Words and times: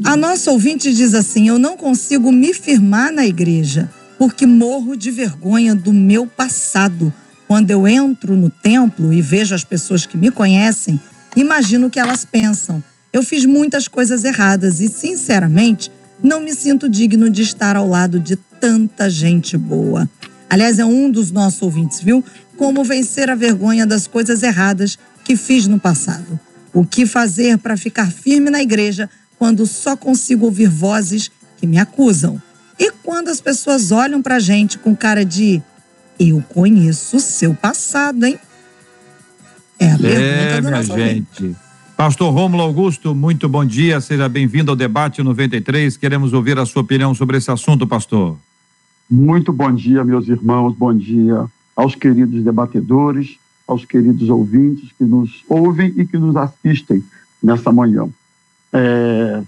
A 0.05 0.15
nossa 0.15 0.51
ouvinte 0.51 0.93
diz 0.93 1.15
assim: 1.15 1.47
Eu 1.47 1.57
não 1.57 1.75
consigo 1.75 2.31
me 2.31 2.53
firmar 2.53 3.11
na 3.11 3.25
igreja 3.25 3.89
porque 4.19 4.45
morro 4.45 4.95
de 4.95 5.09
vergonha 5.09 5.73
do 5.73 5.91
meu 5.91 6.27
passado. 6.27 7.11
Quando 7.51 7.69
eu 7.69 7.85
entro 7.85 8.37
no 8.37 8.49
templo 8.49 9.11
e 9.11 9.21
vejo 9.21 9.53
as 9.53 9.65
pessoas 9.65 10.05
que 10.05 10.15
me 10.15 10.31
conhecem, 10.31 10.97
imagino 11.35 11.87
o 11.87 11.89
que 11.89 11.99
elas 11.99 12.23
pensam. 12.23 12.81
Eu 13.11 13.21
fiz 13.23 13.45
muitas 13.45 13.89
coisas 13.89 14.23
erradas 14.23 14.79
e, 14.79 14.87
sinceramente, 14.87 15.91
não 16.23 16.39
me 16.39 16.53
sinto 16.55 16.87
digno 16.87 17.29
de 17.29 17.41
estar 17.41 17.75
ao 17.75 17.85
lado 17.85 18.21
de 18.21 18.37
tanta 18.37 19.09
gente 19.09 19.57
boa. 19.57 20.09
Aliás, 20.49 20.79
é 20.79 20.85
um 20.85 21.11
dos 21.11 21.29
nossos 21.29 21.61
ouvintes, 21.61 21.99
viu? 21.99 22.23
Como 22.55 22.85
vencer 22.85 23.29
a 23.29 23.35
vergonha 23.35 23.85
das 23.85 24.07
coisas 24.07 24.43
erradas 24.43 24.97
que 25.25 25.35
fiz 25.35 25.67
no 25.67 25.77
passado. 25.77 26.39
O 26.73 26.85
que 26.85 27.05
fazer 27.05 27.57
para 27.57 27.75
ficar 27.75 28.09
firme 28.09 28.49
na 28.49 28.61
igreja 28.61 29.09
quando 29.37 29.67
só 29.67 29.97
consigo 29.97 30.45
ouvir 30.45 30.69
vozes 30.69 31.29
que 31.57 31.67
me 31.67 31.77
acusam? 31.77 32.41
E 32.79 32.91
quando 33.03 33.27
as 33.27 33.41
pessoas 33.41 33.91
olham 33.91 34.21
para 34.21 34.37
a 34.37 34.39
gente 34.39 34.77
com 34.77 34.95
cara 34.95 35.25
de 35.25 35.61
eu 36.19 36.43
conheço 36.49 37.17
o 37.17 37.19
seu 37.19 37.53
passado, 37.53 38.25
hein? 38.25 38.39
É 39.79 39.91
a 39.91 39.97
pergunta 39.97 40.19
é, 40.19 40.61
minha 40.61 40.83
gente. 40.83 41.55
Pastor 41.97 42.33
Rômulo 42.33 42.63
Augusto, 42.63 43.13
muito 43.13 43.47
bom 43.47 43.65
dia, 43.65 44.01
seja 44.01 44.27
bem-vindo 44.27 44.71
ao 44.71 44.75
debate 44.75 45.21
93. 45.21 45.97
Queremos 45.97 46.33
ouvir 46.33 46.57
a 46.57 46.65
sua 46.65 46.81
opinião 46.81 47.13
sobre 47.13 47.37
esse 47.37 47.51
assunto, 47.51 47.85
pastor. 47.85 48.37
Muito 49.09 49.51
bom 49.51 49.71
dia, 49.73 50.03
meus 50.03 50.27
irmãos, 50.27 50.75
bom 50.75 50.95
dia 50.95 51.45
aos 51.75 51.95
queridos 51.95 52.43
debatedores, 52.43 53.37
aos 53.67 53.85
queridos 53.85 54.29
ouvintes 54.29 54.91
que 54.97 55.03
nos 55.03 55.43
ouvem 55.47 55.93
e 55.97 56.05
que 56.05 56.17
nos 56.17 56.35
assistem 56.35 57.03
nessa 57.41 57.71
manhã. 57.71 58.07
É, 58.73 59.41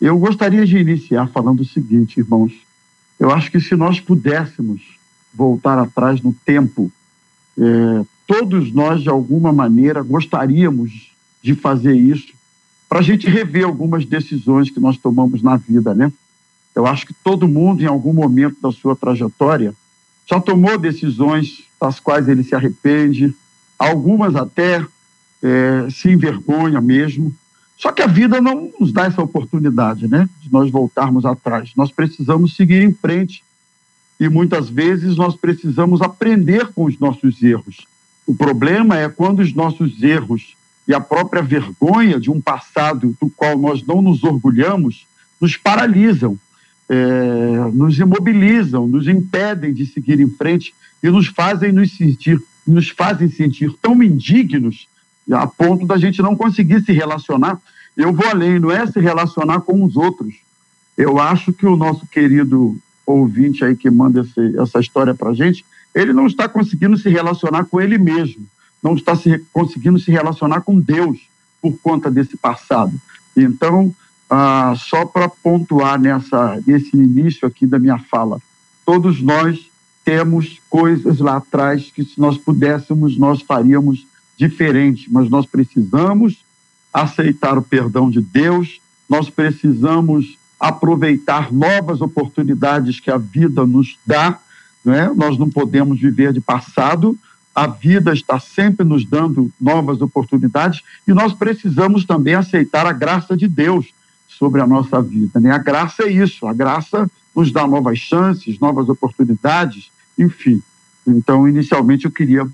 eu 0.00 0.18
gostaria 0.18 0.66
de 0.66 0.76
iniciar 0.76 1.28
falando 1.28 1.60
o 1.60 1.64
seguinte, 1.64 2.18
irmãos. 2.18 2.52
Eu 3.18 3.30
acho 3.30 3.50
que 3.50 3.60
se 3.60 3.76
nós 3.76 4.00
pudéssemos 4.00 4.80
voltar 5.34 5.78
atrás 5.78 6.20
no 6.20 6.34
tempo, 6.44 6.90
é, 7.58 8.04
todos 8.26 8.72
nós, 8.72 9.02
de 9.02 9.08
alguma 9.08 9.52
maneira, 9.52 10.02
gostaríamos 10.02 11.12
de 11.42 11.54
fazer 11.54 11.94
isso 11.94 12.32
para 12.88 13.00
a 13.00 13.02
gente 13.02 13.26
rever 13.28 13.64
algumas 13.64 14.04
decisões 14.04 14.70
que 14.70 14.78
nós 14.78 14.98
tomamos 14.98 15.42
na 15.42 15.56
vida, 15.56 15.94
né? 15.94 16.12
Eu 16.74 16.86
acho 16.86 17.06
que 17.06 17.14
todo 17.14 17.48
mundo, 17.48 17.82
em 17.82 17.86
algum 17.86 18.12
momento 18.12 18.56
da 18.62 18.70
sua 18.70 18.94
trajetória, 18.94 19.74
já 20.26 20.40
tomou 20.40 20.78
decisões 20.78 21.64
das 21.80 21.98
quais 21.98 22.28
ele 22.28 22.42
se 22.42 22.54
arrepende, 22.54 23.34
algumas 23.78 24.34
até 24.36 24.84
é, 25.42 25.88
se 25.90 26.10
envergonha 26.10 26.80
mesmo. 26.80 27.34
Só 27.76 27.90
que 27.90 28.02
a 28.02 28.06
vida 28.06 28.40
não 28.40 28.70
nos 28.78 28.92
dá 28.92 29.06
essa 29.06 29.22
oportunidade, 29.22 30.06
né? 30.06 30.28
De 30.40 30.52
nós 30.52 30.70
voltarmos 30.70 31.24
atrás. 31.24 31.72
Nós 31.76 31.90
precisamos 31.90 32.54
seguir 32.54 32.82
em 32.82 32.92
frente 32.92 33.42
e 34.22 34.28
muitas 34.28 34.70
vezes 34.70 35.16
nós 35.16 35.34
precisamos 35.34 36.00
aprender 36.00 36.68
com 36.68 36.84
os 36.84 36.96
nossos 36.96 37.42
erros. 37.42 37.88
O 38.24 38.32
problema 38.32 38.96
é 38.96 39.08
quando 39.08 39.40
os 39.40 39.52
nossos 39.52 40.00
erros 40.00 40.54
e 40.86 40.94
a 40.94 41.00
própria 41.00 41.42
vergonha 41.42 42.20
de 42.20 42.30
um 42.30 42.40
passado 42.40 43.16
do 43.20 43.28
qual 43.28 43.58
nós 43.58 43.84
não 43.84 44.00
nos 44.00 44.22
orgulhamos 44.22 45.08
nos 45.40 45.56
paralisam, 45.56 46.38
é, 46.88 47.70
nos 47.72 47.98
imobilizam, 47.98 48.86
nos 48.86 49.08
impedem 49.08 49.74
de 49.74 49.86
seguir 49.86 50.20
em 50.20 50.28
frente 50.28 50.72
e 51.02 51.10
nos 51.10 51.26
fazem 51.26 51.72
nos 51.72 51.96
sentir, 51.96 52.40
nos 52.64 52.90
fazem 52.90 53.28
sentir 53.28 53.74
tão 53.82 54.00
indignos 54.00 54.86
a 55.32 55.48
ponto 55.48 55.84
da 55.84 55.98
gente 55.98 56.22
não 56.22 56.36
conseguir 56.36 56.84
se 56.84 56.92
relacionar. 56.92 57.60
Eu 57.96 58.12
vou 58.12 58.28
além, 58.28 58.60
não 58.60 58.70
é 58.70 58.86
se 58.86 59.00
relacionar 59.00 59.62
com 59.62 59.82
os 59.82 59.96
outros. 59.96 60.32
Eu 60.96 61.18
acho 61.18 61.52
que 61.52 61.66
o 61.66 61.74
nosso 61.74 62.06
querido 62.06 62.78
ouvinte 63.12 63.64
aí 63.64 63.76
que 63.76 63.90
manda 63.90 64.20
esse, 64.20 64.58
essa 64.58 64.80
história 64.80 65.14
para 65.14 65.34
gente, 65.34 65.64
ele 65.94 66.12
não 66.12 66.26
está 66.26 66.48
conseguindo 66.48 66.96
se 66.96 67.08
relacionar 67.08 67.64
com 67.64 67.80
ele 67.80 67.98
mesmo, 67.98 68.46
não 68.82 68.94
está 68.94 69.14
se, 69.14 69.44
conseguindo 69.52 69.98
se 69.98 70.10
relacionar 70.10 70.62
com 70.62 70.78
Deus 70.78 71.18
por 71.60 71.76
conta 71.82 72.10
desse 72.10 72.36
passado. 72.36 72.92
Então, 73.36 73.94
ah, 74.28 74.74
só 74.76 75.04
para 75.04 75.28
pontuar 75.28 76.00
nessa, 76.00 76.60
nesse 76.66 76.96
início 76.96 77.46
aqui 77.46 77.66
da 77.66 77.78
minha 77.78 77.98
fala, 77.98 78.40
todos 78.84 79.20
nós 79.20 79.70
temos 80.04 80.60
coisas 80.68 81.18
lá 81.18 81.36
atrás 81.36 81.90
que, 81.94 82.04
se 82.04 82.18
nós 82.18 82.36
pudéssemos, 82.36 83.16
nós 83.16 83.42
faríamos 83.42 84.06
diferente, 84.36 85.12
mas 85.12 85.28
nós 85.30 85.46
precisamos 85.46 86.38
aceitar 86.92 87.56
o 87.56 87.62
perdão 87.62 88.10
de 88.10 88.20
Deus, 88.20 88.80
nós 89.08 89.30
precisamos 89.30 90.36
aproveitar 90.62 91.52
novas 91.52 92.00
oportunidades 92.00 93.00
que 93.00 93.10
a 93.10 93.18
vida 93.18 93.66
nos 93.66 93.98
dá, 94.06 94.38
né? 94.84 95.10
nós 95.12 95.36
não 95.36 95.50
podemos 95.50 96.00
viver 96.00 96.32
de 96.32 96.40
passado, 96.40 97.18
a 97.52 97.66
vida 97.66 98.12
está 98.12 98.38
sempre 98.38 98.86
nos 98.86 99.04
dando 99.04 99.50
novas 99.60 100.00
oportunidades 100.00 100.80
e 101.06 101.12
nós 101.12 101.34
precisamos 101.34 102.04
também 102.04 102.34
aceitar 102.34 102.86
a 102.86 102.92
graça 102.92 103.36
de 103.36 103.48
Deus 103.48 103.92
sobre 104.28 104.60
a 104.60 104.66
nossa 104.66 105.02
vida. 105.02 105.40
Né? 105.40 105.50
A 105.50 105.58
graça 105.58 106.04
é 106.04 106.12
isso, 106.12 106.46
a 106.46 106.52
graça 106.52 107.10
nos 107.34 107.50
dá 107.50 107.66
novas 107.66 107.98
chances, 107.98 108.60
novas 108.60 108.88
oportunidades, 108.88 109.90
enfim. 110.16 110.62
Então, 111.04 111.48
inicialmente, 111.48 112.04
eu 112.04 112.10
queria 112.12 112.46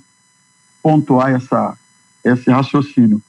pontuar 0.83 1.35
essa, 1.35 1.77
esse 2.25 2.51
raciocínio. 2.51 3.21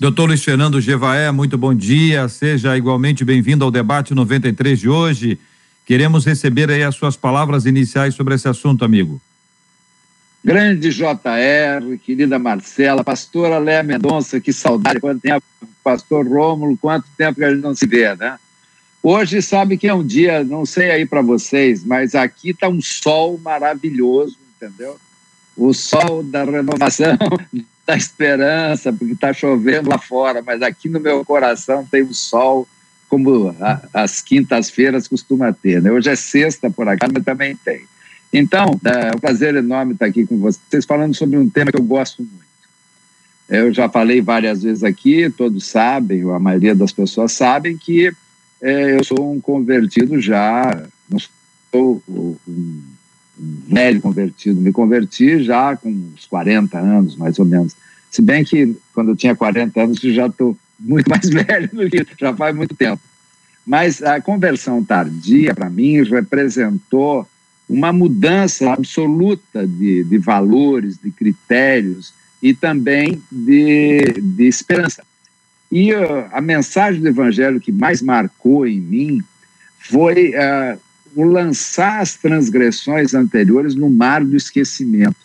Doutor 0.00 0.28
Luiz 0.28 0.42
Fernando 0.42 0.80
Gevaé, 0.80 1.30
muito 1.30 1.58
bom 1.58 1.74
dia. 1.74 2.26
Seja 2.26 2.74
igualmente 2.74 3.22
bem-vindo 3.22 3.66
ao 3.66 3.70
debate 3.70 4.14
93 4.14 4.78
de 4.78 4.88
hoje. 4.88 5.38
Queremos 5.84 6.24
receber 6.24 6.70
aí 6.70 6.82
as 6.82 6.94
suas 6.94 7.18
palavras 7.18 7.66
iniciais 7.66 8.14
sobre 8.14 8.34
esse 8.34 8.48
assunto, 8.48 8.82
amigo. 8.82 9.20
Grande 10.42 10.88
JR, 10.88 11.98
querida 12.02 12.38
Marcela, 12.38 13.04
pastora 13.04 13.58
Léa 13.58 13.82
Mendonça, 13.82 14.40
que 14.40 14.54
saudade, 14.54 15.00
quanto 15.00 15.20
tempo, 15.20 15.44
pastor 15.84 16.26
Rômulo, 16.26 16.78
quanto 16.78 17.04
tempo 17.18 17.34
que 17.34 17.44
a 17.44 17.50
gente 17.50 17.62
não 17.62 17.74
se 17.74 17.86
vê, 17.86 18.16
né? 18.16 18.38
Hoje 19.02 19.42
sabe 19.42 19.76
que 19.76 19.86
é 19.86 19.92
um 19.92 20.02
dia, 20.02 20.42
não 20.42 20.64
sei 20.64 20.92
aí 20.92 21.04
para 21.04 21.20
vocês, 21.20 21.84
mas 21.84 22.14
aqui 22.14 22.52
está 22.52 22.70
um 22.70 22.80
sol 22.80 23.38
maravilhoso, 23.44 24.38
entendeu? 24.56 24.96
O 25.54 25.74
sol 25.74 26.22
da 26.22 26.42
renovação, 26.42 27.18
da 27.90 27.96
esperança, 27.96 28.92
porque 28.92 29.14
está 29.14 29.32
chovendo 29.32 29.90
lá 29.90 29.98
fora, 29.98 30.40
mas 30.46 30.62
aqui 30.62 30.88
no 30.88 31.00
meu 31.00 31.24
coração 31.24 31.84
tem 31.84 32.04
um 32.04 32.14
sol 32.14 32.68
como 33.08 33.48
a, 33.60 33.82
as 33.92 34.22
quintas-feiras 34.22 35.08
costuma 35.08 35.52
ter. 35.52 35.82
Né? 35.82 35.90
Hoje 35.90 36.08
é 36.08 36.14
sexta 36.14 36.70
por 36.70 36.88
aqui, 36.88 37.04
mas 37.12 37.24
também 37.24 37.56
tem. 37.56 37.80
Então, 38.32 38.78
é 38.84 39.16
um 39.16 39.18
prazer 39.18 39.56
enorme 39.56 39.94
estar 39.94 40.06
aqui 40.06 40.24
com 40.24 40.38
vocês, 40.38 40.84
falando 40.86 41.14
sobre 41.14 41.36
um 41.36 41.50
tema 41.50 41.72
que 41.72 41.80
eu 41.80 41.82
gosto 41.82 42.22
muito. 42.22 42.44
Eu 43.48 43.74
já 43.74 43.88
falei 43.88 44.20
várias 44.20 44.62
vezes 44.62 44.84
aqui, 44.84 45.28
todos 45.28 45.66
sabem, 45.66 46.24
ou 46.24 46.32
a 46.32 46.38
maioria 46.38 46.76
das 46.76 46.92
pessoas 46.92 47.32
sabem, 47.32 47.76
que 47.76 48.12
é, 48.62 48.96
eu 48.96 49.02
sou 49.02 49.32
um 49.32 49.40
convertido 49.40 50.20
já, 50.20 50.86
não 51.08 51.18
sou 51.18 52.00
um 52.06 52.82
velho 53.66 54.00
convertido, 54.00 54.60
me 54.60 54.72
converti 54.72 55.42
já 55.42 55.76
com 55.76 55.88
uns 55.88 56.26
40 56.26 56.78
anos, 56.78 57.16
mais 57.16 57.38
ou 57.38 57.44
menos. 57.44 57.74
Se 58.10 58.20
bem 58.20 58.44
que 58.44 58.76
quando 58.92 59.12
eu 59.12 59.16
tinha 59.16 59.34
40 59.34 59.82
anos, 59.82 60.02
eu 60.04 60.12
já 60.12 60.26
estou 60.26 60.56
muito 60.78 61.08
mais 61.10 61.28
velho 61.28 61.68
do 61.68 61.88
que 61.88 62.06
já 62.18 62.34
faz 62.34 62.54
muito 62.54 62.74
tempo. 62.74 63.00
Mas 63.66 64.02
a 64.02 64.20
conversão 64.20 64.82
tardia, 64.82 65.54
para 65.54 65.70
mim, 65.70 66.02
representou 66.02 67.26
uma 67.68 67.92
mudança 67.92 68.72
absoluta 68.72 69.66
de, 69.66 70.02
de 70.02 70.18
valores, 70.18 70.98
de 70.98 71.10
critérios 71.10 72.12
e 72.42 72.52
também 72.52 73.22
de, 73.30 74.00
de 74.20 74.44
esperança. 74.48 75.04
E 75.70 75.94
uh, 75.94 76.26
a 76.32 76.40
mensagem 76.40 77.00
do 77.00 77.08
Evangelho 77.08 77.60
que 77.60 77.70
mais 77.70 78.02
marcou 78.02 78.66
em 78.66 78.80
mim 78.80 79.22
foi 79.78 80.30
uh, 80.30 80.80
lançar 81.16 82.00
as 82.00 82.16
transgressões 82.16 83.14
anteriores 83.14 83.74
no 83.74 83.90
mar 83.90 84.24
do 84.24 84.36
esquecimento. 84.36 85.16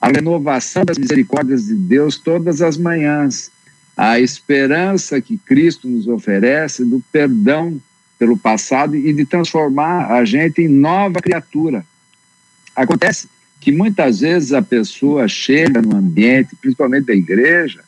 A 0.00 0.08
renovação 0.08 0.84
das 0.84 0.98
misericórdias 0.98 1.66
de 1.66 1.74
Deus 1.74 2.18
todas 2.18 2.62
as 2.62 2.76
manhãs. 2.76 3.50
A 3.96 4.20
esperança 4.20 5.20
que 5.20 5.36
Cristo 5.36 5.88
nos 5.88 6.06
oferece 6.06 6.84
do 6.84 7.02
perdão 7.10 7.80
pelo 8.18 8.36
passado 8.36 8.96
e 8.96 9.12
de 9.12 9.24
transformar 9.24 10.12
a 10.12 10.24
gente 10.24 10.62
em 10.62 10.68
nova 10.68 11.20
criatura. 11.20 11.84
Acontece 12.74 13.28
que 13.60 13.72
muitas 13.72 14.20
vezes 14.20 14.52
a 14.52 14.62
pessoa 14.62 15.26
chega 15.26 15.82
no 15.82 15.96
ambiente, 15.96 16.54
principalmente 16.56 17.06
da 17.06 17.14
igreja, 17.14 17.80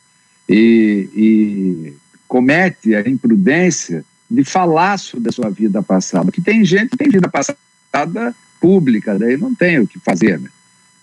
e, 0.49 1.09
e 1.15 1.94
comete 2.27 2.94
a 2.94 3.09
imprudência 3.09 4.05
de 4.31 4.44
falar 4.44 4.99
sobre 4.99 5.29
a 5.29 5.32
sua 5.32 5.50
vida 5.50 5.82
passada. 5.82 6.31
Que 6.31 6.41
tem 6.41 6.65
gente 6.65 6.91
que 6.91 6.97
tem 6.97 7.09
vida 7.09 7.29
passada 7.29 8.35
pública, 8.61 9.19
daí 9.19 9.37
não 9.37 9.55
tem 9.55 9.81
o 9.81 9.87
que 9.87 9.99
fazer. 9.99 10.38
Né? 10.38 10.49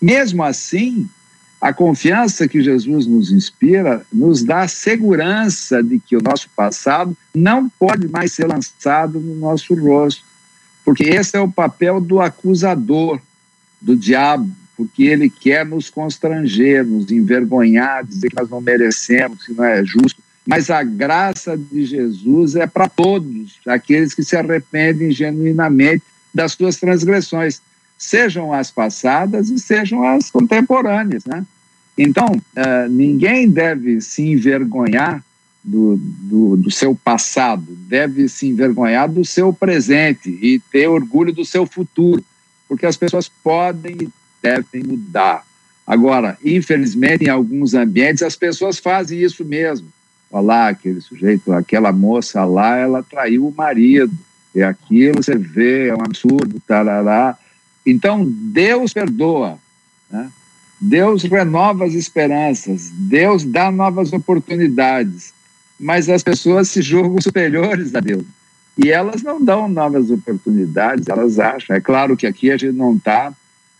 Mesmo 0.00 0.42
assim, 0.42 1.08
a 1.60 1.72
confiança 1.72 2.46
que 2.46 2.62
Jesus 2.62 3.06
nos 3.06 3.32
inspira 3.32 4.06
nos 4.12 4.44
dá 4.44 4.60
a 4.60 4.68
segurança 4.68 5.82
de 5.82 5.98
que 5.98 6.16
o 6.16 6.22
nosso 6.22 6.48
passado 6.56 7.16
não 7.34 7.68
pode 7.68 8.08
mais 8.08 8.32
ser 8.32 8.46
lançado 8.46 9.18
no 9.18 9.34
nosso 9.34 9.74
rosto, 9.74 10.24
porque 10.84 11.04
esse 11.04 11.36
é 11.36 11.40
o 11.40 11.50
papel 11.50 12.00
do 12.00 12.20
acusador, 12.20 13.20
do 13.80 13.96
diabo, 13.96 14.50
porque 14.76 15.02
ele 15.02 15.28
quer 15.28 15.66
nos 15.66 15.90
constranger, 15.90 16.86
nos 16.86 17.10
envergonhar, 17.10 18.06
dizer 18.06 18.30
que 18.30 18.36
nós 18.36 18.48
não 18.48 18.60
merecemos, 18.60 19.44
que 19.44 19.52
não 19.52 19.64
é 19.64 19.84
justo. 19.84 20.22
Mas 20.48 20.70
a 20.70 20.82
graça 20.82 21.58
de 21.58 21.84
Jesus 21.84 22.56
é 22.56 22.66
para 22.66 22.88
todos, 22.88 23.58
aqueles 23.66 24.14
que 24.14 24.24
se 24.24 24.34
arrependem 24.34 25.10
genuinamente 25.10 26.02
das 26.32 26.52
suas 26.52 26.78
transgressões 26.78 27.60
sejam 27.98 28.50
as 28.50 28.70
passadas 28.70 29.50
e 29.50 29.58
sejam 29.58 30.02
as 30.02 30.30
contemporâneas, 30.30 31.26
né? 31.26 31.44
Então, 31.98 32.24
uh, 32.26 32.88
ninguém 32.88 33.50
deve 33.50 34.00
se 34.00 34.22
envergonhar 34.22 35.22
do, 35.62 35.98
do, 35.98 36.56
do, 36.56 36.70
seu 36.70 36.94
passado, 36.94 37.76
deve 37.86 38.26
se 38.26 38.48
envergonhar 38.48 39.06
do 39.06 39.26
seu 39.26 39.52
presente 39.52 40.30
e 40.30 40.62
ter 40.72 40.88
orgulho 40.88 41.30
do 41.30 41.44
seu 41.44 41.66
futuro, 41.66 42.24
porque 42.66 42.86
as 42.86 42.96
pessoas 42.96 43.28
podem 43.28 43.96
e 44.00 44.08
devem 44.42 44.82
mudar. 44.82 45.44
Agora, 45.86 46.38
infelizmente, 46.42 47.24
em 47.24 47.28
alguns 47.28 47.74
ambientes, 47.74 48.22
as 48.22 48.34
pessoas 48.34 48.78
fazem 48.78 49.20
isso 49.20 49.44
mesmo. 49.44 49.88
Olha 50.30 50.46
lá, 50.46 50.68
aquele 50.68 51.00
sujeito, 51.00 51.52
aquela 51.52 51.90
moça 51.92 52.44
lá, 52.44 52.76
ela 52.76 53.02
traiu 53.02 53.46
o 53.46 53.54
marido, 53.54 54.12
e 54.54 54.62
aquilo 54.62 55.22
você 55.22 55.36
vê, 55.36 55.88
é 55.88 55.94
um 55.94 56.02
absurdo, 56.02 56.60
tarará. 56.66 57.36
Então, 57.86 58.24
Deus 58.26 58.92
perdoa, 58.92 59.58
né? 60.10 60.30
Deus 60.80 61.24
renova 61.24 61.84
as 61.84 61.94
esperanças, 61.94 62.90
Deus 62.92 63.44
dá 63.44 63.70
novas 63.70 64.12
oportunidades, 64.12 65.32
mas 65.78 66.08
as 66.08 66.22
pessoas 66.22 66.68
se 66.68 66.82
julgam 66.82 67.20
superiores 67.20 67.94
a 67.94 68.00
Deus. 68.00 68.24
E 68.76 68.90
elas 68.90 69.22
não 69.22 69.42
dão 69.42 69.68
novas 69.68 70.08
oportunidades, 70.08 71.08
elas 71.08 71.40
acham. 71.40 71.74
É 71.74 71.80
claro 71.80 72.16
que 72.16 72.26
aqui 72.28 72.50
a 72.52 72.56
gente 72.56 72.76
não 72.76 72.94
está 72.94 73.30
uh, 73.30 73.34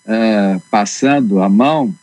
eh, 0.07 0.61
passando 0.69 1.41
a 1.41 1.49
mão 1.49 1.95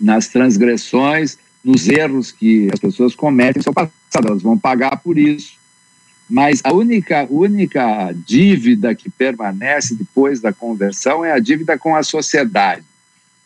nas 0.00 0.26
transgressões, 0.26 1.38
nos 1.66 1.88
erros 1.88 2.30
que 2.30 2.68
as 2.72 2.78
pessoas 2.78 3.16
cometem 3.16 3.60
seu 3.60 3.74
passado, 3.74 4.28
elas 4.28 4.40
vão 4.40 4.56
pagar 4.56 4.98
por 4.98 5.18
isso. 5.18 5.54
Mas 6.30 6.60
a 6.62 6.72
única, 6.72 7.26
única 7.28 8.12
dívida 8.12 8.94
que 8.94 9.10
permanece 9.10 9.96
depois 9.96 10.40
da 10.40 10.52
conversão 10.52 11.24
é 11.24 11.32
a 11.32 11.40
dívida 11.40 11.76
com 11.76 11.96
a 11.96 12.04
sociedade. 12.04 12.84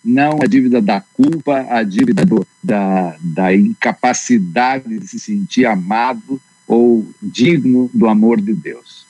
Não 0.05 0.39
a 0.43 0.47
dívida 0.47 0.83
da 0.83 1.01
culpa, 1.01 1.67
a 1.71 1.83
dívida 1.83 2.27
do, 2.27 2.47
da, 2.63 3.17
da 3.23 3.55
incapacidade 3.55 4.99
de 4.99 5.09
se 5.09 5.19
sentir 5.19 5.65
amado 5.65 6.39
ou 6.67 7.07
digno 7.23 7.91
do 7.95 8.07
amor 8.07 8.39
de 8.39 8.53
Deus. 8.53 9.07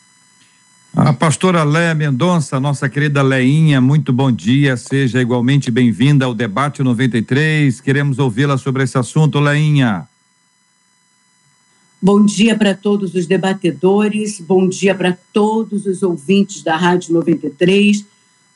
A 0.94 1.12
pastora 1.12 1.62
Léa 1.62 1.94
Mendonça, 1.94 2.58
nossa 2.58 2.88
querida 2.88 3.22
Leinha, 3.22 3.80
muito 3.80 4.12
bom 4.12 4.30
dia, 4.30 4.76
seja 4.76 5.20
igualmente 5.20 5.70
bem-vinda 5.70 6.24
ao 6.24 6.34
debate 6.34 6.82
93. 6.82 7.80
Queremos 7.80 8.18
ouvi-la 8.18 8.58
sobre 8.58 8.82
esse 8.82 8.98
assunto, 8.98 9.38
Leinha. 9.38 10.08
Bom 12.02 12.24
dia 12.24 12.56
para 12.56 12.74
todos 12.74 13.14
os 13.14 13.24
debatedores, 13.26 14.40
bom 14.40 14.68
dia 14.68 14.92
para 14.92 15.16
todos 15.32 15.86
os 15.86 16.02
ouvintes 16.02 16.62
da 16.62 16.76
Rádio 16.76 17.14
93. 17.14 18.04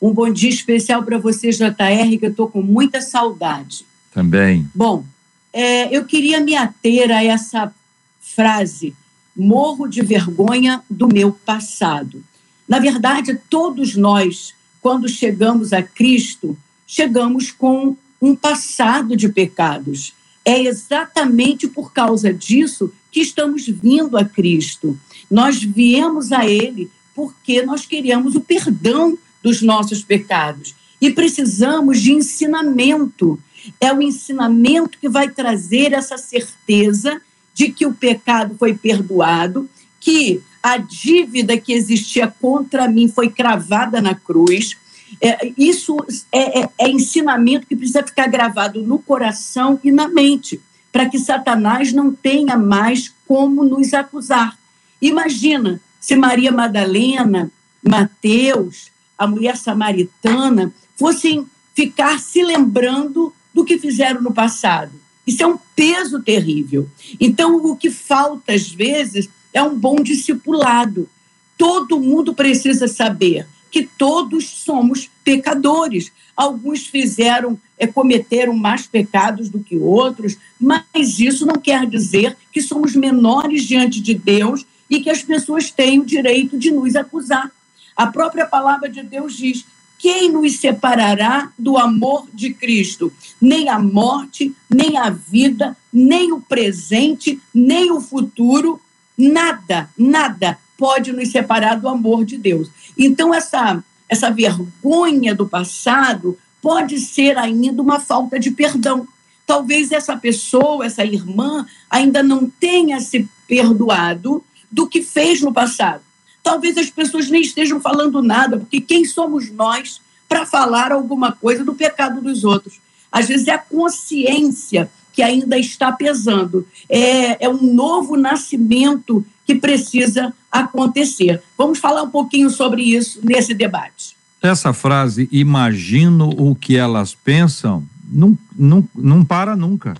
Um 0.03 0.13
bom 0.13 0.29
dia 0.29 0.51
especial 0.51 1.05
para 1.05 1.19
você, 1.19 1.51
JR, 1.51 2.19
que 2.19 2.27
eu 2.27 2.31
estou 2.31 2.49
com 2.49 2.61
muita 2.61 3.01
saudade. 3.01 3.87
Também. 4.13 4.69
Bom, 4.75 5.05
é, 5.53 5.97
eu 5.97 6.05
queria 6.05 6.41
me 6.41 6.57
ater 6.57 7.13
a 7.13 7.23
essa 7.23 7.73
frase: 8.21 8.93
morro 9.37 9.89
de 9.89 10.03
vergonha 10.03 10.83
do 10.89 11.09
meu 11.09 11.33
passado. 11.33 12.23
Na 12.69 12.79
verdade, 12.79 13.39
todos 13.51 13.95
nós, 13.95 14.55
quando 14.81 15.09
chegamos 15.09 15.73
a 15.73 15.83
Cristo, 15.83 16.57
chegamos 16.87 17.51
com 17.51 17.97
um 18.21 18.35
passado 18.35 19.17
de 19.17 19.29
pecados. 19.29 20.15
É 20.45 20.63
exatamente 20.63 21.67
por 21.67 21.93
causa 21.93 22.33
disso 22.33 22.93
que 23.11 23.21
estamos 23.21 23.67
vindo 23.67 24.17
a 24.17 24.25
Cristo. 24.25 24.99
Nós 25.31 25.63
viemos 25.63 26.33
a 26.33 26.47
Ele 26.47 26.91
porque 27.15 27.63
nós 27.63 27.87
queremos 27.87 28.35
o 28.35 28.41
perdão 28.41 29.17
dos 29.43 29.63
nossos 29.63 30.03
pecados 30.03 30.75
e 31.01 31.11
precisamos 31.11 32.01
de 32.01 32.13
ensinamento. 32.13 33.39
É 33.81 33.93
o 33.93 34.03
ensinamento 34.03 34.99
que 34.99 35.09
vai 35.09 35.29
trazer 35.29 35.93
essa 35.93 36.19
certeza 36.19 37.21
de 37.55 37.71
que 37.71 37.87
o 37.87 37.95
pecado 37.95 38.57
foi 38.59 38.75
perdoado, 38.75 39.71
que 40.01 40.43
a 40.63 40.77
dívida 40.77 41.57
que 41.57 41.73
existia 41.73 42.27
contra 42.27 42.89
mim 42.89 43.09
foi 43.09 43.31
cravada 43.31 44.03
na 44.03 44.15
cruz. 44.15 44.77
É, 45.21 45.53
isso 45.57 45.97
é, 46.33 46.63
é, 46.63 46.69
é 46.77 46.91
ensinamento 46.91 47.67
que 47.67 47.77
precisa 47.77 48.03
ficar 48.03 48.27
gravado 48.27 48.83
no 48.83 48.99
coração 48.99 49.79
e 49.85 49.93
na 49.93 50.09
mente, 50.09 50.61
para 50.91 51.09
que 51.09 51.19
Satanás 51.19 51.93
não 51.93 52.13
tenha 52.13 52.57
mais 52.57 53.15
como 53.27 53.65
nos 53.65 53.95
acusar. 53.95 54.59
Imagina 55.01 55.81
se 56.01 56.17
Maria 56.17 56.51
Madalena, 56.51 57.51
Mateus, 57.83 58.91
a 59.17 59.27
mulher 59.27 59.57
samaritana, 59.57 60.73
fossem 60.97 61.47
ficar 61.75 62.19
se 62.19 62.43
lembrando 62.43 63.33
do 63.53 63.65
que 63.65 63.79
fizeram 63.79 64.21
no 64.21 64.33
passado. 64.33 64.93
Isso 65.27 65.43
é 65.43 65.47
um 65.47 65.59
peso 65.75 66.21
terrível. 66.23 66.89
Então, 67.19 67.57
o 67.57 67.77
que 67.77 67.91
falta, 67.91 68.53
às 68.53 68.69
vezes, 68.69 69.29
é 69.53 69.63
um 69.63 69.79
bom 69.79 69.97
discipulado. 69.97 71.09
Todo 71.57 72.01
mundo 72.01 72.35
precisa 72.35 72.89
saber 72.89 73.47
que 73.71 73.83
todos 73.83 74.49
somos 74.49 75.11
pecadores. 75.25 76.13
Alguns 76.37 76.87
fizeram, 76.87 77.59
é, 77.79 77.87
cometeram 77.87 78.55
mais 78.55 78.87
pecados 78.87 79.49
do 79.49 79.61
que 79.61 79.77
outros, 79.77 80.37
mas 80.61 81.19
isso 81.19 81.47
não 81.47 81.57
quer 81.57 81.87
dizer 81.87 82.37
que 82.53 82.61
somos 82.61 82.95
menores 82.95 83.65
diante 83.65 84.01
de 84.01 84.15
Deus 84.15 84.65
e 84.89 85.01
que 85.01 85.11
as 85.11 85.23
pessoas 85.23 85.71
têm 85.71 86.01
o 86.01 86.05
direito 86.05 86.59
de 86.59 86.71
nos 86.71 86.95
acusar. 86.95 87.51
A 87.97 88.07
própria 88.07 88.47
palavra 88.47 88.89
de 88.89 89.03
Deus 89.03 89.37
diz: 89.37 89.65
quem 90.05 90.31
nos 90.31 90.59
separará 90.59 91.51
do 91.59 91.79
amor 91.79 92.29
de 92.31 92.53
Cristo? 92.53 93.11
Nem 93.41 93.71
a 93.71 93.79
morte, 93.79 94.55
nem 94.69 94.99
a 94.99 95.09
vida, 95.09 95.75
nem 95.91 96.31
o 96.31 96.43
presente, 96.43 97.41
nem 97.55 97.91
o 97.91 98.03
futuro, 98.03 98.79
nada, 99.17 99.89
nada 99.97 100.59
pode 100.77 101.11
nos 101.11 101.31
separar 101.31 101.81
do 101.81 101.89
amor 101.89 102.23
de 102.27 102.37
Deus. 102.37 102.69
Então, 102.99 103.33
essa, 103.33 103.83
essa 104.07 104.31
vergonha 104.31 105.35
do 105.35 105.49
passado 105.49 106.37
pode 106.61 106.99
ser 106.99 107.39
ainda 107.39 107.81
uma 107.81 107.99
falta 107.99 108.39
de 108.39 108.51
perdão. 108.51 109.09
Talvez 109.47 109.91
essa 109.91 110.19
pessoa, 110.19 110.85
essa 110.85 111.03
irmã, 111.03 111.65
ainda 111.89 112.23
não 112.23 112.47
tenha 112.61 113.01
se 113.01 113.27
perdoado 113.49 114.45
do 114.71 114.87
que 114.87 115.01
fez 115.01 115.41
no 115.41 115.51
passado. 115.51 116.03
Talvez 116.45 116.77
as 116.77 116.91
pessoas 116.91 117.31
nem 117.31 117.41
estejam 117.41 117.81
falando 117.81 118.23
nada, 118.23 118.59
porque 118.59 118.79
quem 118.79 119.07
somos 119.07 119.51
nós 119.51 120.01
para 120.29 120.45
falar 120.45 120.93
alguma 120.93 121.33
coisa 121.33 121.65
do 121.65 121.75
pecado 121.75 122.21
dos 122.21 122.45
outros? 122.45 122.79
Às 123.11 123.27
vezes 123.27 123.49
é 123.49 123.53
a 123.53 123.59
consciência 123.59 124.91
que 125.13 125.23
ainda 125.23 125.59
está 125.59 125.91
pesando. 125.91 126.67
É, 126.89 127.47
é 127.47 127.49
um 127.49 127.73
novo 127.75 128.15
nascimento 128.17 129.25
que 129.47 129.55
precisa 129.55 130.35
acontecer. 130.53 131.43
Vamos 131.57 131.79
falar 131.79 132.03
um 132.03 132.11
pouquinho 132.11 132.51
sobre 132.51 132.83
isso 132.83 133.21
nesse 133.23 133.55
debate. 133.55 134.15
Essa 134.43 134.75
frase, 134.75 135.29
imagino 135.33 136.29
o 136.29 136.55
que 136.55 136.77
elas 136.77 137.15
pensam, 137.15 137.83
não, 138.07 138.37
não, 138.55 138.87
não 138.95 139.25
para 139.25 139.57
nunca. 139.57 139.95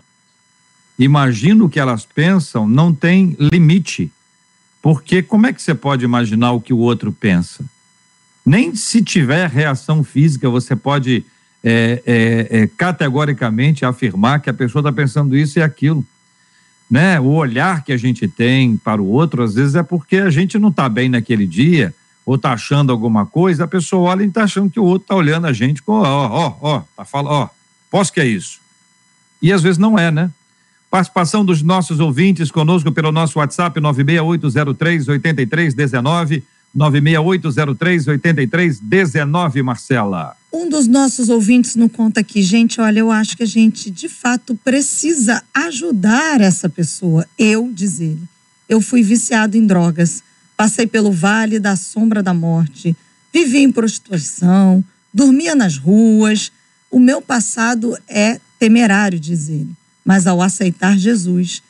Imagino 0.99 1.65
o 1.65 1.69
que 1.71 1.81
elas 1.81 2.05
pensam, 2.05 2.69
não 2.69 2.93
tem 2.93 3.35
limite. 3.41 4.13
Porque 4.85 5.23
como 5.23 5.47
é 5.47 5.53
que 5.55 5.63
você 5.63 5.75
pode 5.75 6.05
imaginar 6.05 6.53
o 6.53 6.61
que 6.61 6.71
o 6.71 6.77
outro 6.77 7.11
pensa? 7.11 7.65
Nem 8.45 8.75
se 8.75 9.03
tiver 9.03 9.49
reação 9.49 10.05
física, 10.05 10.51
você 10.51 10.77
pode 10.77 11.25
é, 11.65 12.03
é, 12.05 12.49
é, 12.51 12.67
categoricamente 12.67 13.87
afirmar 13.87 14.41
que 14.41 14.51
a 14.51 14.53
pessoa 14.53 14.83
está 14.83 14.93
pensando 14.93 15.35
isso 15.35 15.59
e 15.59 15.63
aquilo. 15.63 16.05
Né? 16.91 17.19
O 17.19 17.29
olhar 17.29 17.83
que 17.83 17.95
a 17.95 17.97
gente 17.97 18.29
tem 18.29 18.77
para 18.77 19.01
o 19.01 19.07
outro, 19.07 19.43
às 19.43 19.55
vezes, 19.55 19.75
é 19.75 19.83
porque 19.83 20.19
a 20.19 20.29
gente 20.29 20.59
não 20.59 20.69
está 20.69 20.87
bem 20.87 21.09
naquele 21.09 21.47
dia, 21.47 21.95
ou 22.27 22.35
está 22.35 22.53
achando 22.53 22.93
alguma 22.93 23.25
coisa, 23.25 23.65
a 23.65 23.67
pessoa 23.67 24.11
olha 24.11 24.23
e 24.23 24.27
está 24.27 24.45
achando 24.45 24.71
que 24.71 24.79
o 24.79 24.85
outro 24.85 25.07
está 25.07 25.15
olhando 25.15 25.47
a 25.47 25.53
gente 25.55 25.83
com, 25.83 25.93
ó, 25.93 26.03
ó, 26.05 26.57
ó, 26.61 26.83
tá 26.95 27.07
falando, 27.07 27.33
ó, 27.33 27.49
posso 27.91 28.13
que 28.13 28.21
é 28.21 28.27
isso. 28.27 28.61
E 29.41 29.51
às 29.51 29.63
vezes 29.63 29.79
não 29.79 29.99
é, 29.99 30.11
né? 30.11 30.31
Participação 30.95 31.45
dos 31.45 31.61
nossos 31.61 31.99
ouvintes 31.99 32.53
conosco 32.53 32.93
pelo 32.93 33.11
nosso 33.11 33.41
WhatsApp 33.41 33.81
96803 33.81 35.09
8319 35.09 36.45
96803 36.73 38.07
8319, 38.07 39.63
Marcela. 39.65 40.37
Um 40.53 40.69
dos 40.69 40.87
nossos 40.87 41.31
ouvintes 41.31 41.75
não 41.75 41.89
conta 41.89 42.21
aqui, 42.21 42.43
gente, 42.43 42.81
olha, 42.81 43.01
eu 43.01 43.11
acho 43.11 43.37
que 43.37 43.43
a 43.43 43.47
gente 43.47 43.91
de 43.91 44.09
fato 44.09 44.57
precisa 44.63 45.43
ajudar 45.53 46.41
essa 46.41 46.69
pessoa. 46.69 47.27
Eu, 47.37 47.73
diz 47.75 47.99
ele, 47.99 48.23
eu 48.69 48.81
fui 48.81 49.03
viciado 49.03 49.57
em 49.57 49.67
drogas, 49.67 50.23
passei 50.57 50.87
pelo 50.87 51.11
vale 51.11 51.59
da 51.59 51.75
sombra 51.75 52.23
da 52.23 52.33
morte, 52.33 52.97
vivi 53.33 53.65
em 53.65 53.73
prostituição, 53.73 54.85
dormia 55.13 55.57
nas 55.57 55.77
ruas. 55.77 56.53
O 56.89 57.01
meu 57.01 57.21
passado 57.21 57.99
é 58.07 58.39
temerário, 58.61 59.19
diz 59.19 59.49
ele, 59.49 59.75
mas 60.05 60.27
ao 60.27 60.43
aceitar 60.43 60.99
Jesus, 60.99 61.63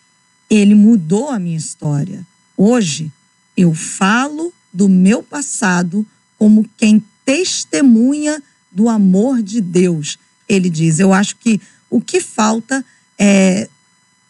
ele 0.51 0.75
mudou 0.75 1.31
a 1.31 1.39
minha 1.39 1.57
história. 1.57 2.27
Hoje, 2.57 3.11
eu 3.57 3.73
falo 3.75 4.53
do 4.73 4.89
meu 4.89 5.23
passado 5.23 6.05
como 6.37 6.69
quem 6.77 7.03
testemunha 7.25 8.43
do 8.71 8.89
amor 8.89 9.43
de 9.43 9.61
Deus. 9.61 10.19
Ele 10.49 10.69
diz: 10.69 10.99
Eu 10.99 11.13
acho 11.13 11.37
que 11.37 11.61
o 11.89 12.01
que 12.01 12.21
falta 12.21 12.85
é 13.19 13.69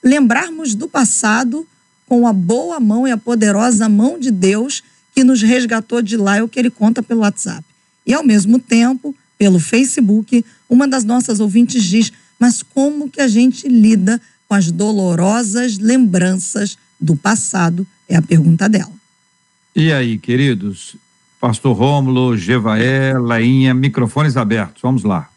lembrarmos 0.03 0.75
do 0.75 0.87
passado 0.87 1.67
com 2.07 2.27
a 2.27 2.33
boa 2.33 2.79
mão 2.79 3.09
e 3.09 3.11
a 3.11 3.17
poderosa 3.17 3.89
mão 3.89 4.19
de 4.19 4.31
Deus 4.31 4.83
que 5.15 5.25
nos 5.25 5.41
resgatou 5.41 6.03
de 6.03 6.17
lá, 6.17 6.37
é 6.37 6.43
o 6.43 6.49
que 6.49 6.59
ele 6.59 6.71
conta 6.71 7.03
pelo 7.03 7.21
WhatsApp. 7.21 7.65
E 8.05 8.13
ao 8.13 8.25
mesmo 8.25 8.59
tempo, 8.59 9.15
pelo 9.39 9.59
Facebook, 9.59 10.45
uma 10.69 10.87
das 10.87 11.05
nossas 11.05 11.41
ouvintes 11.41 11.83
diz: 11.85 12.13
Mas 12.45 12.63
como 12.63 13.09
que 13.09 13.23
a 13.23 13.27
gente 13.27 13.67
lida 13.67 14.21
com 14.47 14.55
as 14.55 14.71
dolorosas 14.71 15.79
lembranças 15.79 16.77
do 17.01 17.17
passado? 17.17 17.87
É 18.07 18.17
a 18.17 18.21
pergunta 18.21 18.69
dela. 18.69 18.93
E 19.75 19.91
aí, 19.91 20.19
queridos? 20.19 20.95
Pastor 21.41 21.75
Rômulo, 21.75 22.37
Gevaé, 22.37 23.15
Lainha, 23.15 23.73
microfones 23.73 24.37
abertos. 24.37 24.83
Vamos 24.83 25.05
lá. 25.05 25.31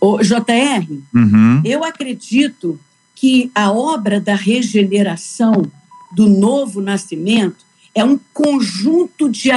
O 0.00 0.18
JR, 0.22 0.90
uhum. 1.14 1.60
eu 1.62 1.84
acredito 1.84 2.80
que 3.14 3.50
a 3.54 3.70
obra 3.70 4.18
da 4.18 4.34
regeneração, 4.34 5.70
do 6.10 6.26
novo 6.26 6.80
nascimento, 6.80 7.66
é 7.94 8.02
um 8.02 8.18
conjunto 8.32 9.28
de, 9.28 9.50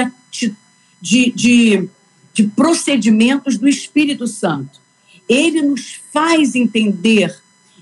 de, 1.01 1.31
de, 1.31 1.89
de 2.33 2.43
procedimentos 2.43 3.57
do 3.57 3.69
Espírito 3.69 4.27
Santo. 4.27 4.81
Ele 5.29 5.61
nos 5.61 5.98
faz 6.11 6.55
entender, 6.55 7.35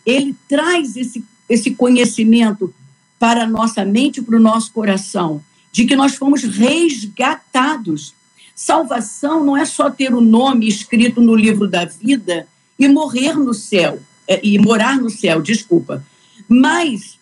ele 0.06 0.36
traz 0.48 0.96
esse, 0.96 1.24
esse 1.50 1.72
conhecimento 1.72 2.74
para 3.20 3.44
a 3.44 3.48
nossa 3.48 3.84
mente 3.84 4.22
para 4.22 4.38
o 4.38 4.42
nosso 4.42 4.72
coração 4.72 5.44
de 5.72 5.86
que 5.86 5.96
nós 5.96 6.16
fomos 6.16 6.44
resgatados. 6.44 8.14
Salvação 8.56 9.44
não 9.44 9.56
é 9.56 9.66
só 9.66 9.90
ter 9.90 10.14
o 10.14 10.22
nome 10.22 10.68
escrito 10.68 11.22
no 11.22 11.36
livro 11.36 11.68
da 11.68 11.86
vida 11.86 12.48
e 12.80 12.88
morrer 12.88 13.34
no 13.34 13.54
céu, 13.54 14.00
é, 14.28 14.40
e 14.44 14.58
morar 14.58 14.98
no 14.98 15.10
céu, 15.10 15.42
desculpa, 15.42 16.04
mas 16.48 17.18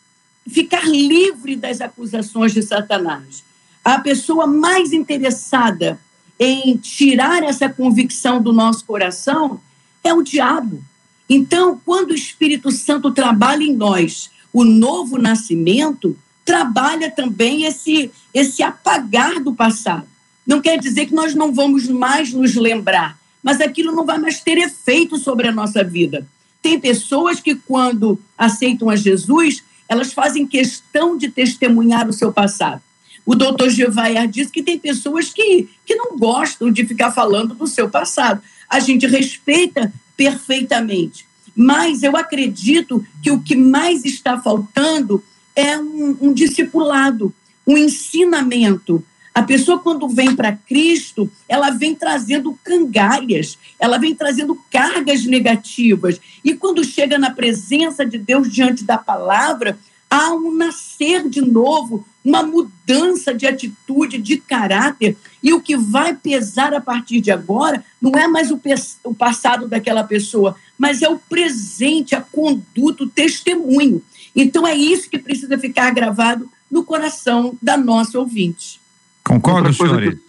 ficar 0.48 0.88
livre 0.88 1.56
das 1.56 1.82
acusações 1.82 2.54
de 2.54 2.62
Satanás. 2.62 3.44
A 3.84 4.00
pessoa 4.00 4.48
mais 4.48 4.94
interessada 4.94 6.00
em 6.40 6.78
tirar 6.78 7.44
essa 7.44 7.70
convicção 7.70 8.42
do 8.42 8.52
nosso 8.52 8.86
coração 8.86 9.60
é 10.04 10.14
o 10.14 10.22
diabo. 10.22 10.84
Então, 11.29 11.79
quando 11.84 12.12
o 12.12 12.15
Espírito 12.15 12.72
Santo 12.72 13.12
trabalha 13.12 13.63
em 13.63 13.75
nós 13.75 14.29
o 14.53 14.63
novo 14.63 15.17
nascimento, 15.17 16.17
trabalha 16.46 17.10
também 17.10 17.63
esse, 17.63 18.12
esse 18.34 18.62
apagar 18.62 19.39
do 19.39 19.53
passado. 19.53 20.08
Não 20.46 20.62
quer 20.62 20.77
dizer 20.79 21.08
que 21.08 21.13
nós 21.13 21.34
não 21.34 21.51
vamos 21.51 21.88
mais 21.88 22.32
nos 22.32 22.55
lembrar, 22.55 23.17
mas 23.41 23.60
aquilo 23.60 23.91
não 23.91 24.05
vai 24.05 24.20
mais 24.20 24.39
ter 24.39 24.58
efeito 24.58 25.17
sobre 25.17 25.48
a 25.48 25.51
nossa 25.51 25.84
vida. 25.84 26.27
Tem 26.62 26.79
pessoas 26.79 27.39
que, 27.39 27.55
quando 27.55 28.20
aceitam 28.38 28.89
a 28.89 28.96
Jesus, 28.96 29.63
elas 29.89 30.13
fazem 30.13 30.48
questão 30.48 31.17
de 31.17 31.29
testemunhar 31.29 32.08
o 32.08 32.13
seu 32.13 32.32
passado. 32.32 32.82
O 33.25 33.34
doutor 33.34 33.70
Gevaer 33.70 34.27
diz 34.27 34.51
que 34.51 34.62
tem 34.62 34.77
pessoas 34.77 35.34
que, 35.34 35.67
que 35.84 35.96
não 35.96 36.17
gostam 36.17 36.72
de 36.72 36.86
ficar 36.86 37.12
falando 37.12 37.55
do 37.55 37.65
seu 37.65 37.89
passado. 37.89 38.41
A 38.70 38.79
gente 38.79 39.08
respeita 39.08 39.91
perfeitamente. 40.15 41.25
Mas 41.55 42.03
eu 42.03 42.17
acredito 42.17 43.05
que 43.24 43.31
o 43.31 43.41
que 43.41 43.55
mais 43.55 44.03
está 44.03 44.39
faltando 44.39 45.24
é 45.55 45.77
um, 45.77 46.17
um 46.22 46.34
discipulado, 46.34 47.34
um 47.65 47.77
ensinamento. 47.77 49.03
A 49.34 49.41
pessoa, 49.41 49.79
quando 49.79 50.07
vem 50.07 50.36
para 50.36 50.53
Cristo, 50.53 51.29
ela 51.48 51.69
vem 51.69 51.93
trazendo 51.95 52.57
cangalhas, 52.63 53.57
ela 53.79 53.98
vem 53.98 54.15
trazendo 54.15 54.57
cargas 54.72 55.25
negativas. 55.25 56.19
E 56.43 56.53
quando 56.53 56.84
chega 56.84 57.17
na 57.17 57.31
presença 57.31 58.05
de 58.05 58.17
Deus 58.17 58.51
diante 58.51 58.84
da 58.84 58.98
palavra, 58.98 59.77
há 60.10 60.34
um 60.34 60.51
nascer 60.51 61.27
de 61.27 61.41
novo, 61.41 62.05
uma 62.25 62.41
mudança 62.41 63.34
de 63.34 63.46
atitude, 63.46 64.17
de 64.17 64.38
caráter. 64.38 65.15
E 65.44 65.53
o 65.53 65.62
que 65.62 65.77
vai 65.77 66.15
pesar 66.15 66.74
a 66.74 66.82
partir 66.82 67.22
de 67.22 67.29
agora 67.29 67.86
não 68.01 68.12
é 68.20 68.27
mais 68.27 68.50
o, 68.50 68.60
o 69.03 69.13
passado 69.13 69.67
daquela 69.67 70.03
pessoa, 70.03 70.55
mas 70.77 71.03
é 71.03 71.08
o 71.08 71.20
presente, 71.20 72.15
a 72.15 72.22
conduta, 72.22 73.03
o 73.03 73.10
testemunho. 73.10 74.01
Então 74.36 74.65
é 74.65 74.75
isso 74.75 75.10
que 75.10 75.20
precisa 75.20 75.58
ficar 75.58 75.91
gravado 75.91 76.50
no 76.70 76.84
coração 76.84 77.55
da 77.62 77.77
nossa 77.77 78.17
ouvinte. 78.20 78.82
Concordo, 79.24 79.72
senhores? 79.72 80.20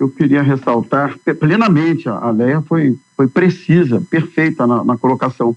eu 0.00 0.08
queria 0.08 0.40
ressaltar 0.40 1.18
plenamente, 1.38 2.08
a 2.08 2.30
Leia 2.30 2.62
foi, 2.62 2.98
foi 3.14 3.28
precisa, 3.28 4.02
perfeita 4.08 4.66
na, 4.66 4.82
na 4.82 4.96
colocação. 4.96 5.54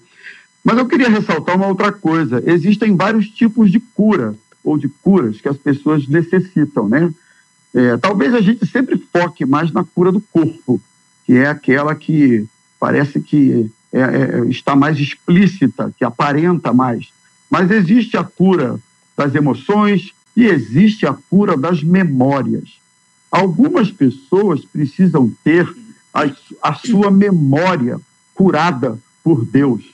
Mas 0.61 0.77
eu 0.77 0.85
queria 0.85 1.09
ressaltar 1.09 1.55
uma 1.55 1.67
outra 1.67 1.91
coisa. 1.91 2.43
Existem 2.45 2.95
vários 2.95 3.29
tipos 3.29 3.71
de 3.71 3.79
cura 3.79 4.35
ou 4.63 4.77
de 4.77 4.87
curas 4.87 5.41
que 5.41 5.49
as 5.49 5.57
pessoas 5.57 6.07
necessitam, 6.07 6.87
né? 6.87 7.13
É, 7.73 7.97
talvez 7.97 8.33
a 8.33 8.41
gente 8.41 8.65
sempre 8.67 8.97
foque 9.11 9.45
mais 9.45 9.71
na 9.71 9.83
cura 9.83 10.11
do 10.11 10.21
corpo, 10.21 10.79
que 11.25 11.33
é 11.33 11.47
aquela 11.47 11.95
que 11.95 12.45
parece 12.79 13.19
que 13.19 13.71
é, 13.91 13.99
é, 13.99 14.45
está 14.47 14.75
mais 14.75 14.99
explícita, 14.99 15.93
que 15.97 16.05
aparenta 16.05 16.71
mais. 16.71 17.11
Mas 17.49 17.71
existe 17.71 18.15
a 18.15 18.23
cura 18.23 18.79
das 19.17 19.33
emoções 19.33 20.13
e 20.35 20.45
existe 20.45 21.05
a 21.05 21.13
cura 21.29 21.57
das 21.57 21.83
memórias. 21.83 22.79
Algumas 23.31 23.91
pessoas 23.91 24.63
precisam 24.65 25.31
ter 25.43 25.67
a, 26.13 26.23
a 26.61 26.73
sua 26.75 27.09
memória 27.09 27.99
curada 28.35 28.99
por 29.23 29.45
Deus 29.45 29.93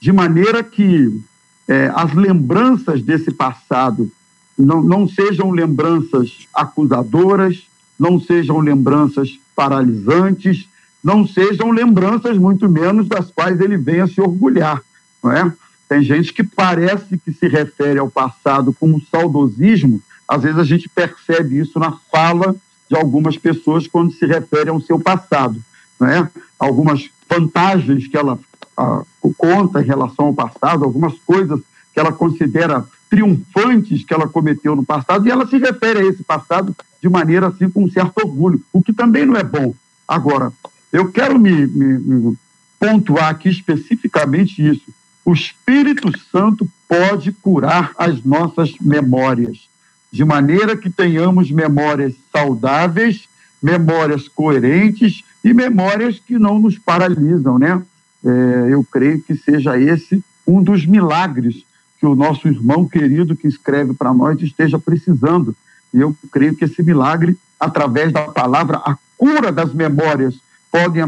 de 0.00 0.12
maneira 0.12 0.62
que 0.62 1.20
é, 1.68 1.92
as 1.94 2.14
lembranças 2.14 3.02
desse 3.02 3.30
passado 3.30 4.10
não, 4.58 4.82
não 4.82 5.06
sejam 5.06 5.50
lembranças 5.50 6.48
acusadoras, 6.52 7.68
não 7.98 8.18
sejam 8.18 8.58
lembranças 8.58 9.38
paralisantes, 9.54 10.66
não 11.04 11.26
sejam 11.26 11.70
lembranças, 11.70 12.36
muito 12.38 12.68
menos, 12.68 13.06
das 13.06 13.30
quais 13.30 13.60
ele 13.60 13.76
venha 13.76 14.06
se 14.06 14.20
orgulhar. 14.20 14.82
Não 15.22 15.30
é? 15.30 15.52
Tem 15.88 16.02
gente 16.02 16.32
que 16.32 16.42
parece 16.42 17.18
que 17.18 17.32
se 17.32 17.46
refere 17.48 17.98
ao 17.98 18.10
passado 18.10 18.72
com 18.72 18.90
um 18.90 19.00
saudosismo, 19.00 20.02
às 20.26 20.42
vezes 20.42 20.58
a 20.58 20.64
gente 20.64 20.88
percebe 20.88 21.58
isso 21.58 21.78
na 21.78 21.92
fala 22.12 22.54
de 22.88 22.96
algumas 22.96 23.36
pessoas 23.36 23.86
quando 23.86 24.12
se 24.12 24.26
refere 24.26 24.70
ao 24.70 24.80
seu 24.80 24.98
passado. 24.98 25.62
Não 25.98 26.08
é? 26.08 26.30
Algumas 26.58 27.08
vantagens 27.28 28.06
que 28.06 28.16
ela 28.16 28.38
a, 28.78 29.02
conta 29.36 29.82
em 29.82 29.84
relação 29.84 30.26
ao 30.26 30.34
passado, 30.34 30.84
algumas 30.84 31.14
coisas 31.26 31.60
que 31.92 31.98
ela 31.98 32.12
considera 32.12 32.86
triunfantes 33.10 34.04
que 34.04 34.14
ela 34.14 34.28
cometeu 34.28 34.76
no 34.76 34.84
passado, 34.84 35.26
e 35.26 35.30
ela 35.30 35.46
se 35.46 35.58
refere 35.58 36.00
a 36.00 36.04
esse 36.04 36.22
passado 36.22 36.76
de 37.00 37.08
maneira 37.08 37.48
assim 37.48 37.68
com 37.68 37.84
um 37.84 37.90
certo 37.90 38.18
orgulho, 38.18 38.62
o 38.72 38.82
que 38.82 38.92
também 38.92 39.26
não 39.26 39.34
é 39.34 39.42
bom. 39.42 39.74
Agora, 40.06 40.52
eu 40.92 41.10
quero 41.10 41.38
me, 41.38 41.66
me, 41.66 41.98
me 41.98 42.38
pontuar 42.78 43.30
aqui 43.30 43.48
especificamente 43.48 44.66
isso. 44.66 44.92
O 45.24 45.32
Espírito 45.32 46.10
Santo 46.30 46.68
pode 46.88 47.32
curar 47.32 47.92
as 47.98 48.22
nossas 48.22 48.74
memórias, 48.80 49.68
de 50.10 50.24
maneira 50.24 50.76
que 50.76 50.88
tenhamos 50.88 51.50
memórias 51.50 52.14
saudáveis, 52.32 53.28
memórias 53.62 54.28
coerentes 54.28 55.22
e 55.44 55.52
memórias 55.52 56.18
que 56.18 56.38
não 56.38 56.58
nos 56.58 56.78
paralisam, 56.78 57.58
né? 57.58 57.82
É, 58.24 58.68
eu 58.70 58.84
creio 58.84 59.20
que 59.20 59.34
seja 59.34 59.78
esse 59.78 60.22
um 60.46 60.62
dos 60.62 60.86
milagres 60.86 61.64
que 61.98 62.06
o 62.06 62.14
nosso 62.14 62.48
irmão 62.48 62.88
querido 62.88 63.36
que 63.36 63.46
escreve 63.46 63.92
para 63.92 64.14
nós 64.14 64.40
esteja 64.40 64.78
precisando. 64.78 65.54
E 65.92 66.00
eu 66.00 66.14
creio 66.30 66.54
que 66.54 66.64
esse 66.64 66.82
milagre, 66.82 67.36
através 67.58 68.12
da 68.12 68.22
palavra, 68.28 68.78
a 68.78 68.96
cura 69.16 69.50
das 69.50 69.74
memórias 69.74 70.36
pode, 70.70 71.00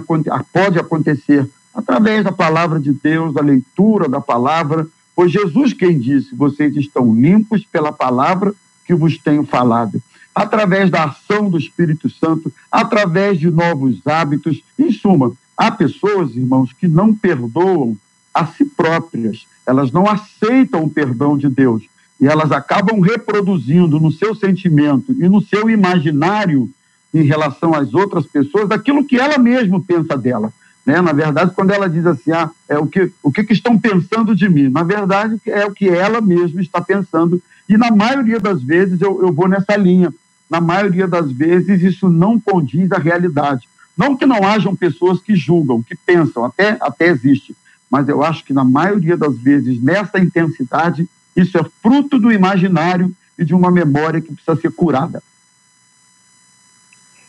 pode 0.52 0.78
acontecer 0.78 1.48
através 1.74 2.24
da 2.24 2.32
palavra 2.32 2.80
de 2.80 2.92
Deus, 2.92 3.32
da 3.32 3.40
leitura 3.40 4.08
da 4.08 4.20
palavra. 4.20 4.86
Foi 5.14 5.28
Jesus 5.28 5.72
quem 5.72 5.98
disse: 5.98 6.34
Vocês 6.34 6.74
estão 6.76 7.14
limpos 7.14 7.64
pela 7.64 7.92
palavra 7.92 8.52
que 8.84 8.94
vos 8.94 9.16
tenho 9.18 9.44
falado. 9.44 10.02
Através 10.34 10.90
da 10.90 11.04
ação 11.04 11.50
do 11.50 11.58
Espírito 11.58 12.08
Santo, 12.08 12.52
através 12.70 13.38
de 13.38 13.50
novos 13.50 14.04
hábitos, 14.06 14.62
em 14.78 14.90
suma, 14.90 15.32
Há 15.60 15.70
pessoas, 15.70 16.34
irmãos, 16.34 16.72
que 16.72 16.88
não 16.88 17.14
perdoam 17.14 17.94
a 18.32 18.46
si 18.46 18.64
próprias, 18.64 19.46
elas 19.66 19.92
não 19.92 20.08
aceitam 20.08 20.84
o 20.84 20.88
perdão 20.88 21.36
de 21.36 21.50
Deus 21.50 21.82
e 22.18 22.26
elas 22.26 22.50
acabam 22.50 22.98
reproduzindo 23.00 24.00
no 24.00 24.10
seu 24.10 24.34
sentimento 24.34 25.12
e 25.12 25.28
no 25.28 25.42
seu 25.42 25.68
imaginário 25.68 26.70
em 27.12 27.24
relação 27.24 27.74
às 27.74 27.92
outras 27.92 28.24
pessoas 28.24 28.70
aquilo 28.70 29.04
que 29.04 29.20
ela 29.20 29.36
mesma 29.36 29.78
pensa 29.82 30.16
dela. 30.16 30.50
Né? 30.86 30.98
Na 31.02 31.12
verdade, 31.12 31.52
quando 31.54 31.72
ela 31.72 31.90
diz 31.90 32.06
assim, 32.06 32.32
ah, 32.32 32.50
é 32.66 32.78
o 32.78 32.86
que, 32.86 33.12
o 33.22 33.30
que, 33.30 33.44
que 33.44 33.52
estão 33.52 33.78
pensando 33.78 34.34
de 34.34 34.48
mim? 34.48 34.70
Na 34.70 34.82
verdade, 34.82 35.38
é 35.44 35.66
o 35.66 35.72
que 35.72 35.90
ela 35.90 36.22
mesma 36.22 36.62
está 36.62 36.80
pensando. 36.80 37.38
E 37.68 37.76
na 37.76 37.90
maioria 37.90 38.40
das 38.40 38.62
vezes 38.62 38.98
eu, 39.02 39.20
eu 39.20 39.30
vou 39.30 39.46
nessa 39.46 39.76
linha. 39.76 40.10
Na 40.48 40.58
maioria 40.58 41.06
das 41.06 41.30
vezes 41.30 41.82
isso 41.82 42.08
não 42.08 42.40
condiz 42.40 42.90
à 42.92 42.96
realidade. 42.96 43.68
Não 44.00 44.16
que 44.16 44.24
não 44.24 44.42
hajam 44.42 44.74
pessoas 44.74 45.20
que 45.20 45.36
julgam, 45.36 45.82
que 45.82 45.94
pensam, 45.94 46.42
até, 46.42 46.78
até 46.80 47.08
existe, 47.08 47.54
mas 47.90 48.08
eu 48.08 48.24
acho 48.24 48.42
que 48.42 48.54
na 48.54 48.64
maioria 48.64 49.14
das 49.14 49.36
vezes, 49.36 49.78
nessa 49.82 50.18
intensidade, 50.18 51.06
isso 51.36 51.58
é 51.58 51.64
fruto 51.82 52.18
do 52.18 52.32
imaginário 52.32 53.14
e 53.38 53.44
de 53.44 53.52
uma 53.52 53.70
memória 53.70 54.18
que 54.18 54.32
precisa 54.32 54.56
ser 54.58 54.72
curada. 54.72 55.22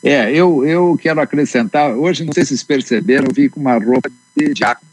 É, 0.02 0.32
eu, 0.32 0.66
eu 0.66 0.98
quero 0.98 1.20
acrescentar, 1.20 1.94
hoje, 1.94 2.24
não 2.24 2.32
sei 2.32 2.44
se 2.44 2.52
vocês 2.52 2.64
perceberam, 2.64 3.26
eu 3.28 3.36
vi 3.36 3.50
com 3.50 3.60
uma 3.60 3.74
roupa 3.74 4.10
de 4.34 4.54
diácono, 4.54 4.90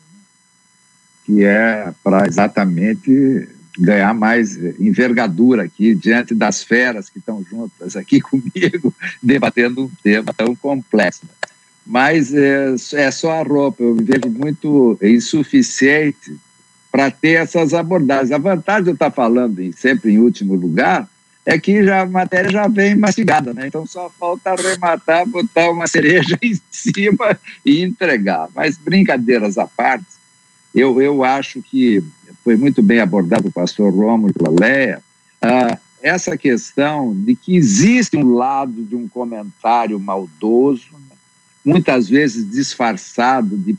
que 1.24 1.44
é 1.44 1.94
para 2.02 2.26
exatamente 2.26 3.48
ganhar 3.78 4.12
mais 4.14 4.56
envergadura 4.80 5.62
aqui 5.62 5.94
diante 5.94 6.34
das 6.34 6.60
feras 6.60 7.08
que 7.08 7.20
estão 7.20 7.44
juntas 7.48 7.94
aqui 7.94 8.18
comigo, 8.20 8.92
debatendo 9.22 9.84
um 9.84 9.90
tema 10.02 10.34
tão 10.36 10.56
complexo 10.56 11.22
mas 11.88 12.34
é, 12.34 12.74
é 12.92 13.10
só 13.10 13.40
a 13.40 13.42
roupa. 13.42 13.82
Eu 13.82 13.94
me 13.94 14.04
vejo 14.04 14.28
muito 14.28 14.98
insuficiente 15.02 16.36
para 16.92 17.10
ter 17.10 17.40
essas 17.40 17.72
abordagens. 17.72 18.30
A 18.30 18.36
vantagem 18.36 18.84
de 18.84 18.90
eu 18.90 18.94
estar 18.94 19.10
falando 19.10 19.58
em, 19.60 19.72
sempre 19.72 20.12
em 20.12 20.18
último 20.18 20.54
lugar 20.54 21.08
é 21.46 21.58
que 21.58 21.82
já, 21.82 22.02
a 22.02 22.06
matéria 22.06 22.50
já 22.50 22.68
vem 22.68 22.94
mastigada, 22.94 23.54
né? 23.54 23.68
Então 23.68 23.86
só 23.86 24.10
falta 24.10 24.50
arrematar, 24.50 25.26
botar 25.26 25.70
uma 25.70 25.86
cereja 25.86 26.38
em 26.42 26.60
cima 26.70 27.40
e 27.64 27.82
entregar. 27.82 28.50
Mas 28.54 28.76
brincadeiras 28.76 29.56
à 29.56 29.66
parte, 29.66 30.04
eu, 30.74 31.00
eu 31.00 31.24
acho 31.24 31.62
que 31.62 32.04
foi 32.44 32.54
muito 32.54 32.82
bem 32.82 33.00
abordado 33.00 33.48
o 33.48 33.52
pastor 33.52 33.94
Romulo 33.94 34.32
Leia, 34.60 35.02
ah, 35.40 35.78
essa 36.02 36.36
questão 36.36 37.14
de 37.14 37.34
que 37.34 37.56
existe 37.56 38.14
um 38.16 38.34
lado 38.34 38.84
de 38.84 38.94
um 38.94 39.08
comentário 39.08 39.98
maldoso, 39.98 40.98
muitas 41.68 42.08
vezes 42.08 42.50
disfarçado 42.50 43.56
de, 43.58 43.76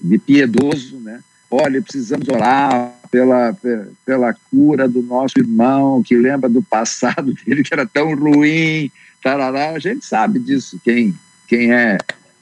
de 0.00 0.18
piedoso, 0.18 0.98
né? 1.00 1.20
Olha, 1.50 1.82
precisamos 1.82 2.28
orar 2.28 2.94
pela, 3.10 3.56
pela 4.04 4.34
cura 4.50 4.88
do 4.88 5.02
nosso 5.02 5.38
irmão, 5.38 6.02
que 6.02 6.16
lembra 6.16 6.48
do 6.48 6.62
passado 6.62 7.34
dele, 7.44 7.64
que 7.64 7.74
era 7.74 7.86
tão 7.86 8.14
ruim. 8.14 8.90
Tarará. 9.22 9.70
A 9.70 9.78
gente 9.80 10.04
sabe 10.04 10.38
disso, 10.38 10.80
quem, 10.84 11.14
quem 11.48 11.72
é 11.72 11.98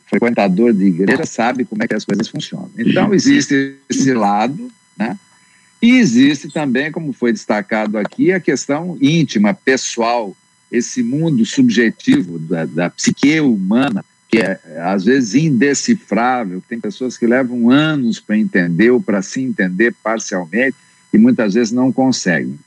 frequentador 0.07 0.73
de 0.75 0.85
igreja 0.85 1.25
sabe 1.25 1.65
como 1.65 1.83
é 1.83 1.89
que 1.89 1.95
as 1.95 2.05
coisas 2.05 2.29
funcionam. 2.29 2.71
Então, 2.79 3.15
existe 3.15 3.77
esse 3.89 4.13
lado, 4.13 4.71
né? 4.97 5.19
E 5.81 5.99
existe 5.99 6.51
também, 6.51 6.93
como 6.93 7.13
foi 7.13 7.33
destacado 7.33 7.99
aqui, 7.99 8.33
a 8.33 8.41
questão 8.41 8.97
íntima, 9.01 9.53
pessoal, 9.55 10.35
esse 10.71 11.03
mundo 11.03 11.45
subjetivo 11.45 12.39
da, 12.39 12.65
da 12.65 12.91
psique 12.91 13.39
humana, 13.41 14.05
é 14.38 14.61
às 14.81 15.05
vezes 15.05 15.35
indecifrável, 15.35 16.62
tem 16.68 16.81
pessoas 16.81 17.16
que 17.16 17.27
levam 17.27 17.70
anos 17.70 18.20
para 18.20 18.38
entender 18.38 18.90
ou 18.90 19.01
para 19.01 19.23
se 19.23 19.40
entender 19.40 19.94
parcialmente 20.03 20.77
e 21.12 21.18
muitas 21.18 21.55
vezes 21.55 21.73
não 21.73 21.92
conseguem. 21.92 22.59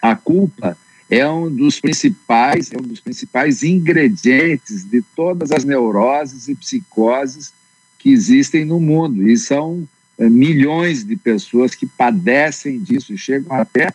A 0.00 0.14
culpa 0.14 0.76
é 1.10 1.28
um 1.28 1.50
dos 1.50 1.80
principais, 1.80 2.72
é 2.72 2.78
um 2.78 2.82
dos 2.82 3.00
principais 3.00 3.62
ingredientes 3.62 4.84
de 4.84 5.02
todas 5.14 5.52
as 5.52 5.64
neuroses 5.64 6.48
e 6.48 6.54
psicoses 6.54 7.52
que 7.98 8.10
existem 8.10 8.64
no 8.64 8.80
mundo 8.80 9.28
e 9.28 9.36
são 9.36 9.86
é, 10.18 10.28
milhões 10.28 11.04
de 11.04 11.16
pessoas 11.16 11.74
que 11.74 11.86
padecem 11.86 12.78
disso 12.78 13.12
e 13.12 13.18
chegam 13.18 13.54
até 13.56 13.92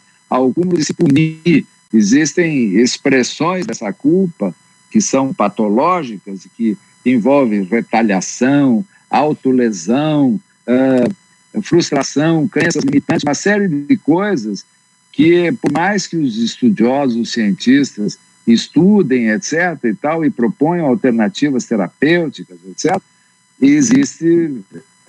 cúmulo 0.54 0.78
de 0.78 0.86
se 0.86 0.94
punir. 0.94 1.66
Existem 1.92 2.76
expressões 2.76 3.66
dessa 3.66 3.92
culpa 3.92 4.54
que 4.92 5.02
são 5.02 5.34
patológicas, 5.34 6.48
que 6.56 6.78
envolvem 7.06 7.64
retaliação, 7.64 8.86
autolesão, 9.10 10.40
uh, 10.68 11.62
frustração, 11.62 12.48
crenças 12.48 12.84
limitantes, 12.84 13.24
uma 13.24 13.34
série 13.34 13.68
de 13.68 13.98
coisas 13.98 14.66
que, 15.12 15.52
por 15.54 15.72
mais 15.72 16.08
que 16.08 16.16
os 16.16 16.38
estudiosos, 16.38 17.18
os 17.18 17.32
cientistas 17.32 18.20
estudem, 18.46 19.30
etc., 19.30 19.78
e 19.84 19.94
tal, 19.94 20.24
e 20.24 20.30
proponham 20.30 20.86
alternativas 20.86 21.66
terapêuticas, 21.66 22.58
etc., 22.70 23.02
existe 23.62 24.62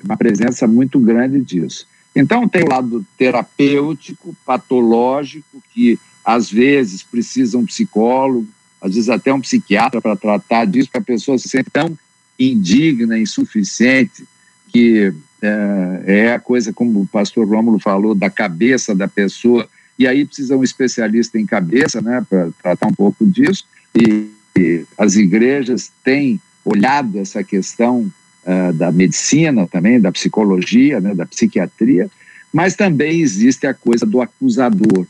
uma 0.03 0.16
presença 0.16 0.66
muito 0.66 0.98
grande 0.98 1.40
disso. 1.40 1.87
Então, 2.14 2.48
tem 2.48 2.64
o 2.64 2.68
lado 2.68 3.07
terapêutico, 3.16 4.35
patológico, 4.44 5.62
que 5.72 5.98
às 6.24 6.50
vezes 6.50 7.03
precisa 7.03 7.57
um 7.57 7.64
psicólogo, 7.64 8.48
às 8.80 8.94
vezes 8.94 9.08
até 9.08 9.32
um 9.32 9.40
psiquiatra 9.40 10.00
para 10.00 10.16
tratar 10.16 10.64
disso, 10.64 10.88
porque 10.88 10.98
a 10.98 11.14
pessoa 11.14 11.38
se 11.38 11.48
sente 11.48 11.70
tão 11.70 11.96
indigna, 12.38 13.18
insuficiente, 13.18 14.24
que 14.72 15.12
é, 15.42 16.02
é, 16.06 16.32
a 16.32 16.38
coisa, 16.38 16.72
como 16.72 17.00
o 17.00 17.06
pastor 17.06 17.46
Rômulo 17.46 17.78
falou, 17.78 18.14
da 18.14 18.30
cabeça 18.30 18.94
da 18.94 19.08
pessoa, 19.08 19.68
e 19.98 20.06
aí 20.06 20.24
precisa 20.24 20.56
um 20.56 20.64
especialista 20.64 21.38
em 21.38 21.44
cabeça, 21.44 22.00
né, 22.00 22.24
para 22.28 22.50
tratar 22.62 22.86
um 22.86 22.94
pouco 22.94 23.26
disso, 23.26 23.64
e, 23.94 24.30
e, 24.58 24.84
as 24.96 25.16
igrejas 25.16 25.90
têm 26.02 26.40
olhado 26.64 27.18
essa 27.18 27.42
questão 27.42 28.10
uh, 28.44 28.72
da 28.74 28.90
medicina 28.92 29.66
também, 29.66 30.00
da 30.00 30.12
psicologia, 30.12 31.00
né, 31.00 31.14
da 31.14 31.26
psiquiatria, 31.26 32.10
mas 32.52 32.74
também 32.74 33.20
existe 33.20 33.66
a 33.66 33.74
coisa 33.74 34.06
do 34.06 34.20
acusador, 34.20 35.06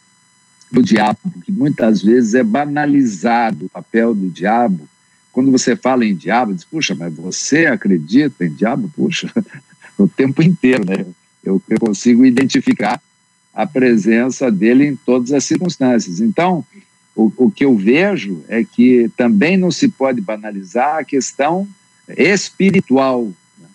do 0.71 0.83
diabo, 0.83 1.19
que 1.45 1.51
muitas 1.51 2.03
vezes 2.03 2.35
é 2.35 2.43
banalizado 2.43 3.67
o 3.67 3.69
papel 3.69 4.15
do 4.15 4.29
diabo. 4.29 4.89
Quando 5.33 5.51
você 5.51 5.75
fala 5.77 6.05
em 6.05 6.15
diabo, 6.15 6.55
diz, 6.55 6.65
puxa, 6.65 6.95
mas 6.95 7.15
você 7.15 7.67
acredita 7.67 8.45
em 8.45 8.53
diabo? 8.53 8.91
Puxa, 8.95 9.31
o 9.99 10.07
tempo 10.09 10.43
inteiro, 10.43 10.85
né? 10.87 11.05
Eu, 11.43 11.61
eu 11.69 11.81
consigo 11.81 12.25
identificar 12.25 13.01
a 13.53 13.67
presença 13.67 14.51
dele 14.51 14.87
em 14.87 14.97
todas 14.97 15.33
as 15.33 15.45
circunstâncias. 15.45 16.21
Então, 16.21 16.65
o, 17.15 17.33
o 17.37 17.51
que 17.51 17.65
eu 17.65 17.77
vejo 17.77 18.45
é 18.49 18.63
que 18.65 19.11
também 19.17 19.57
não 19.57 19.71
se 19.71 19.89
pode 19.89 20.21
banalizar 20.21 20.99
a 20.99 21.05
questão 21.05 21.69
espiritual. 22.17 23.33
Né? 23.59 23.69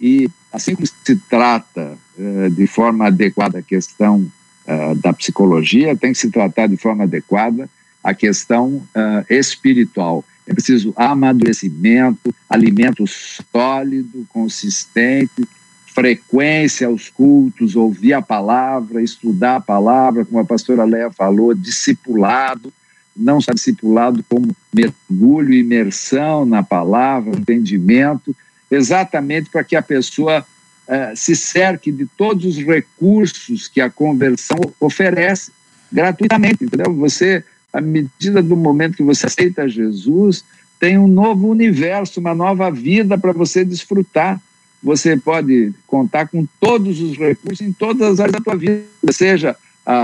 E 0.00 0.30
assim 0.52 0.74
como 0.74 0.86
se 0.86 1.16
trata 1.28 1.98
uh, 2.18 2.50
de 2.50 2.66
forma 2.66 3.06
adequada 3.06 3.58
a 3.58 3.62
questão 3.62 4.30
uh, 4.68 4.94
da 4.96 5.12
psicologia, 5.12 5.96
tem 5.96 6.12
que 6.12 6.18
se 6.18 6.30
tratar 6.30 6.68
de 6.68 6.76
forma 6.76 7.04
adequada 7.04 7.68
a 8.04 8.14
questão 8.14 8.76
uh, 8.94 9.24
espiritual. 9.28 10.24
É 10.46 10.54
preciso 10.54 10.92
amadurecimento, 10.96 12.34
alimento 12.48 13.04
sólido, 13.06 14.26
consistente, 14.28 15.46
frequência 15.94 16.86
aos 16.86 17.08
cultos, 17.08 17.74
ouvir 17.74 18.12
a 18.12 18.22
palavra, 18.22 19.02
estudar 19.02 19.56
a 19.56 19.60
palavra, 19.60 20.24
como 20.24 20.38
a 20.38 20.44
pastora 20.44 20.84
Leia 20.84 21.10
falou, 21.10 21.52
discipulado, 21.52 22.72
não 23.16 23.40
só 23.40 23.52
discipulado 23.52 24.24
como 24.28 24.54
mergulho, 24.72 25.52
imersão 25.52 26.46
na 26.46 26.62
palavra, 26.62 27.36
entendimento, 27.36 28.34
exatamente 28.70 29.50
para 29.50 29.64
que 29.64 29.74
a 29.74 29.82
pessoa 29.82 30.46
uh, 30.88 31.16
se 31.16 31.36
cerque 31.36 31.92
de 31.92 32.06
todos 32.06 32.44
os 32.44 32.56
recursos 32.56 33.68
que 33.68 33.80
a 33.80 33.90
conversão 33.90 34.58
oferece 34.80 35.52
gratuitamente, 35.92 36.64
entendeu? 36.64 36.92
Você, 36.94 37.44
à 37.72 37.80
medida 37.80 38.42
do 38.42 38.56
momento 38.56 38.96
que 38.96 39.02
você 39.02 39.26
aceita 39.26 39.68
Jesus, 39.68 40.44
tem 40.80 40.98
um 40.98 41.08
novo 41.08 41.48
universo, 41.48 42.20
uma 42.20 42.34
nova 42.34 42.70
vida 42.70 43.16
para 43.16 43.32
você 43.32 43.64
desfrutar 43.64 44.40
você 44.82 45.16
pode 45.16 45.72
contar 45.86 46.28
com 46.28 46.46
todos 46.60 47.00
os 47.00 47.16
recursos 47.16 47.60
em 47.60 47.72
todas 47.72 48.12
as 48.12 48.20
áreas 48.20 48.34
da 48.34 48.40
tua 48.40 48.56
vida, 48.56 48.84
seja 49.10 49.56
a, 49.84 49.94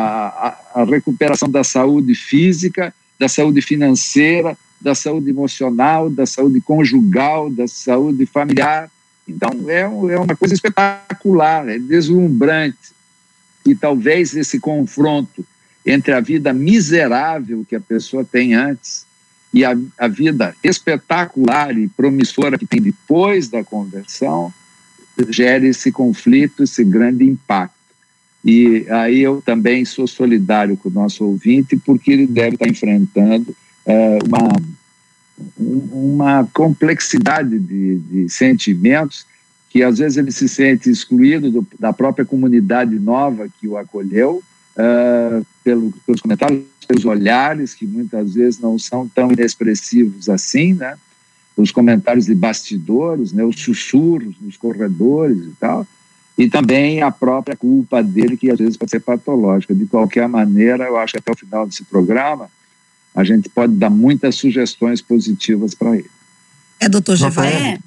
a, 0.74 0.82
a 0.82 0.84
recuperação 0.84 1.48
da 1.48 1.62
saúde 1.62 2.14
física, 2.14 2.92
da 3.18 3.28
saúde 3.28 3.62
financeira, 3.62 4.56
da 4.80 4.94
saúde 4.94 5.30
emocional, 5.30 6.10
da 6.10 6.26
saúde 6.26 6.60
conjugal, 6.60 7.48
da 7.48 7.68
saúde 7.68 8.26
familiar. 8.26 8.90
Então, 9.28 9.50
é, 9.68 9.80
é 9.80 9.86
uma 10.18 10.36
coisa 10.36 10.54
espetacular, 10.54 11.68
é 11.68 11.78
deslumbrante. 11.78 12.92
E 13.66 13.74
talvez 13.74 14.36
esse 14.36 14.60
confronto 14.60 15.44
entre 15.86 16.12
a 16.12 16.20
vida 16.20 16.52
miserável 16.52 17.64
que 17.68 17.76
a 17.76 17.80
pessoa 17.80 18.24
tem 18.24 18.54
antes 18.54 19.06
e 19.52 19.64
a, 19.64 19.76
a 19.98 20.08
vida 20.08 20.54
espetacular 20.62 21.76
e 21.76 21.88
promissora 21.88 22.58
que 22.58 22.66
tem 22.66 22.80
depois 22.80 23.48
da 23.48 23.62
conversão 23.62 24.52
gere 25.28 25.68
esse 25.68 25.92
conflito, 25.92 26.64
esse 26.64 26.84
grande 26.84 27.24
impacto. 27.24 27.74
E 28.44 28.84
aí 28.90 29.20
eu 29.20 29.40
também 29.40 29.84
sou 29.84 30.06
solidário 30.06 30.76
com 30.76 30.88
o 30.88 30.92
nosso 30.92 31.24
ouvinte, 31.24 31.76
porque 31.76 32.12
ele 32.12 32.26
deve 32.26 32.56
estar 32.56 32.68
enfrentando 32.68 33.56
é, 33.86 34.18
uma, 34.26 34.48
uma 35.58 36.48
complexidade 36.52 37.58
de, 37.58 37.98
de, 37.98 38.28
sentimentos 38.28 39.26
que 39.68 39.82
às 39.82 39.98
vezes 39.98 40.16
ele 40.16 40.30
se 40.30 40.48
sente 40.48 40.88
excluído 40.88 41.50
do, 41.50 41.66
da 41.78 41.92
própria 41.92 42.24
comunidade 42.24 42.96
nova 42.98 43.48
que 43.60 43.66
o 43.66 43.76
acolheu, 43.76 44.42
é, 44.76 45.42
pelo, 45.64 45.92
pelos 46.06 46.20
comentários, 46.20 46.62
pelos 46.86 47.04
olhares, 47.04 47.74
que 47.74 47.86
muitas 47.86 48.34
vezes 48.34 48.60
não 48.60 48.78
são 48.78 49.08
tão 49.08 49.32
inexpressivos 49.32 50.28
assim, 50.28 50.74
né? 50.74 50.96
os 51.56 51.70
comentários 51.70 52.26
de 52.26 52.34
bastidores, 52.34 53.32
né, 53.32 53.44
os 53.44 53.60
sussurros 53.60 54.34
nos 54.40 54.56
corredores 54.56 55.38
e 55.38 55.52
tal, 55.58 55.86
e 56.36 56.48
também 56.48 57.00
a 57.00 57.12
própria 57.12 57.56
culpa 57.56 58.02
dele, 58.02 58.36
que 58.36 58.50
às 58.50 58.58
vezes 58.58 58.76
pode 58.76 58.90
ser 58.90 59.00
patológica. 59.00 59.72
De 59.72 59.86
qualquer 59.86 60.28
maneira, 60.28 60.84
eu 60.84 60.96
acho 60.96 61.12
que 61.12 61.18
até 61.18 61.30
o 61.30 61.36
final 61.36 61.64
desse 61.64 61.84
programa, 61.84 62.50
a 63.14 63.22
gente 63.22 63.48
pode 63.48 63.74
dar 63.74 63.90
muitas 63.90 64.34
sugestões 64.34 65.00
positivas 65.00 65.74
para 65.74 65.96
ele. 65.96 66.10
É, 66.80 66.88
doutor 66.88 67.16
Gevaé, 67.16 67.78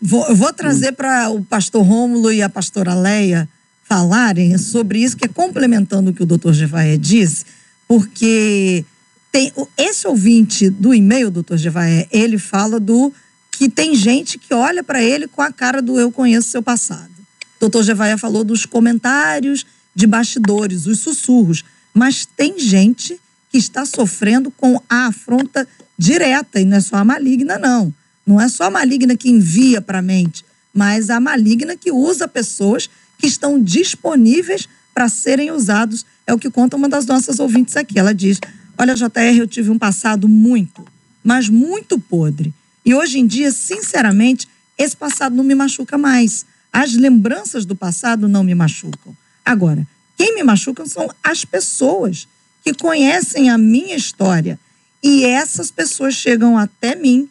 vou, 0.00 0.26
eu 0.28 0.36
vou 0.36 0.52
trazer 0.52 0.92
para 0.92 1.30
o 1.30 1.42
pastor 1.42 1.82
Rômulo 1.82 2.30
e 2.30 2.42
a 2.42 2.48
pastora 2.48 2.94
Leia 2.94 3.48
falarem 3.82 4.58
sobre 4.58 4.98
isso, 5.02 5.16
que 5.16 5.24
é 5.24 5.28
complementando 5.28 6.10
o 6.10 6.14
que 6.14 6.22
o 6.22 6.26
doutor 6.26 6.52
Gevaé 6.52 6.96
disse, 6.96 7.44
porque 7.88 8.84
tem 9.32 9.52
esse 9.76 10.06
ouvinte 10.06 10.68
do 10.68 10.92
e-mail, 10.92 11.30
doutor 11.30 11.56
Jevaé, 11.56 12.08
ele 12.10 12.36
fala 12.36 12.80
do 12.80 13.12
que 13.50 13.68
tem 13.68 13.94
gente 13.94 14.38
que 14.38 14.52
olha 14.52 14.82
para 14.82 15.02
ele 15.02 15.26
com 15.26 15.40
a 15.40 15.50
cara 15.50 15.80
do 15.80 15.98
eu 15.98 16.12
conheço 16.12 16.50
seu 16.50 16.62
passado. 16.62 17.10
Doutor 17.58 17.82
Jevaé 17.82 18.16
falou 18.18 18.44
dos 18.44 18.66
comentários 18.66 19.64
de 19.94 20.06
bastidores, 20.06 20.86
os 20.86 21.00
sussurros, 21.00 21.64
mas 21.94 22.26
tem 22.26 22.58
gente 22.58 23.14
que 23.14 23.20
está 23.56 23.84
sofrendo 23.84 24.50
com 24.50 24.80
a 24.88 25.06
afronta 25.06 25.66
direta, 25.98 26.60
e 26.60 26.64
não 26.64 26.76
é 26.76 26.80
só 26.80 26.96
a 26.96 27.04
maligna, 27.04 27.58
não. 27.58 27.94
Não 28.26 28.40
é 28.40 28.48
só 28.48 28.64
a 28.64 28.70
maligna 28.70 29.16
que 29.16 29.30
envia 29.30 29.80
para 29.80 29.98
a 30.00 30.02
mente, 30.02 30.44
mas 30.74 31.10
a 31.10 31.20
maligna 31.20 31.76
que 31.76 31.92
usa 31.92 32.26
pessoas 32.26 32.90
que 33.18 33.26
estão 33.26 33.62
disponíveis 33.62 34.68
para 34.92 35.08
serem 35.08 35.50
usados. 35.50 36.04
É 36.26 36.34
o 36.34 36.38
que 36.38 36.50
conta 36.50 36.76
uma 36.76 36.88
das 36.88 37.06
nossas 37.06 37.38
ouvintes 37.38 37.76
aqui. 37.76 37.98
Ela 37.98 38.12
diz: 38.12 38.40
Olha, 38.76 38.94
JR, 38.94 39.38
eu 39.38 39.46
tive 39.46 39.70
um 39.70 39.78
passado 39.78 40.28
muito, 40.28 40.84
mas 41.22 41.48
muito 41.48 41.98
podre. 41.98 42.52
E 42.84 42.94
hoje 42.94 43.18
em 43.18 43.26
dia, 43.26 43.50
sinceramente, 43.52 44.48
esse 44.76 44.96
passado 44.96 45.34
não 45.34 45.44
me 45.44 45.54
machuca 45.54 45.96
mais. 45.96 46.44
As 46.72 46.94
lembranças 46.94 47.64
do 47.64 47.74
passado 47.74 48.28
não 48.28 48.44
me 48.44 48.54
machucam. 48.54 49.16
Agora, 49.44 49.86
quem 50.16 50.34
me 50.34 50.42
machuca 50.42 50.84
são 50.86 51.08
as 51.22 51.44
pessoas 51.44 52.28
que 52.66 52.74
conhecem 52.74 53.48
a 53.48 53.56
minha 53.56 53.94
história. 53.94 54.58
E 55.00 55.24
essas 55.24 55.70
pessoas 55.70 56.14
chegam 56.14 56.58
até 56.58 56.96
mim, 56.96 57.30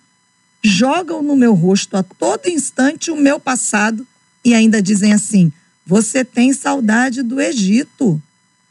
jogam 0.64 1.22
no 1.22 1.36
meu 1.36 1.54
rosto 1.54 1.98
a 1.98 2.04
todo 2.04 2.48
instante 2.48 3.12
o 3.12 3.18
meu 3.18 3.38
passado 3.38 4.08
e 4.46 4.54
ainda 4.54 4.82
dizem 4.82 5.12
assim: 5.12 5.52
você 5.86 6.24
tem 6.24 6.54
saudade 6.54 7.22
do 7.22 7.42
Egito. 7.42 8.22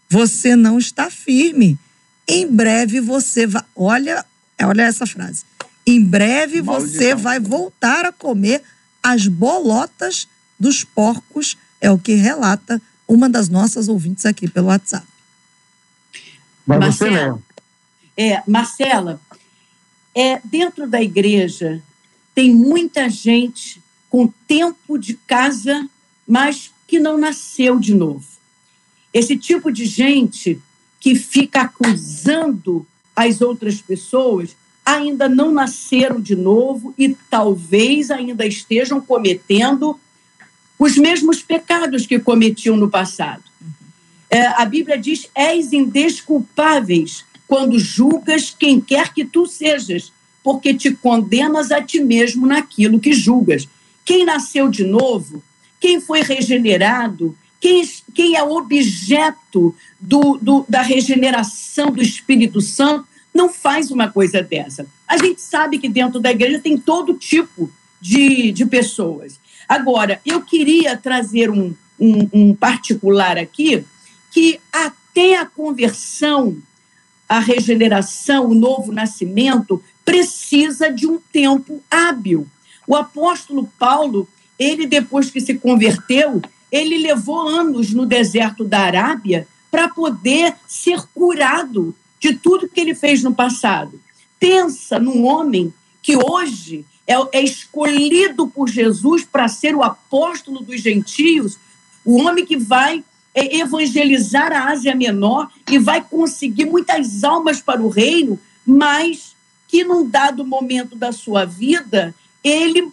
Você 0.09 0.57
não 0.57 0.79
está 0.79 1.11
firme. 1.11 1.79
Em 2.27 2.47
breve 2.51 2.99
você 2.99 3.47
vai. 3.47 3.63
Olha, 3.77 4.25
olha 4.63 4.85
essa 4.85 5.07
frase. 5.07 5.45
Em 5.87 6.03
breve 6.03 6.63
Maldição. 6.63 6.95
você 6.95 7.15
vai 7.15 7.39
voltar 7.39 8.07
a 8.07 8.13
comer 8.13 8.63
as 9.03 9.27
bolotas 9.27 10.27
dos 10.59 10.83
porcos, 10.83 11.59
é 11.79 11.91
o 11.91 11.99
que 11.99 12.15
relata 12.15 12.81
uma 13.07 13.29
das 13.29 13.51
nossas 13.51 13.87
ouvintes 13.87 14.25
aqui 14.25 14.49
pelo 14.49 14.69
WhatsApp. 14.69 15.14
Vai 16.67 16.79
Marcela, 16.79 17.43
é, 18.17 18.43
Marcela, 18.47 19.21
é, 20.15 20.41
dentro 20.45 20.87
da 20.87 21.03
igreja 21.03 21.83
tem 22.35 22.55
muita 22.55 23.09
gente 23.09 23.83
com 24.09 24.33
tempo 24.47 24.97
de 24.97 25.15
casa, 25.15 25.89
mas 26.27 26.73
que 26.87 26.99
não 26.99 27.19
nasceu 27.19 27.79
de 27.79 27.95
novo. 27.95 28.27
Esse 29.13 29.37
tipo 29.37 29.73
de 29.73 29.85
gente 29.85 30.61
que 31.01 31.15
fica 31.15 31.63
acusando 31.63 32.87
as 33.15 33.41
outras 33.41 33.81
pessoas 33.81 34.57
ainda 34.85 35.29
não 35.29 35.53
nasceram 35.53 36.21
de 36.21 36.35
novo 36.35 36.95
e 36.99 37.17
talvez 37.31 38.11
ainda 38.11 38.47
estejam 38.47 39.01
cometendo 39.01 39.99
os 40.79 40.97
mesmos 40.97 41.43
pecados 41.43 42.07
que 42.07 42.19
cometiam 42.19 42.77
no 42.77 42.91
passado. 42.91 43.43
É, 44.31 44.47
a 44.47 44.65
Bíblia 44.65 44.99
diz: 44.99 45.29
és 45.35 45.73
indesculpáveis 45.73 47.25
quando 47.47 47.79
julgas 47.79 48.55
quem 48.59 48.81
quer 48.81 49.13
que 49.13 49.25
tu 49.25 49.47
sejas, 49.47 50.13
porque 50.43 50.75
te 50.75 50.93
condenas 50.93 51.71
a 51.71 51.83
ti 51.83 52.01
mesmo 52.01 52.47
naquilo 52.47 53.01
que 53.01 53.13
julgas. 53.13 53.69
Quem 54.05 54.25
nasceu 54.25 54.69
de 54.69 54.85
novo, 54.85 55.43
quem 55.81 56.01
foi 56.01 56.23
regenerado, 56.23 57.37
quem, 57.61 57.83
quem 58.15 58.37
é 58.37 58.43
objeto 58.43 59.75
do, 59.99 60.39
do, 60.41 60.67
da 60.69 60.83
regeneração 60.83 61.91
do 61.91 62.03
Espírito 62.03 62.61
Santo, 62.61 63.07
não 63.33 63.49
faz 63.49 63.91
uma 63.91 64.11
coisa 64.11 64.43
dessa. 64.43 64.87
A 65.09 65.17
gente 65.17 65.41
sabe 65.41 65.79
que 65.79 65.89
dentro 65.89 66.21
da 66.21 66.31
igreja 66.31 66.61
tem 66.61 66.77
todo 66.77 67.15
tipo 67.15 67.71
de, 68.01 68.53
de 68.53 68.67
pessoas. 68.67 69.41
Agora, 69.69 70.21
eu 70.27 70.43
queria 70.43 70.97
trazer 70.97 71.51
um, 71.51 71.75
um, 71.99 72.29
um 72.33 72.55
particular 72.55 73.39
aqui, 73.39 73.85
que 74.35 74.61
até 74.73 75.37
a 75.37 75.47
conversão, 75.47 76.57
a 77.29 77.39
regeneração, 77.39 78.49
o 78.49 78.55
novo 78.55 78.91
nascimento, 78.91 79.81
precisa 80.05 80.91
de 80.91 81.07
um 81.07 81.21
tempo 81.33 81.81
hábil. 81.89 82.45
O 82.85 82.97
apóstolo 82.97 83.71
Paulo, 83.79 84.29
ele 84.59 84.89
depois 84.89 85.31
que 85.31 85.41
se 85.41 85.55
converteu, 85.55 86.43
ele 86.71 86.99
levou 86.99 87.47
anos 87.47 87.95
no 87.95 88.05
deserto 88.05 88.65
da 88.65 88.81
Arábia 88.81 89.47
para 89.71 89.89
poder 89.89 90.57
ser 90.67 91.01
curado 91.15 91.95
de 92.19 92.35
tudo 92.35 92.69
que 92.69 92.81
ele 92.81 92.95
fez 92.97 93.23
no 93.23 93.33
passado. 93.33 94.01
Pensa 94.41 94.99
num 94.99 95.25
homem 95.27 95.73
que 96.03 96.17
hoje 96.17 96.85
é, 97.07 97.15
é 97.39 97.41
escolhido 97.41 98.49
por 98.49 98.69
Jesus 98.69 99.25
para 99.25 99.47
ser 99.47 99.77
o 99.77 99.83
apóstolo 99.85 100.59
dos 100.59 100.81
gentios, 100.81 101.57
o 102.05 102.21
homem 102.21 102.45
que 102.45 102.57
vai 102.57 103.05
evangelizar 103.35 104.53
a 104.53 104.71
Ásia 104.71 104.95
Menor 104.95 105.51
e 105.71 105.79
vai 105.79 106.03
conseguir 106.03 106.67
muitas 106.67 107.25
almas 107.25 107.61
para 107.61 107.83
o 107.83 107.89
reino, 107.89 108.39
mas 108.65 109.35
que 109.67 109.83
num 109.83 110.09
dado 110.09 110.45
momento 110.45 110.95
da 110.95 111.11
sua 111.11 111.45
vida 111.45 112.15
ele 112.43 112.93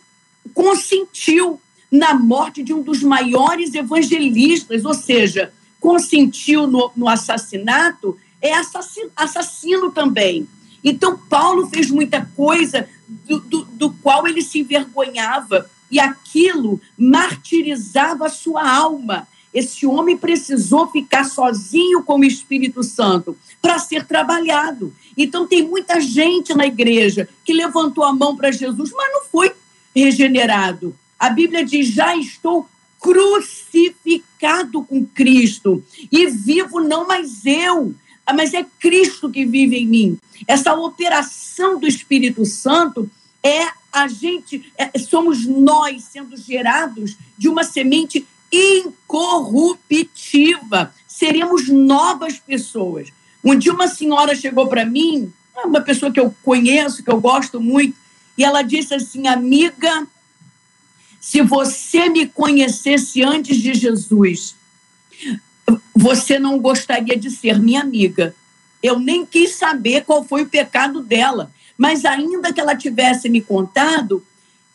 consentiu 0.54 1.60
na 1.92 2.14
morte 2.14 2.64
de 2.64 2.74
um 2.74 2.82
dos 2.82 3.04
maiores 3.04 3.74
evangelistas, 3.74 4.86
ou 4.86 4.94
seja, 4.94 5.54
consentiu 5.80 6.68
no, 6.68 6.92
no 6.96 7.08
assassinato, 7.08 8.18
é 8.42 8.54
assassino, 8.54 9.12
assassino 9.16 9.92
também. 9.92 10.48
Então, 10.84 11.18
Paulo 11.18 11.68
fez 11.68 11.92
muita 11.92 12.26
coisa 12.36 12.88
do, 13.08 13.40
do, 13.42 13.66
do, 13.66 13.92
qual 13.94 14.28
ele 14.28 14.42
se 14.42 14.60
envergonhava, 14.60 15.70
e 15.90 16.00
aquilo 16.00 16.80
martirizava 16.98 18.28
a 18.28 18.30
sua 18.30 18.68
alma. 18.68 19.28
Esse 19.54 19.86
homem 19.86 20.16
precisou 20.16 20.88
ficar 20.88 21.26
sozinho 21.26 22.04
com 22.04 22.20
o 22.20 22.26
Espírito 22.26 22.84
Santo 22.84 23.38
para 23.62 23.80
ser 23.80 24.06
trabalhado. 24.06 24.94
Então, 25.18 25.46
tem 25.46 25.62
muita 25.62 26.00
gente 26.00 26.54
na 26.54 26.66
igreja 26.66 27.28
que 27.44 27.54
levantou 27.54 28.04
a 28.04 28.14
mão 28.14 28.36
para 28.36 28.52
Jesus, 28.52 28.92
mas 28.92 29.14
não 29.14 29.24
foi 29.26 29.52
regenerado. 29.96 30.96
A 31.20 31.30
Bíblia 31.30 31.66
diz: 31.66 31.88
já 31.88 32.16
estou 32.16 32.68
crucificado 33.00 34.84
com 34.84 35.06
Cristo 35.06 35.84
e 36.12 36.28
vivo 36.28 36.80
não 36.80 37.08
mais 37.08 37.46
eu, 37.46 37.94
mas 38.34 38.54
é 38.54 38.66
Cristo 38.80 39.30
que 39.30 39.46
vive 39.46 39.78
em 39.78 39.88
mim. 39.88 40.18
Essa 40.48 40.74
operação 40.74 41.80
do 41.80 41.88
Espírito 41.88 42.46
Santo 42.46 43.10
é 43.44 43.68
a 43.92 44.08
gente, 44.08 44.72
é, 44.78 44.98
somos 45.00 45.46
nós 45.46 46.04
sendo 46.06 46.38
gerados 46.38 47.18
de 47.38 47.50
uma 47.50 47.64
semente 47.64 48.26
incorruptível. 48.52 50.88
Seremos 51.08 51.70
novas 51.70 52.40
pessoas. 52.40 53.10
Um 53.44 53.58
dia 53.58 53.74
uma 53.74 53.88
senhora 53.88 54.36
chegou 54.36 54.68
para 54.68 54.86
mim, 54.86 55.34
uma 55.66 55.82
pessoa 55.82 56.12
que 56.12 56.20
eu 56.20 56.36
conheço, 56.44 57.04
que 57.04 57.12
eu 57.12 57.20
gosto 57.20 57.62
muito, 57.62 57.98
e 58.38 58.44
ela 58.44 58.62
disse 58.62 58.94
assim: 58.94 59.28
Amiga, 59.28 60.08
se 61.20 61.42
você 61.42 62.10
me 62.10 62.28
conhecesse 62.28 63.24
antes 63.24 63.58
de 63.58 63.74
Jesus, 63.74 64.56
você 65.96 66.40
não 66.40 66.60
gostaria 66.60 67.16
de 67.16 67.30
ser 67.30 67.60
minha 67.60 67.82
amiga. 67.82 68.36
Eu 68.82 69.00
nem 69.00 69.26
quis 69.26 69.56
saber 69.56 70.04
qual 70.04 70.24
foi 70.24 70.42
o 70.42 70.50
pecado 70.50 71.02
dela, 71.02 71.52
mas 71.78 72.06
ainda 72.06 72.52
que 72.52 72.60
ela 72.60 72.76
tivesse 72.76 73.30
me 73.30 73.42
contado, 73.42 74.26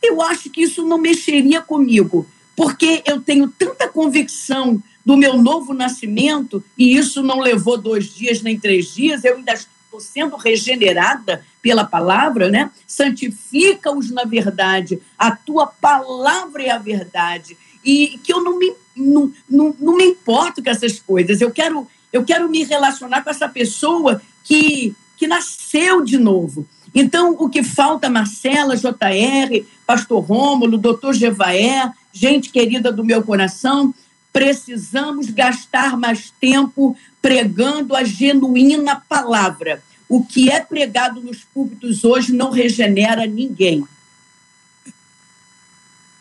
eu 0.01 0.23
acho 0.23 0.49
que 0.51 0.63
isso 0.63 0.85
não 0.85 0.99
mexeria 0.99 1.61
comigo, 1.61 2.27
porque 2.57 3.03
eu 3.07 3.21
tenho 3.21 3.49
tanta 3.49 3.87
convicção 3.87 4.83
do 5.05 5.17
meu 5.17 5.41
novo 5.41 5.73
nascimento, 5.73 6.65
e 6.77 6.97
isso 6.97 7.23
não 7.23 7.39
levou 7.39 7.79
dois 7.79 8.13
dias 8.13 8.43
nem 8.43 8.59
três 8.59 8.93
dias, 8.93 9.23
eu 9.23 9.37
ainda 9.37 9.53
estou 9.53 10.01
sendo 10.01 10.35
regenerada 10.35 11.45
pela 11.63 11.85
palavra, 11.85 12.49
né? 12.49 12.71
Santifica-os 12.87 14.11
na 14.11 14.25
verdade, 14.25 15.01
a 15.17 15.31
tua 15.31 15.67
palavra 15.67 16.63
é 16.65 16.71
a 16.71 16.79
verdade. 16.79 17.57
E 17.85 18.19
que 18.25 18.33
eu 18.33 18.43
não 18.43 18.59
me, 18.59 18.75
não, 18.97 19.33
não, 19.49 19.77
não 19.79 19.97
me 19.97 20.05
importo 20.05 20.61
com 20.61 20.71
essas 20.71 20.99
coisas, 20.99 21.41
eu 21.41 21.53
quero, 21.53 21.87
eu 22.13 22.25
quero 22.25 22.49
me 22.49 22.65
relacionar 22.65 23.23
com 23.23 23.31
essa 23.31 23.49
pessoa 23.49 24.21
que, 24.43 24.93
que 25.17 25.29
nasceu 25.29 26.03
de 26.03 26.19
novo. 26.19 26.67
Então, 26.93 27.37
o 27.39 27.49
que 27.49 27.63
falta, 27.63 28.09
Marcela, 28.09 28.77
JR, 28.77 29.65
Pastor 29.87 30.25
Rômulo, 30.25 30.79
doutor 30.79 31.13
Jevaé, 31.13 31.93
gente 32.17 32.51
querida 32.51 32.91
do 32.91 33.05
meu 33.05 33.23
coração, 33.23 33.95
precisamos 34.33 35.31
gastar 35.31 35.97
mais 35.99 36.31
tempo 36.41 36.97
pregando 37.21 37.95
a 37.95 38.05
genuína 38.05 39.03
palavra. 39.09 39.83
O 40.09 40.25
que 40.25 40.51
é 40.51 40.61
pregado 40.61 41.21
nos 41.21 41.45
púlpitos 41.45 42.05
hoje 42.05 42.33
não 42.33 42.51
regenera 42.51 43.27
ninguém. 43.27 43.85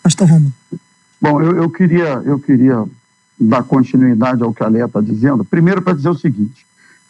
Pastor 0.04 0.28
Romulo. 0.28 0.54
Bom, 1.22 1.42
eu, 1.42 1.58
eu, 1.58 1.70
queria, 1.70 2.22
eu 2.26 2.40
queria 2.40 2.84
dar 3.40 3.64
continuidade 3.64 4.44
ao 4.44 4.54
que 4.54 4.64
a 4.64 4.68
Léa 4.68 4.86
está 4.86 5.00
dizendo. 5.00 5.46
Primeiro, 5.46 5.82
para 5.82 5.94
dizer 5.94 6.10
o 6.10 6.18
seguinte: 6.18 6.66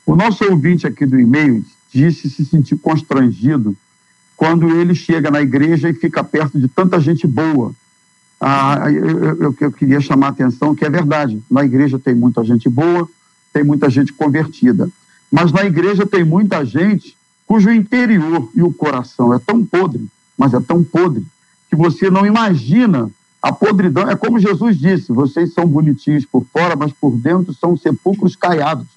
o 0.05 0.15
nosso 0.15 0.43
ouvinte 0.45 0.85
aqui 0.85 1.05
do 1.05 1.19
e-mail 1.19 1.65
disse 1.91 2.29
se 2.29 2.45
sentir 2.45 2.77
constrangido 2.77 3.75
quando 4.37 4.69
ele 4.69 4.93
chega 4.93 5.31
na 5.31 5.41
igreja 5.41 5.89
e 5.89 5.93
fica 5.93 6.23
perto 6.23 6.59
de 6.59 6.67
tanta 6.67 6.99
gente 6.99 7.25
boa 7.25 7.73
ah, 8.39 8.91
eu, 8.91 9.35
eu, 9.35 9.55
eu 9.59 9.71
queria 9.71 10.01
chamar 10.01 10.27
a 10.27 10.29
atenção 10.29 10.75
que 10.75 10.85
é 10.85 10.89
verdade. 10.89 11.41
Na 11.49 11.63
igreja 11.63 11.97
tem 11.97 12.13
muita 12.13 12.43
gente 12.43 12.69
boa, 12.69 13.07
tem 13.53 13.63
muita 13.63 13.89
gente 13.89 14.13
convertida. 14.13 14.89
Mas 15.31 15.51
na 15.51 15.63
igreja 15.65 16.05
tem 16.05 16.23
muita 16.23 16.63
gente 16.65 17.15
cujo 17.47 17.71
interior 17.71 18.49
e 18.55 18.61
o 18.61 18.73
coração 18.73 19.33
é 19.33 19.39
tão 19.39 19.63
podre, 19.65 20.07
mas 20.37 20.53
é 20.53 20.59
tão 20.59 20.83
podre, 20.83 21.25
que 21.69 21.75
você 21.75 22.09
não 22.09 22.25
imagina 22.25 23.09
a 23.41 23.51
podridão. 23.51 24.09
É 24.09 24.15
como 24.15 24.39
Jesus 24.39 24.77
disse: 24.77 25.11
vocês 25.11 25.53
são 25.53 25.65
bonitinhos 25.65 26.25
por 26.25 26.45
fora, 26.51 26.75
mas 26.75 26.91
por 26.91 27.11
dentro 27.15 27.53
são 27.53 27.77
sepulcros 27.77 28.35
caiados. 28.35 28.87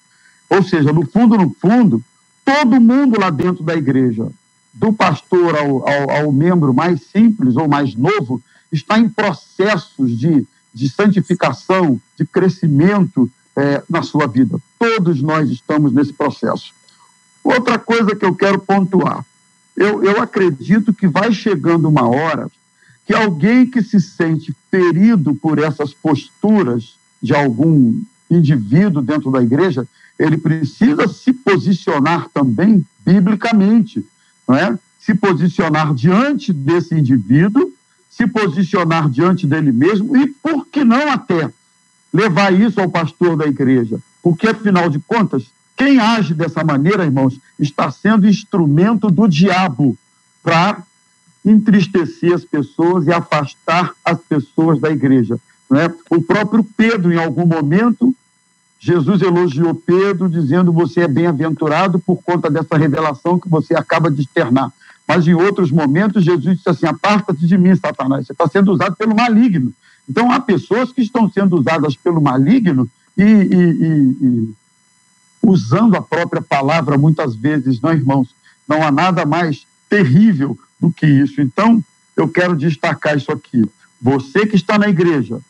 Ou 0.48 0.62
seja, 0.62 0.92
no 0.92 1.06
fundo, 1.06 1.36
no 1.36 1.54
fundo, 1.60 2.02
todo 2.44 2.80
mundo 2.80 3.20
lá 3.20 3.28
dentro 3.28 3.62
da 3.62 3.76
igreja, 3.76 4.28
do 4.72 4.92
pastor 4.92 5.56
ao, 5.56 5.88
ao, 5.88 6.10
ao 6.10 6.32
membro 6.32 6.72
mais 6.72 7.02
simples 7.02 7.56
ou 7.56 7.68
mais 7.68 7.94
novo, 7.94 8.40
está 8.70 8.98
em 8.98 9.08
processos 9.08 10.18
de, 10.18 10.46
de 10.72 10.88
santificação, 10.88 12.00
de 12.16 12.24
crescimento 12.24 13.30
é, 13.56 13.82
na 13.88 14.02
sua 14.02 14.26
vida. 14.26 14.58
Todos 14.78 15.20
nós 15.20 15.50
estamos 15.50 15.92
nesse 15.92 16.12
processo. 16.12 16.72
Outra 17.42 17.78
coisa 17.78 18.14
que 18.14 18.24
eu 18.24 18.34
quero 18.34 18.58
pontuar: 18.60 19.24
eu, 19.76 20.04
eu 20.04 20.20
acredito 20.20 20.92
que 20.92 21.08
vai 21.08 21.32
chegando 21.32 21.88
uma 21.88 22.08
hora 22.08 22.50
que 23.06 23.14
alguém 23.14 23.64
que 23.64 23.82
se 23.82 24.00
sente 24.00 24.54
ferido 24.70 25.34
por 25.34 25.58
essas 25.58 25.94
posturas 25.94 26.96
de 27.22 27.34
algum 27.34 27.98
indivíduo 28.30 29.00
dentro 29.00 29.30
da 29.30 29.42
igreja, 29.42 29.88
ele 30.18 30.36
precisa 30.36 31.08
se 31.08 31.32
posicionar 31.32 32.28
também 32.28 32.84
biblicamente, 33.04 34.04
não 34.46 34.54
é? 34.54 34.78
Se 35.00 35.14
posicionar 35.14 35.94
diante 35.94 36.52
desse 36.52 36.94
indivíduo 36.94 37.67
se 38.18 38.26
posicionar 38.26 39.08
diante 39.08 39.46
dele 39.46 39.70
mesmo 39.70 40.16
e, 40.16 40.26
por 40.26 40.66
que 40.66 40.82
não 40.82 41.12
até, 41.12 41.48
levar 42.12 42.52
isso 42.52 42.80
ao 42.80 42.90
pastor 42.90 43.36
da 43.36 43.46
igreja? 43.46 44.00
Porque, 44.20 44.48
afinal 44.48 44.90
de 44.90 44.98
contas, 44.98 45.44
quem 45.76 46.00
age 46.00 46.34
dessa 46.34 46.64
maneira, 46.64 47.04
irmãos, 47.04 47.38
está 47.60 47.88
sendo 47.92 48.26
instrumento 48.26 49.08
do 49.08 49.28
diabo 49.28 49.96
para 50.42 50.82
entristecer 51.44 52.34
as 52.34 52.44
pessoas 52.44 53.06
e 53.06 53.12
afastar 53.12 53.94
as 54.04 54.18
pessoas 54.18 54.80
da 54.80 54.90
igreja. 54.90 55.38
Não 55.70 55.78
é? 55.78 55.94
O 56.10 56.20
próprio 56.20 56.64
Pedro, 56.76 57.12
em 57.12 57.18
algum 57.18 57.46
momento, 57.46 58.12
Jesus 58.80 59.22
elogiou 59.22 59.76
Pedro, 59.76 60.28
dizendo: 60.28 60.72
Você 60.72 61.02
é 61.02 61.08
bem-aventurado 61.08 62.00
por 62.00 62.20
conta 62.22 62.50
dessa 62.50 62.76
revelação 62.76 63.38
que 63.38 63.48
você 63.48 63.76
acaba 63.76 64.10
de 64.10 64.22
externar. 64.22 64.72
Mas 65.08 65.26
em 65.26 65.32
outros 65.32 65.70
momentos, 65.70 66.22
Jesus 66.22 66.58
disse 66.58 66.68
assim: 66.68 66.86
Aparta-te 66.86 67.46
de 67.46 67.56
mim, 67.56 67.74
Satanás, 67.74 68.26
você 68.26 68.32
está 68.32 68.46
sendo 68.46 68.70
usado 68.70 68.94
pelo 68.94 69.16
maligno. 69.16 69.72
Então, 70.06 70.30
há 70.30 70.38
pessoas 70.38 70.92
que 70.92 71.00
estão 71.00 71.30
sendo 71.30 71.56
usadas 71.56 71.96
pelo 71.96 72.20
maligno 72.20 72.88
e, 73.16 73.22
e, 73.22 73.26
e, 73.26 74.16
e 74.20 74.54
usando 75.42 75.96
a 75.96 76.02
própria 76.02 76.42
palavra, 76.42 76.98
muitas 76.98 77.34
vezes, 77.34 77.80
não, 77.80 77.92
irmãos? 77.92 78.28
Não 78.68 78.82
há 78.82 78.92
nada 78.92 79.24
mais 79.24 79.66
terrível 79.88 80.58
do 80.78 80.90
que 80.90 81.06
isso. 81.06 81.40
Então, 81.40 81.82
eu 82.14 82.28
quero 82.28 82.54
destacar 82.54 83.16
isso 83.16 83.32
aqui. 83.32 83.64
Você 84.00 84.46
que 84.46 84.56
está 84.56 84.78
na 84.78 84.88
igreja, 84.88 85.40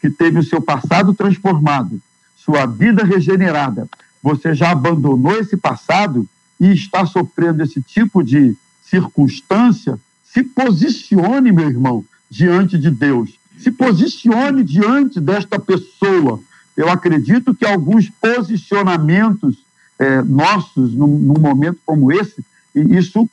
que 0.00 0.08
teve 0.08 0.38
o 0.38 0.44
seu 0.44 0.62
passado 0.62 1.12
transformado, 1.12 2.00
sua 2.36 2.66
vida 2.66 3.04
regenerada, 3.04 3.88
você 4.22 4.54
já 4.54 4.70
abandonou 4.70 5.36
esse 5.36 5.56
passado 5.56 6.26
e 6.60 6.72
está 6.72 7.04
sofrendo 7.04 7.62
esse 7.62 7.82
tipo 7.82 8.22
de 8.22 8.56
circunstância, 8.88 9.98
se 10.24 10.42
posicione, 10.42 11.52
meu 11.52 11.68
irmão, 11.68 12.04
diante 12.30 12.78
de 12.78 12.90
Deus. 12.90 13.38
Se 13.58 13.70
posicione 13.70 14.62
diante 14.62 15.20
desta 15.20 15.58
pessoa. 15.58 16.40
Eu 16.76 16.90
acredito 16.90 17.54
que 17.54 17.64
alguns 17.64 18.10
posicionamentos 18.10 19.56
é, 19.98 20.22
nossos, 20.22 20.92
num, 20.94 21.06
num 21.06 21.40
momento 21.40 21.78
como 21.86 22.12
esse, 22.12 22.44
e 22.74 22.80
isso, 22.96 23.28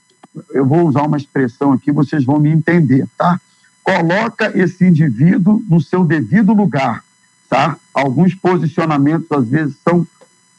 eu 0.51 0.65
vou 0.65 0.87
usar 0.87 1.03
uma 1.03 1.17
expressão 1.17 1.73
aqui, 1.73 1.91
vocês 1.91 2.23
vão 2.23 2.39
me 2.39 2.49
entender, 2.49 3.05
tá? 3.17 3.39
Coloca 3.83 4.57
esse 4.57 4.85
indivíduo 4.85 5.61
no 5.67 5.81
seu 5.81 6.05
devido 6.05 6.53
lugar 6.53 7.03
tá? 7.53 7.77
Alguns 7.93 8.33
posicionamentos, 8.33 9.31
às 9.31 9.47
vezes, 9.47 9.75
são 9.87 10.07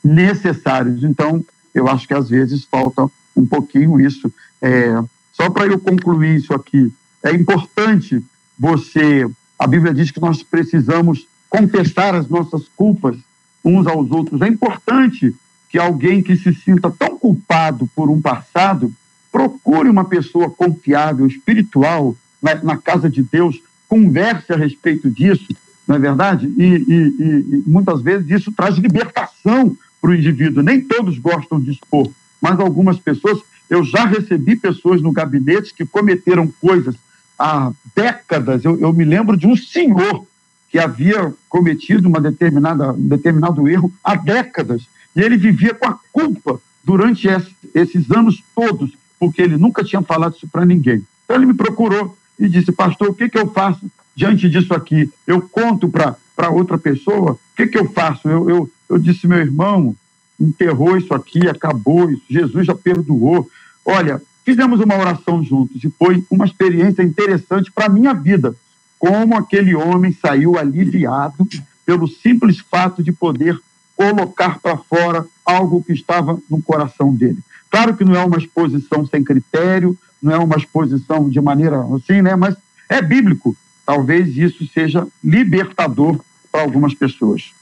necessários. 0.02 1.02
Então, 1.02 1.44
eu 1.74 1.88
acho 1.88 2.06
que, 2.06 2.14
às 2.14 2.28
vezes, 2.28 2.64
falta 2.64 3.10
um 3.34 3.44
pouquinho 3.44 4.00
isso. 4.00 4.32
É, 4.60 5.02
só 5.32 5.50
para 5.50 5.66
eu 5.66 5.78
concluir 5.78 6.36
isso 6.36 6.54
aqui, 6.54 6.92
é 7.22 7.32
importante 7.32 8.22
você. 8.58 9.28
A 9.58 9.66
Bíblia 9.66 9.94
diz 9.94 10.10
que 10.10 10.20
nós 10.20 10.42
precisamos 10.42 11.26
confessar 11.48 12.14
as 12.14 12.28
nossas 12.28 12.68
culpas 12.76 13.16
uns 13.64 13.86
aos 13.86 14.10
outros. 14.10 14.40
É 14.42 14.48
importante 14.48 15.34
que 15.68 15.78
alguém 15.78 16.22
que 16.22 16.36
se 16.36 16.52
sinta 16.54 16.90
tão 16.90 17.18
culpado 17.18 17.88
por 17.94 18.10
um 18.10 18.20
passado 18.20 18.92
procure 19.32 19.88
uma 19.88 20.04
pessoa 20.04 20.50
confiável, 20.50 21.26
espiritual, 21.26 22.14
na, 22.40 22.54
na 22.56 22.76
casa 22.76 23.10
de 23.10 23.22
Deus, 23.22 23.60
converse 23.88 24.52
a 24.52 24.56
respeito 24.56 25.10
disso, 25.10 25.48
não 25.88 25.96
é 25.96 25.98
verdade? 25.98 26.46
E, 26.56 26.62
e, 26.62 27.56
e 27.56 27.62
muitas 27.66 28.02
vezes 28.02 28.30
isso 28.30 28.52
traz 28.52 28.76
libertação 28.76 29.76
para 30.00 30.10
o 30.10 30.14
indivíduo. 30.14 30.62
Nem 30.62 30.80
todos 30.80 31.18
gostam 31.18 31.60
de 31.60 31.72
expor, 31.72 32.10
mas 32.40 32.60
algumas 32.60 32.98
pessoas. 32.98 33.40
Eu 33.68 33.82
já 33.82 34.04
recebi 34.04 34.56
pessoas 34.56 35.00
no 35.00 35.12
gabinete 35.12 35.74
que 35.74 35.86
cometeram 35.86 36.52
coisas 36.60 36.94
há 37.38 37.72
décadas. 37.94 38.64
Eu, 38.64 38.78
eu 38.78 38.92
me 38.92 39.04
lembro 39.04 39.36
de 39.36 39.46
um 39.46 39.56
senhor 39.56 40.26
que 40.70 40.78
havia 40.78 41.32
cometido 41.48 42.08
uma 42.08 42.20
determinada, 42.20 42.92
um 42.92 43.08
determinado 43.08 43.68
erro 43.68 43.92
há 44.02 44.16
décadas. 44.16 44.82
E 45.14 45.20
ele 45.20 45.36
vivia 45.36 45.74
com 45.74 45.86
a 45.86 45.98
culpa 46.12 46.60
durante 46.82 47.28
esses 47.74 48.10
anos 48.10 48.42
todos, 48.54 48.90
porque 49.18 49.40
ele 49.40 49.56
nunca 49.56 49.84
tinha 49.84 50.02
falado 50.02 50.34
isso 50.36 50.48
para 50.48 50.66
ninguém. 50.66 51.04
Então 51.24 51.36
ele 51.36 51.46
me 51.46 51.54
procurou 51.54 52.16
e 52.38 52.48
disse, 52.48 52.72
pastor, 52.72 53.08
o 53.08 53.14
que, 53.14 53.28
que 53.28 53.38
eu 53.38 53.50
faço 53.50 53.90
diante 54.14 54.48
disso 54.48 54.74
aqui, 54.74 55.10
eu 55.26 55.40
conto 55.40 55.88
para 55.88 56.50
outra 56.50 56.78
pessoa, 56.78 57.32
o 57.32 57.38
que, 57.56 57.66
que 57.66 57.78
eu 57.78 57.90
faço? 57.90 58.28
Eu, 58.28 58.48
eu, 58.48 58.70
eu 58.88 58.98
disse, 58.98 59.26
meu 59.26 59.38
irmão, 59.38 59.96
enterrou 60.40 60.96
isso 60.96 61.14
aqui, 61.14 61.48
acabou 61.48 62.10
isso, 62.10 62.22
Jesus 62.28 62.66
já 62.66 62.74
perdoou. 62.74 63.48
Olha, 63.84 64.20
fizemos 64.44 64.80
uma 64.80 64.96
oração 64.96 65.42
juntos 65.42 65.82
e 65.82 65.90
foi 65.90 66.24
uma 66.30 66.44
experiência 66.44 67.02
interessante 67.02 67.70
para 67.72 67.86
a 67.86 67.88
minha 67.88 68.12
vida. 68.12 68.54
Como 68.98 69.36
aquele 69.36 69.74
homem 69.74 70.12
saiu 70.12 70.58
aliviado 70.58 71.46
pelo 71.84 72.08
simples 72.08 72.58
fato 72.58 73.02
de 73.02 73.12
poder 73.12 73.58
colocar 73.96 74.58
para 74.58 74.76
fora 74.76 75.26
algo 75.44 75.82
que 75.82 75.92
estava 75.92 76.38
no 76.50 76.60
coração 76.62 77.14
dele. 77.14 77.38
Claro 77.70 77.96
que 77.96 78.04
não 78.04 78.14
é 78.14 78.24
uma 78.24 78.38
exposição 78.38 79.06
sem 79.06 79.22
critério, 79.22 79.96
não 80.22 80.32
é 80.32 80.38
uma 80.38 80.56
exposição 80.56 81.28
de 81.28 81.40
maneira 81.40 81.84
assim, 81.94 82.22
né? 82.22 82.34
Mas 82.34 82.56
é 82.88 83.02
bíblico 83.02 83.56
talvez 83.84 84.36
isso 84.36 84.66
seja 84.72 85.06
libertador 85.22 86.20
para 86.50 86.62
algumas 86.62 86.94
pessoas. 86.94 87.52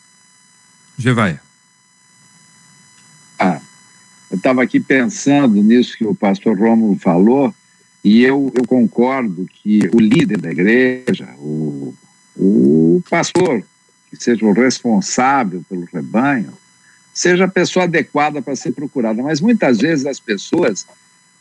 Gevaia. 0.96 1.40
Ah, 3.42 3.60
eu 4.30 4.36
estava 4.36 4.62
aqui 4.62 4.78
pensando 4.78 5.62
nisso 5.62 5.96
que 5.98 6.06
o 6.06 6.14
pastor 6.14 6.58
Rômulo 6.58 6.96
falou, 6.96 7.52
e 8.04 8.22
eu, 8.22 8.52
eu 8.54 8.64
concordo 8.66 9.46
que 9.62 9.90
o 9.92 10.00
líder 10.00 10.38
da 10.38 10.50
igreja, 10.50 11.28
o, 11.38 11.94
o 12.36 13.02
pastor, 13.10 13.62
que 14.08 14.16
seja 14.16 14.44
o 14.46 14.52
responsável 14.52 15.62
pelo 15.68 15.86
rebanho, 15.92 16.52
seja 17.12 17.44
a 17.44 17.48
pessoa 17.48 17.84
adequada 17.84 18.40
para 18.40 18.56
ser 18.56 18.72
procurada. 18.72 19.22
Mas 19.22 19.40
muitas 19.40 19.78
vezes 19.78 20.06
as 20.06 20.18
pessoas 20.18 20.86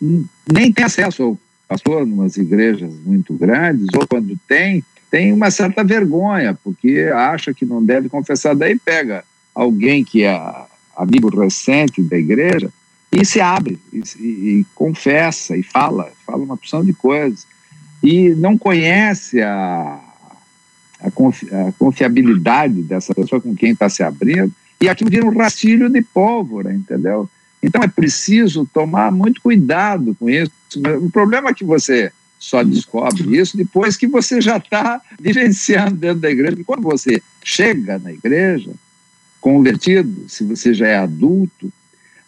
nem 0.02 0.72
têm 0.72 0.86
acesso 0.86 1.24
ao 1.24 1.40
pastor 1.68 2.06
numas 2.06 2.36
igrejas 2.36 2.92
muito 3.06 3.34
grandes, 3.34 3.88
ou 3.94 4.08
quando 4.08 4.38
tem, 4.48 4.84
tem 5.10 5.32
uma 5.32 5.50
certa 5.50 5.84
vergonha, 5.84 6.58
porque 6.64 7.10
acha 7.14 7.54
que 7.54 7.66
não 7.66 7.84
deve 7.84 8.10
confessar, 8.10 8.56
daí 8.56 8.78
pega 8.78 9.24
alguém 9.56 10.04
que 10.04 10.24
é 10.24 10.38
amigo 10.96 11.30
recente 11.30 12.02
da 12.02 12.18
igreja 12.18 12.72
e 13.12 13.26
se 13.26 13.42
abre, 13.42 13.78
e, 13.92 14.00
e, 14.20 14.66
confessa, 14.74 15.58
e 15.58 15.64
fala, 15.64 16.12
fala 16.26 16.44
uma 16.44 16.54
opção 16.54 16.84
de 16.84 16.94
coisas, 16.94 17.46
e 18.02 18.30
não 18.30 18.58
conhece 18.58 19.42
a, 19.42 20.00
a, 21.02 21.12
confi, 21.12 21.48
a 21.54 21.74
confiabilidade 21.74 22.82
dessa 22.84 23.14
pessoa 23.14 23.42
com 23.42 23.54
quem 23.54 23.72
está 23.74 23.90
se 23.90 24.02
abrindo, 24.02 24.52
e 24.80 24.88
aquilo 24.88 25.10
vira 25.10 25.26
um 25.26 25.38
rastilho 25.38 25.90
de 25.90 26.02
pólvora, 26.02 26.74
entendeu? 26.74 27.30
Então 27.62 27.84
é 27.84 27.88
preciso 27.88 28.66
tomar 28.74 29.12
muito 29.12 29.42
cuidado 29.42 30.16
com 30.16 30.30
isso. 30.30 30.52
O 31.02 31.12
problema 31.12 31.50
é 31.50 31.54
que 31.54 31.64
você 31.64 32.12
só 32.40 32.64
descobre 32.64 33.38
isso 33.38 33.56
depois 33.56 33.96
que 33.96 34.08
você 34.08 34.42
já 34.42 34.58
está 34.58 35.00
vivenciando 35.20 35.96
dentro 35.96 36.22
da 36.22 36.32
igreja. 36.32 36.58
E 36.60 36.64
quando 36.64 36.82
você 36.82 37.22
chega 37.44 38.00
na 38.00 38.12
igreja, 38.12 38.72
convertido, 39.42 40.30
se 40.30 40.44
você 40.44 40.74
já 40.74 40.88
é 40.88 40.98
adulto, 40.98 41.74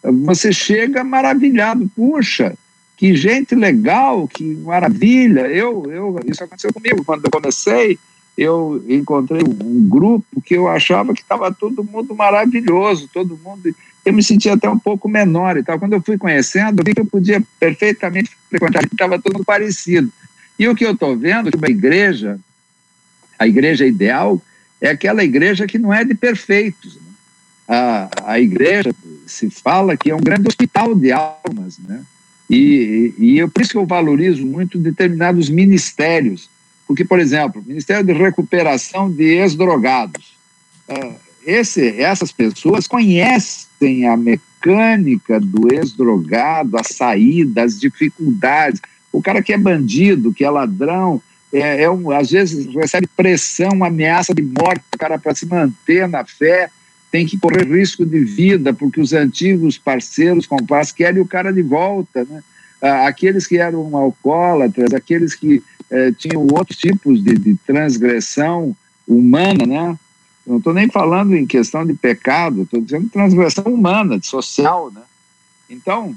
você 0.02 0.52
chega 0.52 1.02
maravilhado. 1.02 1.90
Puxa, 1.96 2.54
que 2.96 3.14
gente 3.16 3.54
legal, 3.54 4.28
que 4.28 4.44
maravilha. 4.44 5.42
Eu, 5.42 5.84
eu, 5.90 6.20
isso 6.26 6.44
aconteceu 6.44 6.72
comigo 6.72 7.04
quando 7.04 7.24
eu 7.24 7.30
comecei. 7.30 7.98
Eu 8.36 8.84
encontrei 8.88 9.42
um 9.42 9.88
grupo 9.88 10.42
que 10.44 10.54
eu 10.54 10.68
achava 10.68 11.14
que 11.14 11.22
estava 11.22 11.54
todo 11.54 11.84
mundo 11.84 12.14
maravilhoso, 12.14 13.08
todo 13.12 13.38
mundo 13.42 13.74
eu 14.04 14.12
me 14.12 14.22
sentia 14.22 14.52
até 14.52 14.68
um 14.68 14.78
pouco 14.78 15.08
menor 15.08 15.56
e 15.56 15.62
tal. 15.62 15.78
Quando 15.78 15.94
eu 15.94 16.02
fui 16.02 16.18
conhecendo, 16.18 16.80
eu 16.80 16.84
vi 16.84 16.94
que 16.94 17.00
eu 17.00 17.06
podia 17.06 17.42
perfeitamente 17.58 18.30
frequentar, 18.50 18.84
estava 18.84 19.18
tudo 19.18 19.42
parecido. 19.44 20.12
E 20.58 20.68
o 20.68 20.74
que 20.74 20.84
eu 20.84 20.92
estou 20.92 21.16
vendo, 21.16 21.50
que 21.50 21.56
uma 21.56 21.70
igreja, 21.70 22.38
a 23.38 23.46
igreja 23.46 23.86
ideal, 23.86 24.40
é 24.80 24.90
aquela 24.90 25.24
igreja 25.24 25.66
que 25.66 25.78
não 25.78 25.92
é 25.92 26.04
de 26.04 26.14
perfeitos. 26.14 26.98
A, 27.66 28.10
a 28.26 28.40
igreja 28.40 28.94
se 29.26 29.48
fala 29.50 29.96
que 29.96 30.10
é 30.10 30.14
um 30.14 30.20
grande 30.20 30.48
hospital 30.48 30.94
de 30.94 31.12
almas, 31.12 31.78
né? 31.78 32.02
E, 32.48 33.14
e, 33.18 33.40
e 33.40 33.48
por 33.48 33.62
isso 33.62 33.70
que 33.72 33.78
eu 33.78 33.86
valorizo 33.86 34.44
muito 34.46 34.78
determinados 34.78 35.48
ministérios. 35.48 36.48
Porque, 36.86 37.04
por 37.04 37.18
exemplo, 37.18 37.62
o 37.62 37.64
Ministério 37.66 38.04
de 38.04 38.12
Recuperação 38.12 39.10
de 39.10 39.24
Ex-Drogados. 39.24 40.34
Uh, 40.86 41.14
esse, 41.46 42.00
essas 42.00 42.32
pessoas 42.32 42.86
conhecem 42.86 44.06
a 44.06 44.16
mecânica 44.16 45.40
do 45.40 45.72
ex-drogado, 45.72 46.76
a 46.76 46.84
saída, 46.84 47.62
as 47.62 47.78
dificuldades. 47.78 48.80
O 49.12 49.22
cara 49.22 49.42
que 49.42 49.52
é 49.52 49.58
bandido, 49.58 50.32
que 50.32 50.44
é 50.44 50.50
ladrão, 50.50 51.22
é, 51.52 51.84
é 51.84 51.90
um, 51.90 52.10
às 52.10 52.30
vezes 52.30 52.66
recebe 52.74 53.06
pressão, 53.16 53.84
ameaça 53.84 54.34
de 54.34 54.42
morte, 54.42 54.84
o 54.94 54.98
cara 54.98 55.18
para 55.18 55.34
se 55.34 55.46
manter 55.46 56.08
na 56.08 56.24
fé 56.24 56.70
tem 57.14 57.24
que 57.24 57.38
correr 57.38 57.64
risco 57.64 58.04
de 58.04 58.24
vida, 58.24 58.74
porque 58.74 59.00
os 59.00 59.12
antigos 59.12 59.78
parceiros, 59.78 60.48
comparsos, 60.48 60.92
querem 60.92 61.22
o 61.22 61.26
cara 61.26 61.52
de 61.52 61.62
volta. 61.62 62.24
Né? 62.24 62.42
Ah, 62.82 63.06
aqueles 63.06 63.46
que 63.46 63.56
eram 63.56 63.96
alcoólatras, 63.96 64.92
aqueles 64.92 65.32
que 65.32 65.62
eh, 65.92 66.10
tinham 66.18 66.44
outros 66.52 66.76
tipos 66.76 67.22
de, 67.22 67.34
de 67.38 67.54
transgressão 67.64 68.76
humana, 69.06 69.64
né? 69.64 69.96
não 70.44 70.56
estou 70.56 70.74
nem 70.74 70.90
falando 70.90 71.36
em 71.36 71.46
questão 71.46 71.86
de 71.86 71.94
pecado, 71.94 72.62
estou 72.62 72.80
dizendo 72.80 73.08
transgressão 73.08 73.72
humana, 73.72 74.18
social, 74.20 74.90
né? 74.90 75.02
Então, 75.70 76.16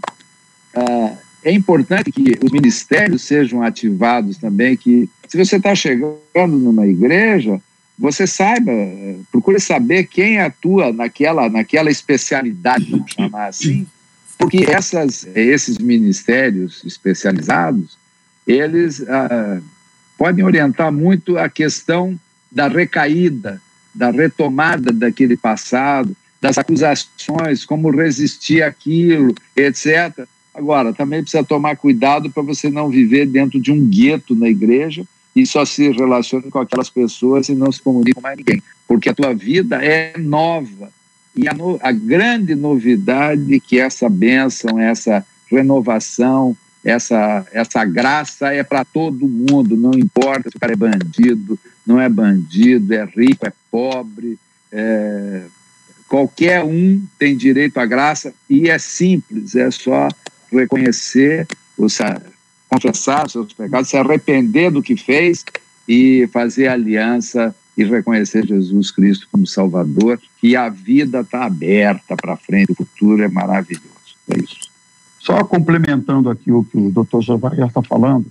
é, 0.74 1.18
é 1.44 1.52
importante 1.52 2.12
que 2.12 2.40
os 2.44 2.52
ministérios 2.52 3.22
sejam 3.22 3.62
ativados 3.62 4.40
também, 4.40 4.76
que 4.76 5.08
se 5.28 5.38
você 5.38 5.58
está 5.58 5.76
chegando 5.76 6.58
numa 6.58 6.88
igreja, 6.88 7.62
você 7.98 8.28
saiba, 8.28 8.72
procure 9.32 9.60
saber 9.60 10.06
quem 10.06 10.40
atua 10.40 10.94
naquela, 10.94 11.50
naquela 11.50 11.90
especialidade, 11.90 12.92
vamos 12.92 13.12
chamar 13.12 13.48
assim, 13.48 13.88
porque 14.38 14.66
essas, 14.70 15.26
esses 15.36 15.80
ministérios 15.80 16.84
especializados, 16.86 17.98
eles 18.46 19.02
ah, 19.10 19.60
podem 20.18 20.46
orientar 20.46 20.92
muito 20.92 21.40
a 21.40 21.50
questão 21.50 22.18
da 22.52 22.68
recaída, 22.68 23.60
da 23.94 24.12
retomada 24.12 24.92
daquele 24.92 25.36
passado, 25.36 26.16
das 26.40 26.58
acusações, 26.58 27.66
como 27.66 27.90
resistir 27.90 28.62
aquilo, 28.62 29.34
etc. 29.56 30.28
Agora, 30.54 30.94
também 30.94 31.24
precisa 31.24 31.44
tomar 31.44 31.76
cuidado 31.76 32.30
para 32.30 32.44
você 32.44 32.70
não 32.70 32.90
viver 32.90 33.26
dentro 33.26 33.60
de 33.60 33.72
um 33.72 33.84
gueto 33.84 34.36
na 34.36 34.48
igreja 34.48 35.04
e 35.38 35.46
só 35.46 35.64
se 35.64 35.92
relacione 35.92 36.50
com 36.50 36.58
aquelas 36.58 36.90
pessoas 36.90 37.48
e 37.48 37.54
não 37.54 37.72
se 37.72 37.80
comunique 37.80 38.16
com 38.16 38.22
mais 38.22 38.36
ninguém, 38.36 38.62
porque 38.88 39.08
a 39.08 39.14
tua 39.14 39.36
vida 39.36 39.86
é 39.86 40.18
nova. 40.18 40.90
E 41.36 41.48
a, 41.48 41.54
no, 41.54 41.78
a 41.80 41.92
grande 41.92 42.56
novidade 42.56 43.60
que 43.60 43.80
essa 43.80 44.10
bênção, 44.10 44.80
essa 44.80 45.24
renovação, 45.48 46.58
essa, 46.84 47.46
essa 47.52 47.86
graça 47.86 48.52
é 48.52 48.64
para 48.64 48.84
todo 48.84 49.28
mundo, 49.28 49.78
não 49.78 49.92
importa 49.92 50.50
se 50.50 50.58
o 50.58 50.60
cara 50.60 50.74
é 50.74 50.76
bandido, 50.76 51.60
não 51.86 52.02
é 52.02 52.10
bandido, 52.10 52.96
é 52.96 53.06
rico, 53.06 53.46
é 53.46 53.54
pobre, 53.70 54.40
é, 54.72 55.44
qualquer 56.08 56.64
um 56.64 57.00
tem 57.20 57.38
direito 57.38 57.78
à 57.78 57.86
graça. 57.86 58.34
E 58.50 58.72
é 58.72 58.80
simples, 58.80 59.56
é 59.56 59.70
só 59.70 60.08
reconhecer, 60.52 61.46
ou 61.78 61.88
seja, 61.88 62.24
confessar 62.70 63.30
seus 63.30 63.54
pecados, 63.54 63.90
se 63.90 63.98
arrepender 63.98 64.72
do 64.72 64.82
que 64.82 64.96
fez 64.96 65.44
e 65.88 66.28
fazer 66.34 66.68
aliança 66.68 67.56
e 67.78 67.84
reconhecer 67.84 68.46
Jesus 68.46 68.90
Cristo 68.92 69.28
como 69.32 69.46
Salvador, 69.46 70.20
e 70.42 70.56
a 70.56 70.68
vida 70.68 71.20
está 71.20 71.46
aberta 71.46 72.16
para 72.16 72.36
frente, 72.36 72.72
o 72.72 72.76
futuro 72.76 73.22
é 73.22 73.28
maravilhoso. 73.28 73.88
É 74.30 74.40
isso. 74.40 74.72
Só 75.20 75.44
complementando 75.44 76.30
aqui 76.30 76.52
o 76.52 76.64
que 76.64 76.78
o 76.78 76.90
doutor 76.90 77.22
Javaia 77.22 77.66
está 77.66 77.84
falando, 77.84 78.26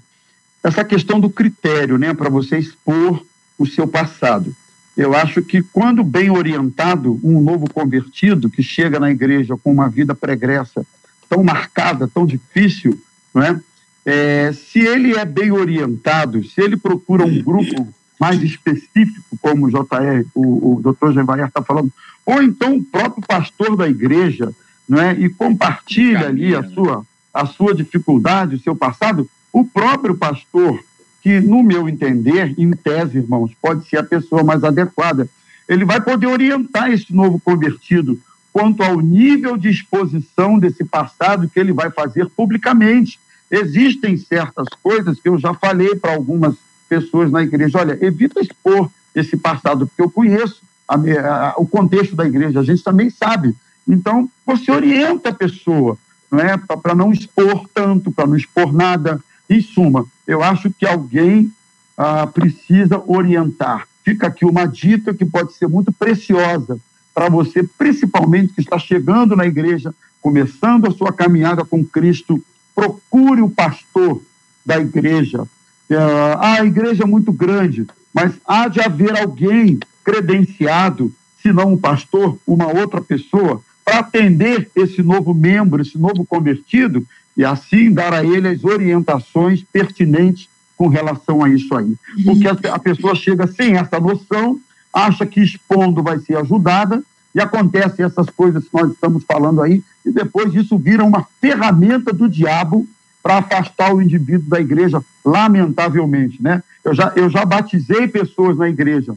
essa 0.65 0.85
questão 0.85 1.21
do 1.21 1.31
critério, 1.31 1.97
né, 1.97 2.13
para 2.13 2.29
você 2.29 2.59
expor 2.59 3.25
o 3.57 3.65
seu 3.65 3.87
passado. 3.87 4.55
Eu 4.97 5.15
acho 5.15 5.43
que 5.43 5.63
quando 5.63 6.03
bem 6.03 6.31
orientado, 6.31 7.21
um 7.23 7.41
novo 7.41 7.71
convertido 7.73 8.51
que 8.51 8.63
chega 8.63 8.99
na 8.99 9.11
igreja 9.11 9.57
com 9.57 9.71
uma 9.71 9.89
vida 9.89 10.15
pregressa 10.15 10.85
tão 11.29 11.45
marcada, 11.45 12.09
tão 12.09 12.27
difícil, 12.27 13.01
não 13.33 13.43
é? 13.43 13.61
É, 14.07 14.53
se 14.53 14.79
ele 14.79 15.17
é 15.17 15.25
bem 15.25 15.51
orientado, 15.51 16.45
se 16.45 16.61
ele 16.61 16.77
procura 16.77 17.25
um 17.25 17.43
grupo 17.43 17.93
mais 18.21 18.41
específico, 18.41 19.37
como 19.43 19.67
o 19.67 19.69
JR, 19.69 20.25
o, 20.33 20.77
o 20.77 20.81
doutor 20.81 21.13
Jean 21.13 21.25
está 21.45 21.61
falando, 21.61 21.93
ou 22.25 22.41
então 22.41 22.77
o 22.77 22.85
próprio 22.85 23.27
pastor 23.27 23.77
da 23.77 23.89
igreja, 23.89 24.55
não 24.89 25.01
é? 25.01 25.13
e 25.13 25.29
compartilha 25.29 26.29
ali 26.29 26.55
a 26.55 26.63
sua, 26.63 27.05
a 27.35 27.47
sua 27.47 27.75
dificuldade, 27.75 28.55
o 28.55 28.61
seu 28.61 28.77
passado, 28.77 29.29
o 29.53 29.65
próprio 29.65 30.17
pastor, 30.17 30.79
que, 31.21 31.41
no 31.41 31.61
meu 31.65 31.89
entender, 31.89 32.55
em 32.57 32.71
tese, 32.71 33.19
irmãos, 33.19 33.51
pode 33.61 33.89
ser 33.89 33.99
a 33.99 34.05
pessoa 34.05 34.45
mais 34.45 34.63
adequada, 34.63 35.29
ele 35.69 35.85
vai 35.85 36.01
poder 36.01 36.29
orientar 36.29 36.93
esse 36.93 37.13
novo 37.13 37.41
convertido 37.41 38.17
quanto 38.53 38.85
ao 38.85 39.01
nível 39.01 39.57
de 39.57 39.69
exposição 39.69 40.61
desse 40.61 40.85
passado 40.85 41.51
que 41.53 41.59
ele 41.59 41.73
vai 41.73 41.91
fazer 41.91 42.29
publicamente 42.29 43.19
Existem 43.51 44.17
certas 44.17 44.67
coisas 44.83 45.21
que 45.21 45.29
eu 45.29 45.39
já 45.39 45.55
falei 45.55 45.95
para 45.95 46.15
algumas 46.15 46.57
pessoas 46.89 47.31
na 47.31 47.43
igreja: 47.43 47.79
olha, 47.79 47.99
evita 48.01 48.41
expor 48.41 48.91
esse 49.15 49.37
passado, 49.37 49.87
porque 49.87 50.03
eu 50.03 50.11
conheço 50.11 50.61
a, 50.89 50.95
a, 50.95 51.55
o 51.57 51.67
contexto 51.67 52.15
da 52.15 52.27
igreja, 52.27 52.61
a 52.61 52.65
gente 52.65 52.83
também 52.83 53.11
sabe. 53.11 53.55
Então, 53.89 54.29
você 54.45 54.71
orienta 54.71 55.29
a 55.29 55.35
pessoa, 55.35 55.97
não 56.31 56.41
é? 56.41 56.57
Para 56.57 56.95
não 56.95 57.13
expor 57.13 57.69
tanto, 57.73 58.11
para 58.11 58.27
não 58.27 58.37
expor 58.37 58.73
nada. 58.73 59.21
Em 59.49 59.61
suma, 59.61 60.05
eu 60.27 60.43
acho 60.43 60.71
que 60.73 60.85
alguém 60.85 61.53
ah, 61.97 62.27
precisa 62.27 63.01
orientar. 63.07 63.87
Fica 64.05 64.27
aqui 64.27 64.45
uma 64.45 64.67
dica 64.67 65.15
que 65.15 65.25
pode 65.25 65.53
ser 65.53 65.69
muito 65.69 65.93
preciosa 65.93 66.79
para 67.15 67.29
você, 67.29 67.63
principalmente 67.63 68.53
que 68.53 68.61
está 68.61 68.79
chegando 68.79 69.37
na 69.37 69.47
igreja, 69.47 69.95
começando 70.21 70.87
a 70.87 70.91
sua 70.91 71.13
caminhada 71.13 71.65
com 71.65 71.85
Cristo 71.85 72.43
procure 72.77 73.41
o 73.41 73.49
pastor 73.49 74.21
da 74.65 74.79
igreja. 74.79 75.49
Ah, 75.91 76.59
a 76.59 76.65
igreja 76.65 77.05
é 77.05 77.07
muito 77.07 77.33
grande, 77.33 77.87
mas 78.13 78.35
há 78.47 78.69
de 78.69 78.81
haver 78.81 79.19
alguém 79.19 79.79
credenciado, 80.05 81.13
se 81.43 81.53
não 81.53 81.73
um 81.73 81.79
pastor, 81.79 82.39
uma 82.47 82.67
outra 82.67 83.01
pessoa, 83.01 83.63
para 83.85 84.01
atender 84.01 84.71
esse 84.77 85.03
novo 85.03 85.33
membro, 85.33 85.81
esse 85.81 85.97
novo 85.97 86.27
convertido, 86.27 87.07
e 87.37 87.45
assim 87.45 87.93
dar 87.93 88.13
a 88.13 88.25
ele 88.25 88.49
as 88.49 88.63
orientações 88.65 89.63
pertinentes 89.63 90.49
com 90.77 90.89
relação 90.89 91.43
a 91.43 91.49
isso 91.49 91.75
aí. 91.75 91.95
Porque 92.25 92.47
a 92.49 92.79
pessoa 92.79 93.15
chega 93.15 93.47
sem 93.47 93.77
essa 93.77 93.99
noção, 93.99 94.61
acha 94.93 95.25
que 95.25 95.41
expondo 95.41 96.03
vai 96.03 96.19
ser 96.19 96.37
ajudada, 96.37 97.03
e 97.37 97.41
acontecem 97.41 98.03
essas 98.03 98.31
coisas 98.31 98.65
que 98.65 98.71
nós 98.73 98.91
estamos 98.91 99.23
falando 99.23 99.61
aí, 99.61 99.85
e 100.07 100.11
depois 100.11 100.55
isso 100.55 100.79
vira 100.79 101.05
uma 101.05 101.27
ferramenta 101.39 102.11
do 102.11 102.31
diabo 102.31 102.89
para 103.23 103.37
afastar 103.37 103.95
o 103.95 104.01
indivíduo 104.01 104.49
da 104.49 104.59
igreja, 104.59 105.05
lamentavelmente, 105.23 106.43
né? 106.43 106.63
Eu 106.83 106.95
já, 106.95 107.13
eu 107.15 107.29
já 107.29 107.45
batizei 107.45 108.09
pessoas 108.09 108.57
na 108.57 108.71
igreja 108.71 109.15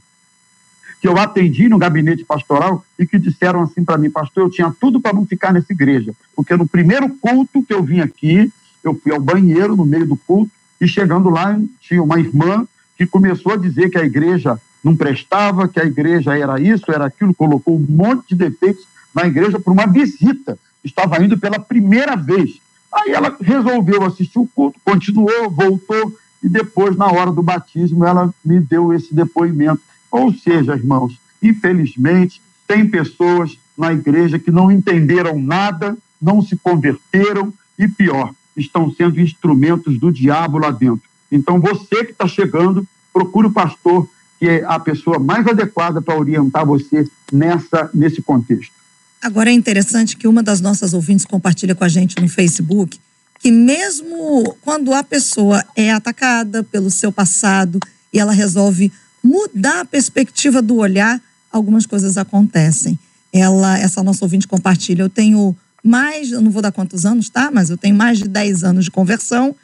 que 0.99 1.07
eu 1.07 1.17
atendi 1.17 1.69
no 1.69 1.77
gabinete 1.77 2.25
pastoral 2.25 2.83
e 2.97 3.07
que 3.07 3.17
disseram 3.17 3.61
assim 3.61 3.85
para 3.85 3.97
mim, 3.97 4.09
pastor, 4.09 4.43
eu 4.43 4.49
tinha 4.49 4.75
tudo 4.77 4.99
para 4.99 5.13
não 5.13 5.25
ficar 5.25 5.53
nessa 5.53 5.71
igreja, 5.71 6.13
porque 6.35 6.57
no 6.57 6.67
primeiro 6.67 7.07
culto 7.21 7.63
que 7.63 7.73
eu 7.73 7.81
vim 7.81 8.01
aqui, 8.01 8.51
eu 8.83 8.93
fui 8.95 9.13
ao 9.13 9.21
banheiro 9.21 9.77
no 9.77 9.85
meio 9.85 10.05
do 10.05 10.17
culto 10.17 10.51
e 10.81 10.85
chegando 10.89 11.29
lá 11.29 11.57
tinha 11.79 12.03
uma 12.03 12.19
irmã 12.19 12.67
que 12.97 13.05
começou 13.05 13.53
a 13.53 13.57
dizer 13.57 13.89
que 13.89 13.97
a 13.97 14.03
igreja 14.03 14.59
não 14.83 14.95
prestava, 14.95 15.67
que 15.67 15.79
a 15.79 15.85
igreja 15.85 16.37
era 16.37 16.59
isso, 16.59 16.91
era 16.91 17.05
aquilo, 17.05 17.33
colocou 17.33 17.75
um 17.75 17.85
monte 17.87 18.29
de 18.29 18.35
defeitos 18.35 18.85
na 19.13 19.27
igreja 19.27 19.59
por 19.59 19.71
uma 19.71 19.85
visita. 19.85 20.57
Estava 20.83 21.23
indo 21.23 21.37
pela 21.37 21.59
primeira 21.59 22.15
vez. 22.15 22.59
Aí 22.91 23.11
ela 23.11 23.35
resolveu 23.41 24.03
assistir 24.03 24.39
o 24.39 24.47
culto, 24.47 24.79
continuou, 24.83 25.49
voltou, 25.49 26.13
e 26.41 26.47
depois, 26.47 26.95
na 26.95 27.07
hora 27.07 27.31
do 27.31 27.43
batismo, 27.43 28.05
ela 28.05 28.33
me 28.43 28.59
deu 28.59 28.93
esse 28.93 29.13
depoimento. 29.13 29.81
Ou 30.09 30.33
seja, 30.33 30.75
irmãos, 30.75 31.19
infelizmente, 31.43 32.41
tem 32.67 32.87
pessoas 32.87 33.57
na 33.77 33.93
igreja 33.93 34.39
que 34.39 34.51
não 34.51 34.71
entenderam 34.71 35.39
nada, 35.39 35.97
não 36.21 36.41
se 36.41 36.55
converteram 36.55 37.53
e, 37.77 37.87
pior, 37.87 38.33
estão 38.55 38.91
sendo 38.91 39.19
instrumentos 39.19 39.99
do 39.99 40.11
diabo 40.11 40.57
lá 40.57 40.71
dentro. 40.71 41.07
Então, 41.31 41.59
você 41.59 42.05
que 42.05 42.11
está 42.11 42.27
chegando, 42.27 42.87
procure 43.13 43.47
o 43.47 43.51
pastor 43.51 44.07
que 44.39 44.47
é 44.47 44.63
a 44.65 44.79
pessoa 44.79 45.19
mais 45.19 45.45
adequada 45.45 46.01
para 46.01 46.17
orientar 46.17 46.65
você 46.65 47.07
nessa, 47.31 47.89
nesse 47.93 48.21
contexto. 48.21 48.73
Agora 49.21 49.49
é 49.49 49.53
interessante 49.53 50.15
que 50.15 50.27
uma 50.27 50.41
das 50.41 50.61
nossas 50.61 50.93
ouvintes 50.93 51.25
compartilha 51.25 51.75
com 51.75 51.83
a 51.83 51.89
gente 51.89 52.19
no 52.21 52.29
Facebook 52.29 52.97
que 53.39 53.51
mesmo 53.51 54.55
quando 54.61 54.93
a 54.93 55.01
pessoa 55.01 55.65
é 55.75 55.91
atacada 55.91 56.61
pelo 56.63 56.91
seu 56.91 57.11
passado 57.11 57.79
e 58.13 58.19
ela 58.19 58.33
resolve 58.33 58.91
mudar 59.23 59.81
a 59.81 59.85
perspectiva 59.85 60.61
do 60.61 60.75
olhar, 60.77 61.21
algumas 61.51 61.85
coisas 61.85 62.17
acontecem. 62.17 62.99
Ela, 63.31 63.77
essa 63.79 64.03
nossa 64.03 64.25
ouvinte 64.25 64.47
compartilha, 64.47 65.03
eu 65.03 65.09
tenho 65.09 65.55
mais, 65.83 66.31
eu 66.31 66.41
não 66.41 66.51
vou 66.51 66.61
dar 66.61 66.71
quantos 66.71 67.05
anos, 67.05 67.29
tá? 67.29 67.49
Mas 67.51 67.69
eu 67.69 67.77
tenho 67.77 67.95
mais 67.95 68.17
de 68.17 68.27
10 68.27 68.63
anos 68.63 68.85
de 68.85 68.91
conversão 68.91 69.55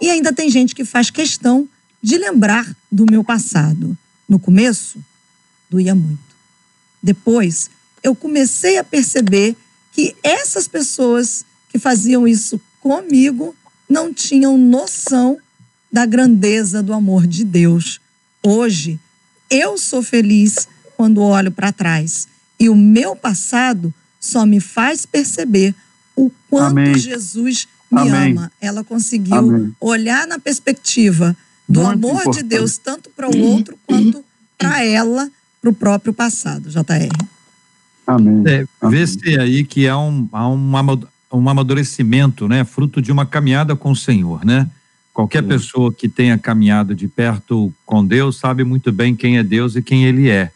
e 0.00 0.08
ainda 0.08 0.32
tem 0.32 0.48
gente 0.48 0.74
que 0.74 0.84
faz 0.84 1.10
questão 1.10 1.68
de 2.00 2.16
lembrar 2.18 2.66
do 2.90 3.06
meu 3.10 3.24
passado. 3.24 3.98
No 4.28 4.38
começo, 4.38 4.98
doía 5.70 5.94
muito. 5.94 6.18
Depois, 7.02 7.70
eu 8.02 8.14
comecei 8.14 8.78
a 8.78 8.84
perceber 8.84 9.56
que 9.92 10.14
essas 10.22 10.68
pessoas 10.68 11.44
que 11.68 11.78
faziam 11.78 12.26
isso 12.26 12.60
comigo 12.80 13.54
não 13.88 14.12
tinham 14.12 14.58
noção 14.58 15.38
da 15.90 16.04
grandeza 16.04 16.82
do 16.82 16.92
amor 16.92 17.26
de 17.26 17.44
Deus. 17.44 18.00
Hoje, 18.42 18.98
eu 19.48 19.78
sou 19.78 20.02
feliz 20.02 20.68
quando 20.96 21.22
olho 21.22 21.50
para 21.50 21.72
trás 21.72 22.26
e 22.58 22.68
o 22.68 22.74
meu 22.74 23.14
passado 23.14 23.92
só 24.18 24.44
me 24.44 24.60
faz 24.60 25.06
perceber 25.06 25.74
o 26.16 26.30
quanto 26.50 26.78
Amém. 26.78 26.98
Jesus 26.98 27.68
me 27.90 28.00
Amém. 28.00 28.32
ama. 28.32 28.52
Ela 28.60 28.82
conseguiu 28.82 29.36
Amém. 29.36 29.76
olhar 29.80 30.26
na 30.26 30.38
perspectiva 30.38 31.36
do 31.68 31.80
Muito 31.82 32.06
amor 32.06 32.20
importante. 32.20 32.42
de 32.42 32.48
Deus, 32.48 32.78
tanto 32.78 33.10
para 33.10 33.28
o 33.28 33.38
outro 33.38 33.78
quanto 33.86 34.24
para 34.56 34.84
ela, 34.84 35.28
para 35.60 35.70
o 35.70 35.74
próprio 35.74 36.12
passado, 36.12 36.68
JR. 36.70 37.26
Amém. 38.06 38.42
É, 38.46 38.64
Vê-se 38.88 39.38
aí 39.38 39.64
que 39.64 39.88
há 39.88 39.98
um, 39.98 40.28
há 40.32 40.48
um, 40.48 41.48
amadurecimento, 41.48 42.46
né? 42.46 42.64
Fruto 42.64 43.02
de 43.02 43.10
uma 43.10 43.26
caminhada 43.26 43.74
com 43.74 43.90
o 43.90 43.96
Senhor, 43.96 44.44
né? 44.44 44.70
Qualquer 45.12 45.42
pessoa 45.42 45.92
que 45.92 46.08
tenha 46.08 46.36
caminhado 46.36 46.94
de 46.94 47.08
perto 47.08 47.72
com 47.86 48.04
Deus 48.06 48.36
sabe 48.36 48.62
muito 48.64 48.92
bem 48.92 49.16
quem 49.16 49.38
é 49.38 49.42
Deus 49.42 49.74
e 49.74 49.82
quem 49.82 50.04
Ele 50.04 50.28
é. 50.28 50.52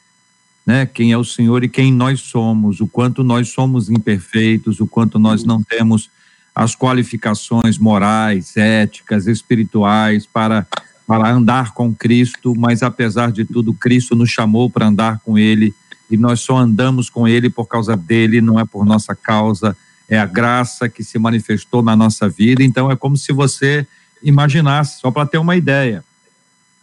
Né? 0.67 0.85
Quem 0.85 1.13
é 1.13 1.17
o 1.17 1.25
Senhor 1.25 1.65
e 1.65 1.69
quem 1.69 1.91
nós 1.91 2.21
somos, 2.21 2.79
o 2.79 2.87
quanto 2.87 3.25
nós 3.25 3.49
somos 3.49 3.89
imperfeitos, 3.89 4.79
o 4.79 4.87
quanto 4.87 5.19
nós 5.19 5.45
não 5.45 5.63
temos 5.63 6.11
as 6.55 6.77
qualificações 6.77 7.79
morais, 7.79 8.55
éticas, 8.55 9.27
espirituais 9.27 10.27
para, 10.27 10.67
para 11.11 11.29
andar 11.29 11.75
com 11.75 11.93
Cristo, 11.93 12.55
mas 12.57 12.85
apesar 12.85 13.33
de 13.33 13.45
tudo, 13.45 13.75
Cristo 13.75 14.15
nos 14.15 14.31
chamou 14.31 14.71
para 14.71 14.87
andar 14.87 15.19
com 15.25 15.37
Ele 15.37 15.75
e 16.09 16.17
nós 16.17 16.39
só 16.39 16.57
andamos 16.57 17.11
com 17.11 17.27
Ele 17.27 17.51
por 17.51 17.67
causa 17.67 17.97
dele, 17.97 18.41
não 18.41 18.61
é 18.61 18.65
por 18.65 18.87
nossa 18.87 19.13
causa, 19.13 19.77
é 20.09 20.17
a 20.17 20.25
graça 20.25 20.89
que 20.89 21.03
se 21.03 21.19
manifestou 21.19 21.83
na 21.83 21.97
nossa 21.97 22.29
vida. 22.29 22.63
Então 22.63 22.89
é 22.89 22.95
como 22.95 23.17
se 23.17 23.33
você 23.33 23.85
imaginasse, 24.23 25.01
só 25.01 25.11
para 25.11 25.27
ter 25.27 25.39
uma 25.39 25.57
ideia. 25.57 26.05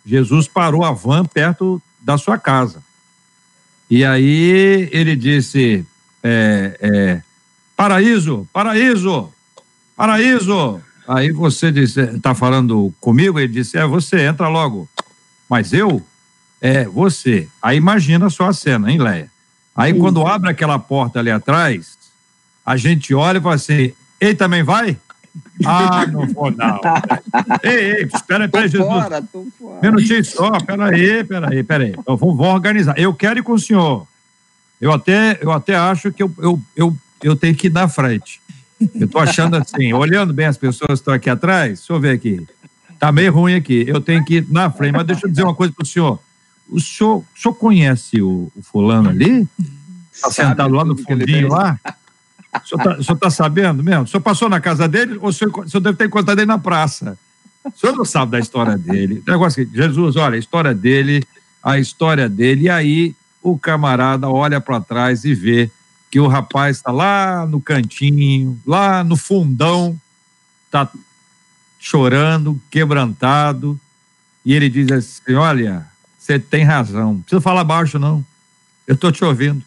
Jesus 0.06 0.46
parou 0.46 0.84
a 0.84 0.92
van 0.92 1.24
perto 1.24 1.82
da 2.02 2.18
sua 2.18 2.38
casa. 2.38 2.84
E 3.90 4.04
aí 4.04 4.90
ele 4.92 5.16
disse: 5.16 5.86
é, 6.22 6.78
é, 6.82 7.22
Paraíso, 7.78 8.46
paraíso, 8.52 9.32
paraíso. 9.96 10.82
Aí 11.08 11.32
você 11.32 11.72
disse: 11.72 12.02
está 12.02 12.36
falando 12.36 12.94
comigo? 13.00 13.40
Ele 13.40 13.54
disse: 13.54 13.78
É 13.78 13.86
você, 13.88 14.22
entra 14.22 14.50
logo. 14.50 14.90
Mas 15.50 15.72
eu? 15.72 16.02
É 16.60 16.86
você. 16.86 17.48
Aí 17.62 17.78
imagina 17.78 18.30
só 18.30 18.50
a 18.50 18.54
cena, 18.54 18.92
hein, 18.92 19.00
Leia? 19.00 19.32
Aí 19.76 19.94
Sim. 19.94 20.00
quando 20.00 20.26
abre 20.26 20.50
aquela 20.50 20.78
porta 20.78 21.20
ali 21.20 21.32
atrás, 21.32 21.98
a 22.66 22.76
gente 22.76 23.14
olha 23.14 23.38
e 23.38 23.42
fala 23.42 23.56
assim: 23.56 23.94
Ei, 24.20 24.36
também 24.36 24.64
vai? 24.64 24.98
Ah, 25.66 26.06
não 26.08 26.26
vou 26.28 26.50
não. 26.50 26.80
ei, 27.64 27.92
ei, 27.92 28.10
espera 28.12 28.50
aí, 28.52 28.68
Jesus. 28.68 28.88
Fora, 28.88 29.22
tô 29.22 29.46
fora. 29.60 29.80
Minutinho 29.82 30.26
só, 30.26 30.52
peraí, 30.60 31.24
peraí, 31.24 31.64
peraí. 31.64 31.96
Eu 32.08 32.18
vou, 32.18 32.36
vou 32.36 32.48
organizar. 32.48 32.98
Eu 32.98 33.14
quero 33.14 33.40
ir 33.40 33.44
com 33.44 33.54
o 33.54 33.60
senhor. 33.60 34.08
Eu 34.82 34.92
até, 34.92 35.38
eu 35.42 35.52
até 35.52 35.76
acho 35.76 36.12
que 36.12 36.24
eu, 36.24 36.32
eu, 36.40 36.60
eu, 36.76 36.98
eu 37.24 37.36
tenho 37.36 37.56
que 37.56 37.68
ir 37.68 37.74
na 37.74 37.88
frente. 37.88 38.42
Eu 38.96 39.08
tô 39.08 39.20
achando 39.20 39.56
assim, 39.56 39.92
olhando 39.94 40.34
bem 40.34 40.46
as 40.46 40.58
pessoas 40.58 40.88
que 40.88 40.94
estão 40.94 41.14
aqui 41.14 41.30
atrás, 41.30 41.80
deixa 41.80 41.94
eu 41.94 42.00
ver 42.00 42.12
aqui. 42.12 42.46
Tá 43.00 43.12
meio 43.12 43.32
ruim 43.32 43.56
aqui. 43.56 43.86
Eu 43.88 44.02
tenho 44.02 44.24
que 44.24 44.36
ir 44.36 44.48
na 44.50 44.70
frente, 44.72 44.94
mas 44.94 45.06
deixa 45.06 45.26
eu 45.26 45.30
dizer 45.30 45.44
uma 45.44 45.56
coisa 45.56 45.74
pro 45.74 45.86
senhor. 45.86 46.20
O 46.70 46.80
senhor, 46.80 47.18
o 47.18 47.26
senhor 47.36 47.54
conhece 47.56 48.22
o, 48.22 48.52
o 48.56 48.62
fulano 48.62 49.10
ali? 49.10 49.48
Está 50.12 50.32
sentado 50.32 50.74
lá 50.74 50.84
no 50.84 50.98
fundinho 50.98 51.50
lá? 51.50 51.80
O 52.64 52.68
senhor 52.68 53.00
está 53.00 53.16
tá 53.16 53.30
sabendo 53.30 53.84
mesmo? 53.84 54.04
O 54.04 54.08
senhor 54.08 54.22
passou 54.22 54.50
na 54.50 54.60
casa 54.60 54.88
dele 54.88 55.18
ou 55.22 55.30
o 55.30 55.34
senhor, 55.34 55.58
o 55.60 55.70
senhor 55.70 55.82
deve 55.82 55.98
ter 55.98 56.06
encontrado 56.06 56.38
ele 56.40 56.48
na 56.48 56.58
praça? 56.58 57.18
O 57.64 57.80
senhor 57.80 57.96
não 57.96 58.06
sabe 58.06 58.32
da 58.32 58.40
história 58.40 58.78
dele. 58.78 59.24
O 59.26 59.32
negócio 59.32 59.66
que, 59.66 59.76
Jesus, 59.76 60.16
olha, 60.16 60.36
a 60.36 60.40
história 60.40 60.74
dele, 60.74 61.24
a 61.64 61.78
história 61.78 62.28
dele, 62.28 62.64
e 62.64 62.70
aí 62.70 63.16
o 63.42 63.58
camarada 63.58 64.30
olha 64.30 64.60
para 64.60 64.82
trás 64.82 65.24
e 65.24 65.34
vê 65.34 65.70
que 66.10 66.20
o 66.20 66.28
rapaz 66.28 66.78
está 66.78 66.92
lá 66.92 67.46
no 67.46 67.60
cantinho, 67.60 68.60
lá 68.66 69.04
no 69.04 69.16
fundão, 69.16 70.00
está 70.66 70.90
chorando, 71.80 72.60
quebrantado, 72.70 73.80
e 74.46 74.54
ele 74.54 74.70
diz 74.70 74.92
assim: 74.92 75.34
Olha, 75.34 75.86
você 76.18 76.40
tem 76.40 76.64
razão, 76.64 77.14
não 77.14 77.22
precisa 77.22 77.42
falar 77.42 77.64
baixo, 77.64 78.00
não, 78.00 78.26
eu 78.88 78.96
estou 78.96 79.12
te 79.12 79.24
ouvindo. 79.24 79.64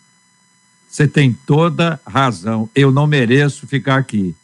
Você 0.88 1.06
tem 1.06 1.32
toda 1.32 2.00
razão. 2.04 2.68
Eu 2.74 2.90
não 2.90 3.06
mereço 3.06 3.64
ficar 3.66 3.96
aqui. 3.96 4.34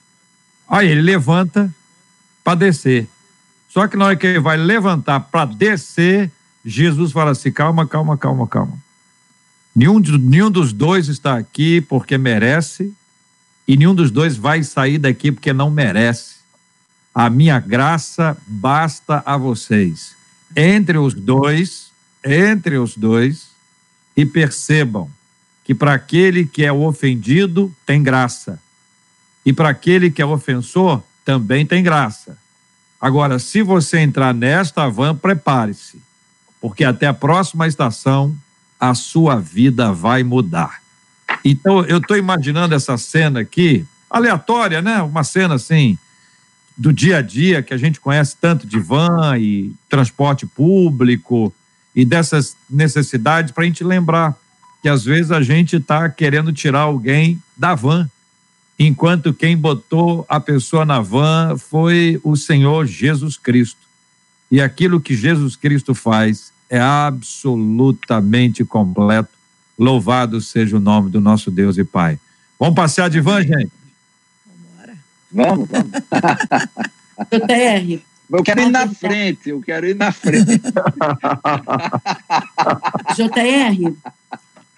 Aí 0.69 0.89
ele 0.89 1.03
levanta 1.03 1.75
para 2.45 2.55
descer. 2.55 3.09
Só 3.69 3.89
que 3.89 3.97
na 3.97 4.07
hora 4.07 4.17
que 4.17 4.27
ele 4.27 4.39
vai 4.39 4.57
levantar 4.57 5.19
para 5.21 5.45
descer, 5.45 6.31
Jesus 6.65 7.11
fala 7.11 7.33
assim: 7.33 7.51
calma, 7.51 7.87
calma, 7.87 8.17
calma, 8.17 8.47
calma. 8.47 8.79
Nenhum, 9.77 9.99
nenhum 9.99 10.51
dos 10.51 10.73
dois 10.73 11.07
está 11.09 11.37
aqui 11.37 11.83
porque 11.83 12.17
merece, 12.17 12.95
e 13.69 13.77
nenhum 13.77 13.95
dos 13.95 14.11
dois 14.11 14.35
vai 14.35 14.63
sair 14.63 14.97
daqui 14.97 15.31
porque 15.31 15.53
não 15.53 15.71
merece. 15.71 16.37
A 17.15 17.29
minha 17.29 17.61
graça 17.61 18.35
basta 18.47 19.23
a 19.27 19.37
vocês. 19.37 20.17
Entre 20.57 20.97
os 20.97 21.13
dois, 21.13 21.91
entre 22.25 22.79
os 22.79 22.97
dois, 22.97 23.49
e 24.17 24.25
percebam 24.25 25.11
que 25.63 25.75
para 25.75 25.93
aquele 25.93 26.47
que 26.47 26.65
é 26.65 26.73
ofendido 26.73 27.71
tem 27.85 28.03
graça, 28.03 28.59
e 29.45 29.53
para 29.53 29.69
aquele 29.69 30.11
que 30.11 30.23
é 30.23 30.27
ofensor 30.27 31.03
também 31.23 31.67
tem 31.67 31.83
graça. 31.83 32.39
Agora, 32.99 33.39
se 33.39 33.61
você 33.61 33.99
entrar 33.99 34.33
nesta 34.33 34.89
van, 34.89 35.15
prepare-se, 35.15 36.01
porque 36.63 36.83
até 36.83 37.07
a 37.07 37.13
próxima 37.13 37.67
estação 37.67 38.35
a 38.91 38.95
sua 38.95 39.37
vida 39.37 39.93
vai 39.93 40.23
mudar. 40.23 40.81
Então, 41.45 41.85
eu 41.85 41.99
estou 41.99 42.17
imaginando 42.17 42.75
essa 42.75 42.97
cena 42.97 43.41
aqui, 43.41 43.85
aleatória, 44.09 44.83
né? 44.83 45.03
Uma 45.03 45.25
cena 45.25 45.55
assim, 45.55 45.99
do 46.77 46.93
dia 46.93 47.19
a 47.19 47.23
dia, 47.23 47.63
que 47.63 47.73
a 47.73 47.77
gente 47.77 48.01
conhece 48.01 48.37
tanto 48.41 48.67
de 48.67 48.79
van 48.79 49.39
e 49.39 49.73
transporte 49.89 50.47
público 50.47 51.53
e 51.95 52.05
dessas 52.05 52.57
necessidades, 52.69 53.53
para 53.53 53.65
a 53.65 53.67
gente 53.67 53.83
lembrar 53.83 54.37
que 54.83 54.89
às 54.89 55.05
vezes 55.05 55.31
a 55.31 55.41
gente 55.41 55.77
está 55.77 56.09
querendo 56.09 56.53
tirar 56.53 56.81
alguém 56.81 57.43
da 57.57 57.75
van, 57.75 58.09
enquanto 58.79 59.33
quem 59.33 59.57
botou 59.57 60.25
a 60.29 60.39
pessoa 60.39 60.85
na 60.85 61.01
van 61.01 61.57
foi 61.57 62.21
o 62.23 62.37
Senhor 62.37 62.87
Jesus 62.87 63.37
Cristo. 63.37 63.81
E 64.51 64.61
aquilo 64.61 65.01
que 65.01 65.17
Jesus 65.17 65.57
Cristo 65.57 65.95
faz 65.95 66.53
é 66.69 66.81
absolutamente 66.81 68.65
completo. 68.65 69.31
Louvado 69.79 70.41
seja 70.41 70.77
o 70.77 70.81
nome 70.81 71.11
do 71.11 71.21
nosso 71.21 71.51
Deus 71.51 71.77
e 71.79 71.85
Pai. 71.85 72.19
Vamos 72.59 72.75
passear 72.75 73.11
de 73.11 73.21
van, 73.21 73.43
gente? 73.43 73.71
Vamos, 75.31 75.69
vamos. 75.69 75.91
JR. 77.31 78.01
Eu 78.29 78.43
quero 78.43 78.61
ir 78.61 78.71
na 78.71 78.89
frente, 78.89 79.51
eu 79.51 79.61
quero 79.61 79.87
ir 79.87 79.95
na 79.95 80.11
frente. 80.11 80.59
JR, 83.15 83.95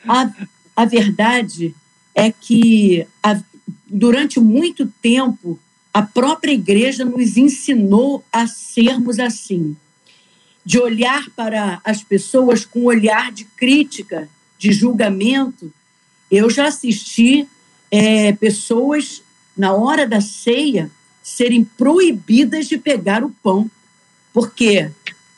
a, 0.07 0.31
a 0.77 0.85
verdade 0.85 1.75
é 2.15 2.31
que 2.31 3.07
a, 3.23 3.41
durante 3.89 4.39
muito 4.39 4.87
tempo 5.01 5.59
a 5.95 6.03
própria 6.03 6.53
igreja 6.53 7.07
nos 7.07 7.39
ensinou 7.39 8.23
a 8.31 8.47
sermos 8.47 9.19
assim, 9.19 9.75
de 10.69 10.79
olhar 10.79 11.31
para 11.31 11.81
as 11.83 12.03
pessoas 12.03 12.67
com 12.67 12.81
um 12.81 12.85
olhar 12.85 13.33
de 13.33 13.47
crítica, 13.47 14.29
de 14.59 14.71
julgamento. 14.71 15.73
Eu 16.31 16.51
já 16.51 16.67
assisti 16.67 17.49
é, 17.91 18.35
pessoas 18.35 19.23
na 19.57 19.73
hora 19.73 20.07
da 20.07 20.21
ceia 20.21 20.91
serem 21.23 21.65
proibidas 21.65 22.69
de 22.69 22.77
pegar 22.77 23.25
o 23.25 23.35
pão, 23.43 23.71
porque 24.31 24.91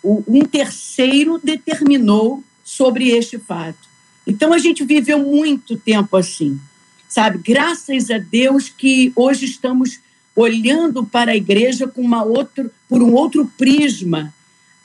um 0.02 0.44
terceiro 0.44 1.38
determinou 1.38 2.42
sobre 2.64 3.10
este 3.10 3.38
fato. 3.38 3.88
Então 4.26 4.52
a 4.52 4.58
gente 4.58 4.84
viveu 4.84 5.20
muito 5.20 5.76
tempo 5.76 6.16
assim, 6.16 6.58
sabe? 7.08 7.38
Graças 7.38 8.10
a 8.10 8.18
Deus 8.18 8.68
que 8.68 9.12
hoje 9.14 9.44
estamos 9.44 10.00
olhando 10.34 11.06
para 11.06 11.30
a 11.30 11.36
igreja 11.36 11.86
com 11.86 12.02
uma 12.02 12.24
outra, 12.24 12.68
por 12.88 13.00
um 13.00 13.14
outro 13.14 13.48
prisma. 13.56 14.34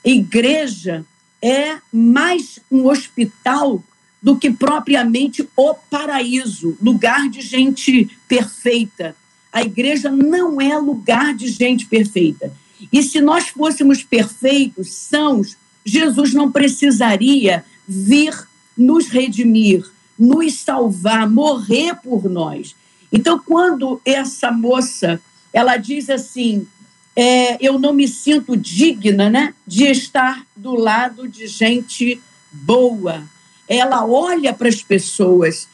Igreja 0.05 1.03
é 1.41 1.77
mais 1.91 2.59
um 2.71 2.87
hospital 2.87 3.83
do 4.21 4.37
que 4.37 4.51
propriamente 4.51 5.47
o 5.57 5.73
paraíso, 5.73 6.77
lugar 6.79 7.27
de 7.27 7.41
gente 7.41 8.15
perfeita. 8.27 9.15
A 9.51 9.63
igreja 9.63 10.11
não 10.11 10.61
é 10.61 10.77
lugar 10.77 11.33
de 11.33 11.47
gente 11.47 11.87
perfeita. 11.87 12.53
E 12.93 13.01
se 13.01 13.19
nós 13.19 13.47
fôssemos 13.47 14.03
perfeitos, 14.03 14.93
sãos, 14.93 15.57
Jesus 15.83 16.35
não 16.35 16.51
precisaria 16.51 17.65
vir 17.87 18.47
nos 18.77 19.07
redimir, 19.07 19.89
nos 20.19 20.53
salvar, 20.53 21.27
morrer 21.27 21.95
por 21.95 22.29
nós. 22.29 22.75
Então, 23.11 23.39
quando 23.39 23.99
essa 24.05 24.51
moça 24.51 25.19
ela 25.51 25.77
diz 25.77 26.09
assim, 26.09 26.67
é, 27.15 27.57
eu 27.65 27.79
não 27.79 27.93
me 27.93 28.07
sinto 28.07 28.57
digna, 28.57 29.29
né, 29.29 29.53
de 29.65 29.85
estar 29.85 30.45
do 30.55 30.75
lado 30.75 31.27
de 31.27 31.47
gente 31.47 32.21
boa. 32.51 33.23
Ela 33.67 34.05
olha 34.05 34.53
para 34.53 34.67
as 34.67 34.81
pessoas, 34.81 35.67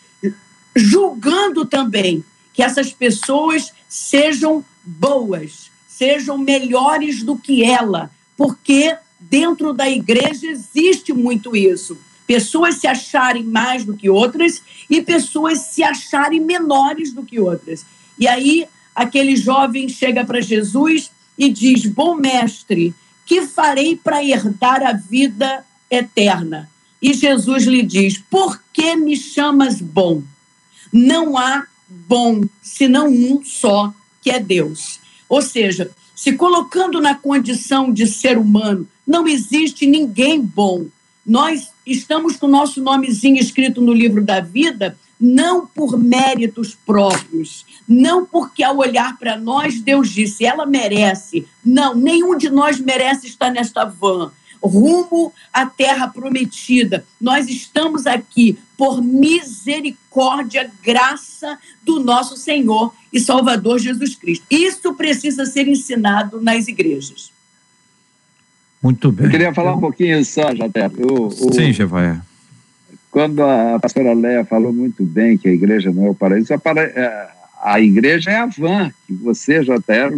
julgando 0.76 1.66
também 1.66 2.24
que 2.54 2.62
essas 2.62 2.94
pessoas 2.94 3.72
sejam 3.90 4.64
boas, 4.84 5.72
sejam 5.88 6.38
melhores 6.38 7.24
do 7.24 7.38
que 7.38 7.64
ela, 7.64 8.12
porque 8.38 8.96
dentro 9.20 9.74
da 9.74 9.90
igreja 9.90 10.48
existe 10.48 11.14
muito 11.14 11.56
isso 11.56 11.98
pessoas 12.32 12.76
se 12.76 12.88
acharem 12.88 13.44
mais 13.44 13.84
do 13.84 13.94
que 13.94 14.10
outras 14.10 14.64
e 14.90 15.02
pessoas 15.02 15.60
se 15.60 15.84
acharem 15.84 16.40
menores 16.40 17.12
do 17.12 17.24
que 17.24 17.38
outras. 17.42 17.86
E 18.18 18.26
aí 18.26 18.66
aquele 18.96 19.36
jovem 19.36 19.90
chega 19.90 20.24
para 20.24 20.40
Jesus 20.40 21.12
e 21.38 21.50
diz: 21.50 21.86
Bom 21.86 22.16
mestre, 22.16 22.94
que 23.26 23.42
farei 23.44 23.96
para 23.96 24.24
herdar 24.24 24.84
a 24.84 24.94
vida 24.94 25.66
eterna? 25.90 26.70
E 27.02 27.14
Jesus 27.14 27.66
lhe 27.66 27.82
diz: 27.82 28.18
Por 28.30 28.62
que 28.72 28.96
me 28.96 29.16
chamas 29.16 29.82
bom? 29.82 30.22
Não 30.92 31.38
há 31.38 31.66
bom 31.90 32.42
senão 32.62 33.08
um 33.08 33.44
só, 33.44 33.94
que 34.22 34.30
é 34.30 34.40
Deus. 34.40 35.00
Ou 35.28 35.42
seja, 35.42 35.90
se 36.16 36.34
colocando 36.34 37.02
na 37.02 37.16
condição 37.16 37.92
de 37.92 38.06
ser 38.06 38.38
humano, 38.38 38.88
não 39.08 39.28
existe 39.28 39.88
ninguém 39.88 40.42
bom. 40.42 40.86
Nós 41.26 41.70
estamos 41.86 42.36
com 42.36 42.48
o 42.48 42.52
nosso 42.52 42.82
nomezinho 42.82 43.38
escrito 43.38 43.82
no 43.82 43.94
livro 43.94 44.24
da 44.24 44.40
vida, 44.40 44.98
não 45.22 45.68
por 45.68 46.00
méritos 46.00 46.76
próprios, 46.84 47.64
não 47.88 48.26
porque 48.26 48.64
ao 48.64 48.78
olhar 48.78 49.18
para 49.20 49.38
nós 49.38 49.80
Deus 49.80 50.10
disse, 50.10 50.44
ela 50.44 50.66
merece. 50.66 51.48
Não, 51.64 51.94
nenhum 51.94 52.36
de 52.36 52.50
nós 52.50 52.80
merece 52.80 53.28
estar 53.28 53.52
nesta 53.52 53.86
van 53.86 54.32
rumo 54.64 55.34
à 55.52 55.66
terra 55.66 56.08
prometida. 56.08 57.04
Nós 57.20 57.50
estamos 57.50 58.06
aqui 58.06 58.58
por 58.78 59.02
misericórdia, 59.04 60.72
graça 60.84 61.58
do 61.84 62.00
nosso 62.00 62.38
Senhor 62.38 62.94
e 63.12 63.20
Salvador 63.20 63.80
Jesus 63.80 64.16
Cristo. 64.16 64.46
Isso 64.50 64.94
precisa 64.94 65.46
ser 65.46 65.68
ensinado 65.68 66.40
nas 66.40 66.68
igrejas. 66.68 67.32
Muito 68.82 69.12
bem. 69.12 69.26
Eu 69.26 69.32
queria 69.32 69.54
falar 69.54 69.76
um 69.76 69.80
pouquinho 69.80 70.24
só, 70.26 70.56
Jaté. 70.56 70.90
Sim, 71.52 71.74
Jevaé. 71.74 72.20
Quando 73.12 73.44
a 73.44 73.78
pastora 73.78 74.14
Leia 74.14 74.46
falou 74.46 74.72
muito 74.72 75.04
bem 75.04 75.38
que 75.38 75.50
a 75.50 75.52
igreja 75.52 75.92
não 75.92 76.08
é 76.08 76.10
o 76.10 76.16
paraíso, 76.16 76.54
a, 76.54 76.58
para... 76.58 76.82
É, 76.82 77.28
a 77.62 77.80
igreja 77.80 78.32
é 78.32 78.38
a 78.38 78.46
van, 78.48 78.92
que 79.06 79.14
você, 79.14 79.64
Jaté, 79.64 80.12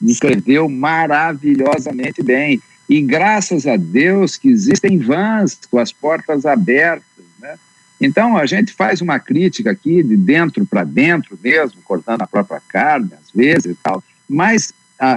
descreveu 0.00 0.68
maravilhosamente 0.68 2.22
bem. 2.22 2.60
E 2.88 3.00
graças 3.00 3.66
a 3.66 3.76
Deus 3.76 4.36
que 4.36 4.48
existem 4.48 4.98
vans 4.98 5.58
com 5.70 5.78
as 5.78 5.90
portas 5.90 6.46
abertas. 6.46 7.24
Né? 7.40 7.56
Então 8.00 8.36
a 8.36 8.46
gente 8.46 8.72
faz 8.72 9.00
uma 9.00 9.18
crítica 9.18 9.72
aqui 9.72 10.02
de 10.02 10.16
dentro 10.16 10.64
para 10.64 10.84
dentro 10.84 11.38
mesmo, 11.42 11.82
cortando 11.82 12.22
a 12.22 12.26
própria 12.26 12.62
carne 12.68 13.10
às 13.20 13.30
vezes 13.32 13.66
e 13.66 13.74
tal, 13.82 14.02
mas 14.28 14.72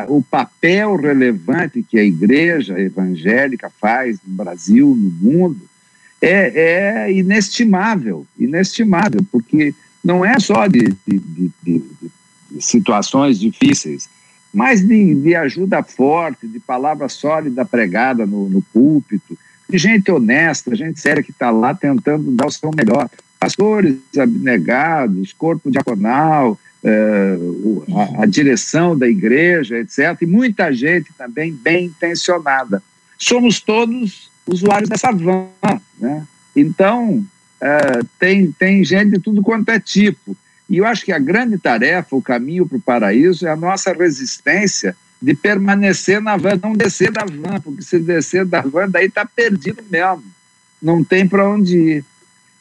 o 0.10 0.22
papel 0.22 0.96
relevante 0.96 1.82
que 1.82 1.98
a 1.98 2.04
igreja 2.04 2.80
evangélica 2.80 3.72
faz 3.82 4.20
no 4.26 4.36
Brasil, 4.36 4.96
no 4.96 5.10
mundo, 5.10 5.62
é, 6.22 7.08
é 7.08 7.12
inestimável, 7.12 8.26
inestimável, 8.38 9.22
porque 9.32 9.74
não 10.04 10.24
é 10.24 10.40
só 10.40 10.68
de, 10.68 10.96
de, 11.08 11.20
de, 11.20 11.52
de 11.64 11.82
situações 12.60 13.40
difíceis, 13.40 14.10
mas 14.54 14.82
de, 14.82 15.36
ajuda 15.36 15.82
forte, 15.82 16.48
de 16.48 16.60
palavra 16.60 17.08
sólida 17.08 17.66
pregada 17.66 18.26
no, 18.26 18.50
no 18.50 18.62
púlpito, 18.62 19.38
de 19.70 19.78
gente 19.78 20.12
honesta, 20.12 20.76
gente 20.76 21.00
séria 21.00 21.24
que 21.24 21.32
está 21.32 21.50
lá 21.50 21.74
tentando 21.74 22.32
dar 22.32 22.48
o 22.48 22.52
seu 22.52 22.72
melhor. 22.76 23.10
Pastores 23.40 23.98
abnegados, 24.20 25.34
corpo 25.34 25.72
diaconal, 25.72 26.60
eh, 26.84 27.38
a, 28.18 28.24
a, 28.24 28.26
direção 28.26 28.98
da 28.98 29.08
igreja, 29.08 29.78
etc. 29.78 30.22
E 30.22 30.26
muita 30.26 30.74
gente 30.74 31.14
também 31.18 31.54
bem 31.54 31.86
intencionada. 31.86 32.84
Somos 33.18 33.62
todos 33.62 34.31
usuários 34.48 34.90
dessa 34.90 35.12
van. 35.12 35.48
Né? 36.00 36.26
Então, 36.56 37.26
eh, 37.62 38.00
tem, 38.20 38.52
tem 38.52 38.84
gente 38.84 39.12
de 39.12 39.20
tudo 39.20 39.42
quanto 39.42 39.70
é 39.70 39.80
tipo. 39.80 40.36
E 40.70 40.78
eu 40.78 40.86
acho 40.86 41.04
que 41.04 41.12
a 41.12 41.20
grande 41.20 41.58
tarefa, 41.58 42.16
o 42.16 42.22
caminho 42.22 42.66
para 42.66 42.78
o 42.78 42.82
paraíso, 42.82 43.46
é 43.46 43.52
a 43.52 43.56
nossa 43.56 43.94
resistência 43.94 44.96
de 45.22 45.36
permanecer 45.36 46.22
na 46.22 46.36
van, 46.36 46.60
não 46.62 46.74
descer 46.74 47.12
da 47.12 47.26
van, 47.26 47.60
porque 47.62 47.84
se 47.84 48.00
descer 48.00 48.46
da 48.46 48.62
van, 48.62 48.90
daí 48.90 49.06
está 49.06 49.26
perdido 49.26 49.84
mesmo. 49.90 50.24
Não 50.82 51.04
tem 51.04 51.28
para 51.28 51.48
onde 51.48 51.78
ir. 51.78 52.06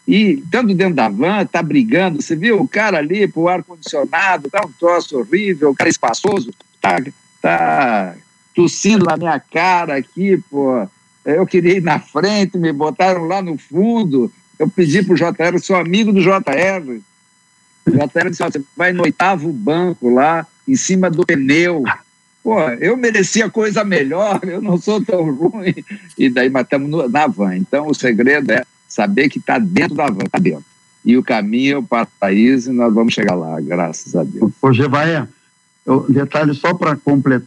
E 0.07 0.43
estando 0.45 0.75
dentro 0.75 0.95
da 0.95 1.09
van, 1.09 1.43
está 1.43 1.63
brigando. 1.63 2.21
Você 2.21 2.35
viu 2.35 2.61
o 2.61 2.69
cara 2.69 2.99
ali 2.99 3.29
para 3.29 3.41
o 3.41 3.49
ar-condicionado, 3.49 4.49
está 4.49 4.67
um 4.67 4.73
troço 4.73 5.19
horrível, 5.19 5.71
o 5.71 5.75
cara 5.75 5.89
espaçoso, 5.89 6.51
está 6.75 6.99
tá 7.41 8.17
tossindo 8.55 9.05
na 9.05 9.17
minha 9.17 9.39
cara 9.39 9.97
aqui, 9.97 10.37
pô. 10.51 10.87
Eu 11.25 11.47
queria 11.47 11.77
ir 11.77 11.83
na 11.83 11.99
frente, 11.99 12.59
me 12.59 12.73
botaram 12.73 13.27
lá 13.27 13.43
no 13.43 13.59
fundo. 13.59 14.33
Eu 14.59 14.69
pedi 14.69 15.03
para 15.03 15.15
o 15.15 15.17
JR, 15.17 15.59
sou 15.59 15.77
amigo 15.77 16.13
do 16.13 16.21
JR. 16.21 17.01
O 17.87 18.03
atleta 18.03 18.31
disse: 18.31 18.43
você 18.43 18.63
vai 18.77 18.93
no 18.93 19.03
oitavo 19.03 19.53
banco 19.53 20.11
lá, 20.11 20.47
em 20.67 20.77
cima 20.77 21.11
do 21.11 21.25
pneu. 21.25 21.85
Pô, 22.43 22.59
eu 22.81 22.97
merecia 22.97 23.51
coisa 23.51 23.85
melhor, 23.85 24.41
eu 24.45 24.63
não 24.63 24.79
sou 24.79 25.05
tão 25.05 25.31
ruim. 25.35 25.75
E 26.17 26.31
daí 26.31 26.49
matamos 26.49 27.11
na 27.11 27.27
van. 27.27 27.57
Então, 27.57 27.87
o 27.87 27.95
segredo 27.95 28.51
é 28.51 28.65
saber 28.89 29.29
que 29.29 29.39
está 29.39 29.59
dentro 29.59 29.95
da 29.95 30.07
van, 30.07 30.25
está 30.25 30.39
dentro. 30.39 30.65
E 31.05 31.17
o 31.17 31.23
caminho 31.23 31.77
é 31.77 31.79
o 31.79 31.83
paraíso 31.83 32.71
e 32.71 32.75
nós 32.75 32.93
vamos 32.93 33.15
chegar 33.15 33.35
lá, 33.35 33.61
graças 33.61 34.15
a 34.15 34.23
Deus. 34.23 34.53
Ô, 34.61 34.73
Gevaé, 34.73 35.27
detalhe 36.09 36.55
só 36.55 36.75
para 36.75 36.99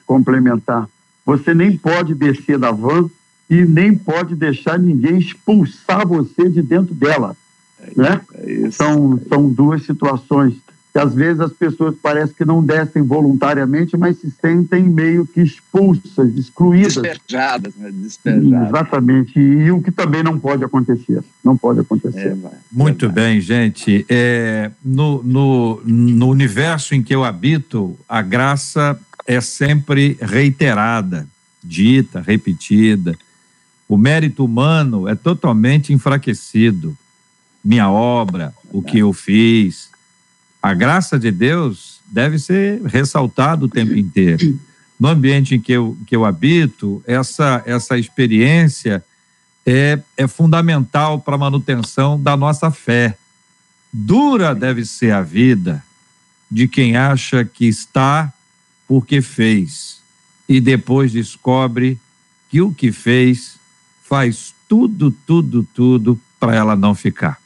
complementar: 0.06 0.88
você 1.26 1.54
nem 1.54 1.78
pode 1.78 2.16
descer 2.16 2.58
da 2.58 2.72
van 2.72 3.10
e 3.50 3.66
nem 3.66 3.96
pode 3.96 4.36
deixar 4.36 4.80
ninguém 4.80 5.18
expulsar 5.18 6.08
você 6.08 6.50
de 6.50 6.62
dentro 6.62 6.94
dela. 6.94 7.36
É 7.80 7.92
né? 7.96 8.22
É 8.36 8.72
são, 8.72 9.20
são 9.30 9.50
duas 9.50 9.86
situações 9.86 10.56
que 10.94 11.00
às 11.00 11.12
vezes 11.16 11.42
as 11.42 11.52
pessoas 11.52 11.96
parecem 11.96 12.36
que 12.36 12.46
não 12.46 12.64
descem 12.64 13.02
voluntariamente, 13.02 13.98
mas 13.98 14.20
se 14.20 14.32
sentem 14.40 14.84
meio 14.84 15.26
que 15.26 15.42
expulsas, 15.42 16.36
excluídas. 16.38 16.98
Despejadas, 16.98 17.76
né? 17.76 17.90
Despejadas. 17.92 18.70
Exatamente. 18.70 19.40
E, 19.40 19.42
e 19.42 19.72
o 19.72 19.82
que 19.82 19.92
também 19.92 20.22
não 20.22 20.38
pode 20.38 20.64
acontecer. 20.64 21.24
Não 21.44 21.58
pode 21.58 21.80
acontecer. 21.80 22.38
É, 22.44 22.52
Muito 22.72 23.10
bem, 23.10 23.42
gente. 23.42 24.06
É, 24.08 24.70
no, 24.86 25.24
no, 25.24 25.82
no 25.84 26.28
universo 26.30 26.94
em 26.94 27.02
que 27.02 27.16
eu 27.16 27.24
habito, 27.24 27.98
a 28.08 28.22
graça 28.22 28.96
é 29.26 29.42
sempre 29.42 30.16
reiterada, 30.22 31.28
dita, 31.64 32.22
repetida. 32.22 33.18
O 33.88 33.98
mérito 33.98 34.46
humano 34.46 35.08
é 35.08 35.16
totalmente 35.16 35.94
enfraquecido 35.94 36.98
minha 37.64 37.90
obra, 37.90 38.54
o 38.72 38.82
que 38.82 39.00
eu 39.00 39.14
fiz. 39.14 39.90
A 40.62 40.74
graça 40.74 41.18
de 41.18 41.32
Deus 41.32 42.00
deve 42.06 42.38
ser 42.38 42.82
ressaltada 42.84 43.66
o 43.66 43.70
tempo 43.70 43.96
inteiro. 43.96 44.60
No 45.00 45.08
ambiente 45.08 45.56
em 45.56 45.62
que 45.62 45.72
eu, 45.72 45.98
que 46.06 46.16
eu 46.16 46.26
habito, 46.26 47.04
essa, 47.08 47.64
essa 47.66 47.98
experiência 47.98 49.04
é, 49.66 50.00
é 50.18 50.28
fundamental 50.28 51.20
para 51.20 51.36
a 51.36 51.38
manutenção 51.38 52.22
da 52.22 52.36
nossa 52.36 52.70
fé. 52.70 53.18
Dura 53.92 54.54
deve 54.54 54.86
ser 54.86 55.12
a 55.12 55.22
vida 55.22 55.84
de 56.50 56.68
quem 56.68 56.96
acha 56.96 57.46
que 57.46 57.66
está 57.66 58.32
porque 58.88 59.22
fez 59.22 60.00
e 60.48 60.60
depois 60.60 61.12
descobre 61.12 62.00
que 62.50 62.62
o 62.62 62.74
que 62.74 62.92
fez 62.92 63.58
faz 64.04 64.54
tudo, 64.68 65.12
tudo, 65.26 65.68
tudo 65.74 66.20
para 66.40 66.56
ela 66.56 66.76
não 66.76 66.94
ficar. 66.94 67.38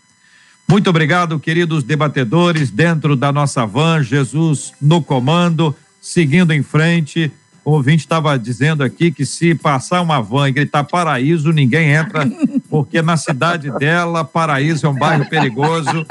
Muito 0.69 0.89
obrigado, 0.89 1.39
queridos 1.39 1.83
debatedores, 1.83 2.69
dentro 2.69 3.15
da 3.15 3.31
nossa 3.31 3.65
van, 3.65 4.03
Jesus 4.03 4.73
no 4.81 5.01
comando, 5.01 5.73
seguindo 6.01 6.51
em 6.51 6.61
frente. 6.61 7.31
O 7.63 7.71
ouvinte 7.71 8.03
estava 8.03 8.37
dizendo 8.37 8.83
aqui 8.83 9.11
que 9.11 9.25
se 9.25 9.55
passar 9.55 10.01
uma 10.01 10.21
van 10.21 10.49
e 10.49 10.51
gritar 10.51 10.83
paraíso, 10.83 11.53
ninguém 11.53 11.91
entra, 11.91 12.29
porque 12.69 13.01
na 13.01 13.15
cidade 13.15 13.71
dela, 13.77 14.25
paraíso 14.25 14.85
é 14.85 14.89
um 14.89 14.93
bairro 14.93 15.29
perigoso. 15.29 16.05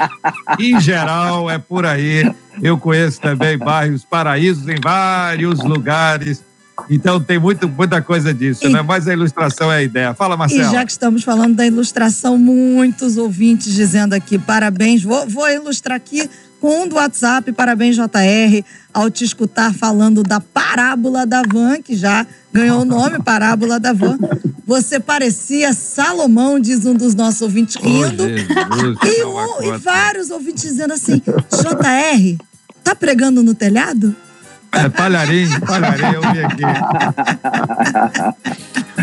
Em 0.59 0.79
geral, 0.79 1.49
é 1.49 1.59
por 1.59 1.85
aí. 1.85 2.31
Eu 2.61 2.77
conheço 2.79 3.21
também 3.21 3.57
bairros 3.57 4.03
paraísos 4.03 4.67
em 4.67 4.79
vários 4.79 5.63
lugares 5.63 6.43
então 6.89 7.19
tem 7.19 7.39
muito, 7.39 7.67
muita 7.67 8.01
coisa 8.01 8.33
disso, 8.33 8.65
e, 8.65 8.69
né? 8.69 8.81
Mas 8.81 9.07
a 9.07 9.13
ilustração 9.13 9.71
é 9.71 9.77
a 9.77 9.83
ideia. 9.83 10.13
Fala, 10.13 10.37
Marcelo. 10.37 10.69
E 10.69 10.71
já 10.71 10.85
que 10.85 10.91
estamos 10.91 11.23
falando 11.23 11.55
da 11.55 11.65
ilustração, 11.65 12.37
muitos 12.37 13.17
ouvintes 13.17 13.73
dizendo 13.73 14.13
aqui 14.13 14.37
parabéns. 14.37 15.03
Vou, 15.03 15.27
vou 15.27 15.49
ilustrar 15.49 15.97
aqui 15.97 16.29
com 16.59 16.83
um 16.83 16.87
do 16.87 16.95
WhatsApp, 16.95 17.51
parabéns 17.51 17.95
JR, 17.95 18.63
ao 18.93 19.09
te 19.09 19.23
escutar 19.23 19.73
falando 19.73 20.23
da 20.23 20.39
parábola 20.39 21.25
da 21.25 21.43
van, 21.43 21.81
que 21.81 21.95
já 21.95 22.25
ganhou 22.51 22.81
o 22.81 22.85
nome, 22.85 23.21
parábola 23.23 23.79
da 23.79 23.93
van. 23.93 24.17
Você 24.65 24.99
parecia 24.99 25.73
Salomão, 25.73 26.59
diz 26.59 26.85
um 26.85 26.93
dos 26.93 27.13
nossos 27.13 27.41
ouvintes 27.41 27.75
rindo. 27.75 28.23
Oh, 28.23 28.27
Jesus, 28.27 28.97
e, 29.03 29.23
um, 29.23 29.75
e 29.75 29.77
vários 29.77 30.29
ouvintes 30.29 30.63
dizendo 30.63 30.93
assim, 30.93 31.21
JR, 31.21 32.43
tá 32.83 32.95
pregando 32.95 33.43
no 33.43 33.53
telhado? 33.53 34.15
É, 34.83 34.89
palharim, 34.89 35.47
palharim, 35.61 36.13
eu 36.13 36.21
vi 36.21 36.43
aqui. 36.43 36.63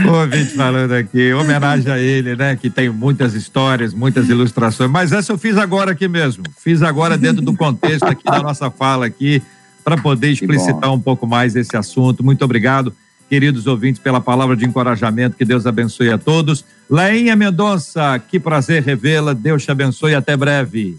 O 0.06 0.12
ouvinte 0.12 0.54
falando 0.54 0.92
aqui, 0.92 1.32
homenagem 1.32 1.90
a 1.90 1.98
ele, 1.98 2.36
né? 2.36 2.56
Que 2.56 2.68
tem 2.68 2.90
muitas 2.90 3.34
histórias, 3.34 3.94
muitas 3.94 4.28
ilustrações. 4.28 4.90
Mas 4.90 5.12
essa 5.12 5.32
eu 5.32 5.38
fiz 5.38 5.56
agora 5.56 5.92
aqui 5.92 6.08
mesmo. 6.08 6.44
Fiz 6.58 6.82
agora 6.82 7.16
dentro 7.16 7.42
do 7.42 7.54
contexto 7.54 8.04
aqui 8.04 8.24
da 8.24 8.42
nossa 8.42 8.70
fala 8.70 9.06
aqui, 9.06 9.42
para 9.84 9.96
poder 9.96 10.30
explicitar 10.30 10.92
um 10.92 11.00
pouco 11.00 11.26
mais 11.26 11.54
esse 11.56 11.76
assunto. 11.76 12.24
Muito 12.24 12.44
obrigado, 12.44 12.94
queridos 13.28 13.66
ouvintes, 13.66 14.00
pela 14.00 14.20
palavra 14.20 14.56
de 14.56 14.64
encorajamento. 14.64 15.36
Que 15.36 15.44
Deus 15.44 15.66
abençoe 15.66 16.10
a 16.10 16.18
todos. 16.18 16.64
Leinha 16.90 17.36
Mendonça, 17.36 18.18
que 18.18 18.40
prazer 18.40 18.82
revê-la. 18.82 19.32
Deus 19.32 19.64
te 19.64 19.70
abençoe. 19.70 20.14
Até 20.14 20.36
breve. 20.36 20.98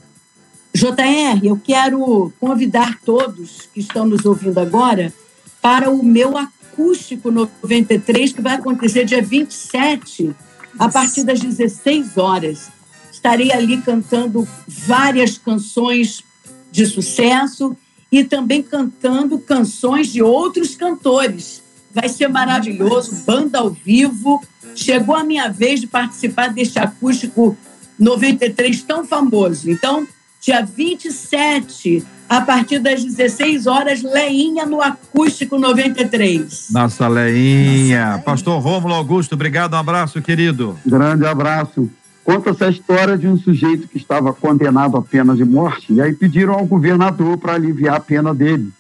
JR, 0.76 1.40
eu 1.42 1.58
quero 1.58 2.34
convidar 2.38 3.00
todos 3.00 3.70
que 3.74 3.80
estão 3.80 4.06
nos 4.06 4.26
ouvindo 4.26 4.60
agora 4.60 5.14
para 5.62 5.90
o 5.90 6.04
meu 6.04 6.38
acústico 6.38 7.32
93, 7.32 8.34
que 8.34 8.42
vai 8.42 8.56
acontecer 8.56 9.06
dia 9.06 9.22
27, 9.22 10.36
a 10.78 10.90
partir 10.90 11.24
das 11.24 11.40
16 11.40 12.18
horas. 12.18 12.68
Estarei 13.10 13.54
ali 13.54 13.82
cantando 13.82 14.46
várias 14.68 15.38
canções 15.38 16.22
de 16.70 16.86
sucesso 16.86 17.74
e 18.12 18.26
também 18.26 18.62
cantando 18.62 19.40
canções 19.40 20.12
de 20.12 20.22
outros 20.22 20.76
cantores. 20.76 21.64
Vai 21.94 22.10
ser 22.10 22.28
maravilhoso, 22.28 23.24
banda 23.26 23.60
ao 23.60 23.70
vivo. 23.70 24.44
Chegou 24.76 25.16
a 25.16 25.24
minha 25.24 25.48
vez 25.48 25.80
de 25.80 25.88
participar 25.88 26.50
deste 26.50 26.80
acústico 26.80 27.58
93 27.98 28.84
tão 28.84 29.06
famoso. 29.06 29.72
Então, 29.72 30.06
dia 30.46 30.64
27, 30.64 32.06
a 32.30 32.40
partir 32.40 32.78
das 32.78 33.04
16 33.04 33.66
horas, 33.66 34.04
Leinha 34.04 34.64
no 34.64 34.80
Acústico 34.80 35.58
93. 35.58 36.68
Nossa 36.70 37.08
Leinha. 37.08 38.12
Nossa, 38.12 38.22
Pastor 38.22 38.62
Rômulo 38.62 38.94
Augusto, 38.94 39.34
obrigado, 39.34 39.74
um 39.74 39.78
abraço, 39.78 40.22
querido. 40.22 40.78
Grande 40.86 41.26
abraço. 41.26 41.90
Conta 42.24 42.52
essa 42.52 42.70
história 42.70 43.18
de 43.18 43.28
um 43.28 43.36
sujeito 43.38 43.88
que 43.88 43.98
estava 43.98 44.32
condenado 44.34 44.98
à 44.98 45.02
pena 45.02 45.36
de 45.36 45.44
morte, 45.44 45.92
e 45.92 46.00
aí 46.00 46.14
pediram 46.14 46.54
ao 46.54 46.66
governador 46.66 47.40
para 47.40 47.56
aliviar 47.56 47.96
a 47.96 48.00
pena 48.00 48.32
dele. 48.32 48.72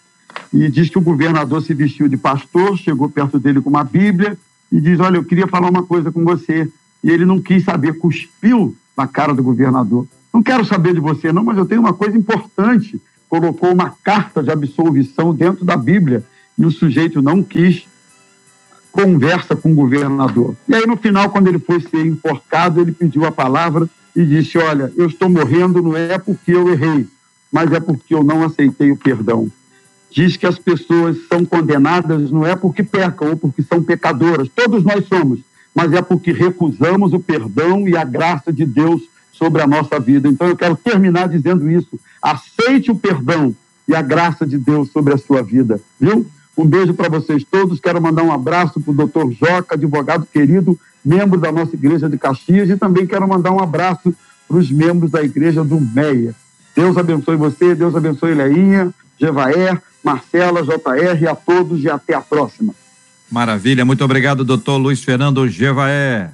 E 0.53 0.69
diz 0.69 0.89
que 0.89 0.99
o 0.99 1.01
governador 1.01 1.63
se 1.63 1.73
vestiu 1.73 2.07
de 2.07 2.15
pastor, 2.15 2.77
chegou 2.77 3.09
perto 3.09 3.39
dele 3.39 3.59
com 3.59 3.71
uma 3.71 3.83
Bíblia 3.83 4.37
e 4.71 4.79
diz: 4.79 4.99
Olha, 4.99 5.17
eu 5.17 5.23
queria 5.23 5.47
falar 5.47 5.69
uma 5.69 5.83
coisa 5.83 6.11
com 6.11 6.23
você. 6.23 6.69
E 7.03 7.09
ele 7.09 7.25
não 7.25 7.41
quis 7.41 7.63
saber, 7.63 7.97
cuspiu 7.97 8.75
na 8.95 9.07
cara 9.07 9.33
do 9.33 9.41
governador. 9.41 10.07
Não 10.35 10.43
quero 10.43 10.65
saber 10.65 10.93
de 10.93 10.99
você, 10.99 11.31
não, 11.31 11.45
mas 11.45 11.57
eu 11.57 11.65
tenho 11.65 11.79
uma 11.79 11.93
coisa 11.93 12.17
importante. 12.17 13.01
Colocou 13.29 13.71
uma 13.71 13.95
carta 14.03 14.43
de 14.43 14.51
absolvição 14.51 15.33
dentro 15.33 15.63
da 15.63 15.77
Bíblia 15.77 16.25
e 16.57 16.65
o 16.65 16.71
sujeito 16.71 17.21
não 17.21 17.41
quis 17.41 17.87
conversa 18.91 19.55
com 19.55 19.71
o 19.71 19.75
governador. 19.75 20.53
E 20.67 20.75
aí, 20.75 20.85
no 20.85 20.97
final, 20.97 21.29
quando 21.29 21.47
ele 21.47 21.57
foi 21.57 21.79
ser 21.79 22.05
enforcado, 22.05 22.81
ele 22.81 22.91
pediu 22.91 23.23
a 23.23 23.31
palavra 23.31 23.89
e 24.13 24.25
disse: 24.25 24.57
Olha, 24.57 24.91
eu 24.97 25.07
estou 25.07 25.29
morrendo 25.29 25.81
não 25.81 25.95
é 25.95 26.17
porque 26.17 26.51
eu 26.51 26.67
errei, 26.67 27.07
mas 27.49 27.71
é 27.71 27.79
porque 27.79 28.13
eu 28.13 28.21
não 28.21 28.43
aceitei 28.43 28.91
o 28.91 28.97
perdão. 28.97 29.49
Diz 30.11 30.35
que 30.35 30.45
as 30.45 30.59
pessoas 30.59 31.15
são 31.29 31.45
condenadas 31.45 32.29
não 32.29 32.45
é 32.45 32.57
porque 32.57 32.83
pecam 32.83 33.29
ou 33.29 33.37
porque 33.37 33.63
são 33.63 33.81
pecadoras, 33.81 34.49
todos 34.53 34.83
nós 34.83 35.07
somos, 35.07 35.39
mas 35.73 35.93
é 35.93 36.01
porque 36.01 36.33
recusamos 36.33 37.13
o 37.13 37.21
perdão 37.21 37.87
e 37.87 37.95
a 37.95 38.03
graça 38.03 38.51
de 38.51 38.65
Deus 38.65 39.14
sobre 39.37 39.61
a 39.61 39.67
nossa 39.67 39.99
vida. 39.99 40.27
Então 40.27 40.47
eu 40.47 40.55
quero 40.55 40.75
terminar 40.75 41.29
dizendo 41.29 41.69
isso. 41.69 41.99
Aceite 42.21 42.91
o 42.91 42.95
perdão 42.95 43.55
e 43.87 43.95
a 43.95 44.01
graça 44.01 44.45
de 44.45 44.57
Deus 44.57 44.91
sobre 44.91 45.13
a 45.13 45.17
sua 45.17 45.41
vida, 45.43 45.79
viu? 45.99 46.25
Um 46.57 46.65
beijo 46.65 46.93
para 46.93 47.09
vocês 47.09 47.43
todos. 47.43 47.79
Quero 47.79 48.01
mandar 48.01 48.23
um 48.23 48.31
abraço 48.31 48.79
para 48.79 48.91
o 48.91 48.95
doutor 48.95 49.31
Joca, 49.31 49.75
advogado 49.75 50.25
querido, 50.25 50.79
membro 51.03 51.39
da 51.39 51.51
nossa 51.51 51.75
igreja 51.75 52.09
de 52.09 52.17
Caxias, 52.17 52.69
e 52.69 52.77
também 52.77 53.05
quero 53.05 53.27
mandar 53.27 53.51
um 53.51 53.59
abraço 53.59 54.13
para 54.47 54.57
os 54.57 54.71
membros 54.71 55.11
da 55.11 55.21
igreja 55.21 55.63
do 55.63 55.79
Meia. 55.79 56.33
Deus 56.75 56.97
abençoe 56.97 57.35
você, 57.35 57.75
Deus 57.75 57.95
abençoe 57.95 58.33
Leinha, 58.33 58.93
Jevaer, 59.19 59.81
Marcela, 60.03 60.61
JR, 60.63 61.21
e 61.21 61.27
a 61.27 61.35
todos 61.35 61.83
e 61.83 61.89
até 61.89 62.13
a 62.13 62.21
próxima. 62.21 62.73
Maravilha, 63.29 63.83
muito 63.83 64.03
obrigado, 64.03 64.45
doutor 64.45 64.77
Luiz 64.77 65.03
Fernando 65.03 65.47
Jevaer. 65.47 66.31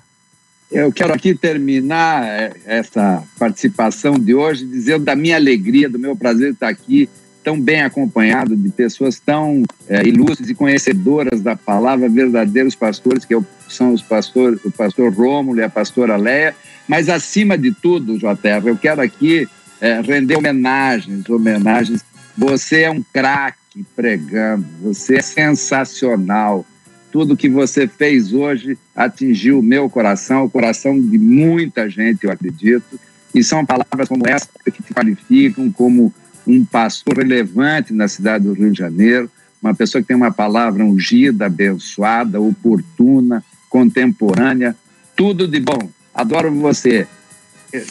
Eu 0.72 0.92
quero 0.92 1.14
aqui 1.14 1.36
terminar 1.36 2.24
eh, 2.24 2.54
essa 2.66 3.22
participação 3.38 4.14
de 4.14 4.34
hoje 4.34 4.66
dizendo 4.66 5.04
da 5.04 5.16
minha 5.16 5.36
alegria, 5.36 5.90
do 5.90 6.00
meu 6.00 6.16
prazer 6.16 6.54
estar 6.54 6.70
aqui 6.70 7.10
tão 7.44 7.60
bem 7.60 7.82
acompanhado 7.82 8.56
de 8.56 8.70
pessoas 8.70 9.20
tão 9.20 9.64
é, 9.90 10.04
ilustres 10.08 10.50
e 10.50 10.56
conhecedoras 10.56 11.42
da 11.42 11.56
palavra, 11.56 12.08
verdadeiros 12.08 12.76
pastores, 12.76 13.26
que 13.26 13.38
são 13.68 13.94
os 13.94 14.02
pastores, 14.02 14.64
o 14.64 14.72
pastor 14.72 15.12
Rômulo 15.12 15.60
e 15.60 15.64
a 15.64 15.70
pastora 15.70 16.16
Leia, 16.16 16.56
mas 16.88 17.10
acima 17.10 17.58
de 17.58 17.72
tudo, 17.74 18.18
JR, 18.18 18.66
eu 18.66 18.78
quero 18.78 19.02
aqui 19.02 19.48
é, 19.80 20.00
render 20.02 20.38
homenagens, 20.38 21.28
homenagens. 21.30 22.04
Você 22.38 22.84
é 22.84 22.92
um 22.92 23.04
craque 23.12 23.84
pregando, 23.96 24.66
você 24.82 25.18
é 25.18 25.22
sensacional. 25.22 26.66
Tudo 27.12 27.36
que 27.36 27.50
você 27.50 27.88
fez 27.88 28.34
hoje 28.34 28.78
atingiu 28.96 29.60
o 29.60 29.64
meu 29.64 29.90
coração, 29.90 30.46
o 30.46 30.50
coração 30.50 31.00
de 31.00 31.18
muita 31.18 31.90
gente, 31.90 32.24
eu 32.24 32.32
acredito. 32.32 33.00
E 33.36 33.44
são 33.44 33.66
palavras 33.66 34.08
como 34.08 34.28
essa 34.28 34.48
que 34.66 34.84
te 34.84 34.94
qualificam 34.94 35.72
como 35.72 36.14
um 36.48 36.66
pastor 36.66 37.18
relevante 37.18 37.94
na 37.94 38.08
cidade 38.08 38.46
do 38.46 38.54
Rio 38.54 38.72
de 38.72 38.78
Janeiro, 38.78 39.30
uma 39.62 39.76
pessoa 39.76 40.02
que 40.02 40.08
tem 40.08 40.18
uma 40.18 40.32
palavra 40.32 40.84
ungida, 40.84 41.46
abençoada, 41.46 42.42
oportuna, 42.42 43.44
contemporânea, 43.70 44.76
tudo 45.16 45.48
de 45.48 45.60
bom. 45.60 45.90
Adoro 46.14 46.52
você. 46.54 47.08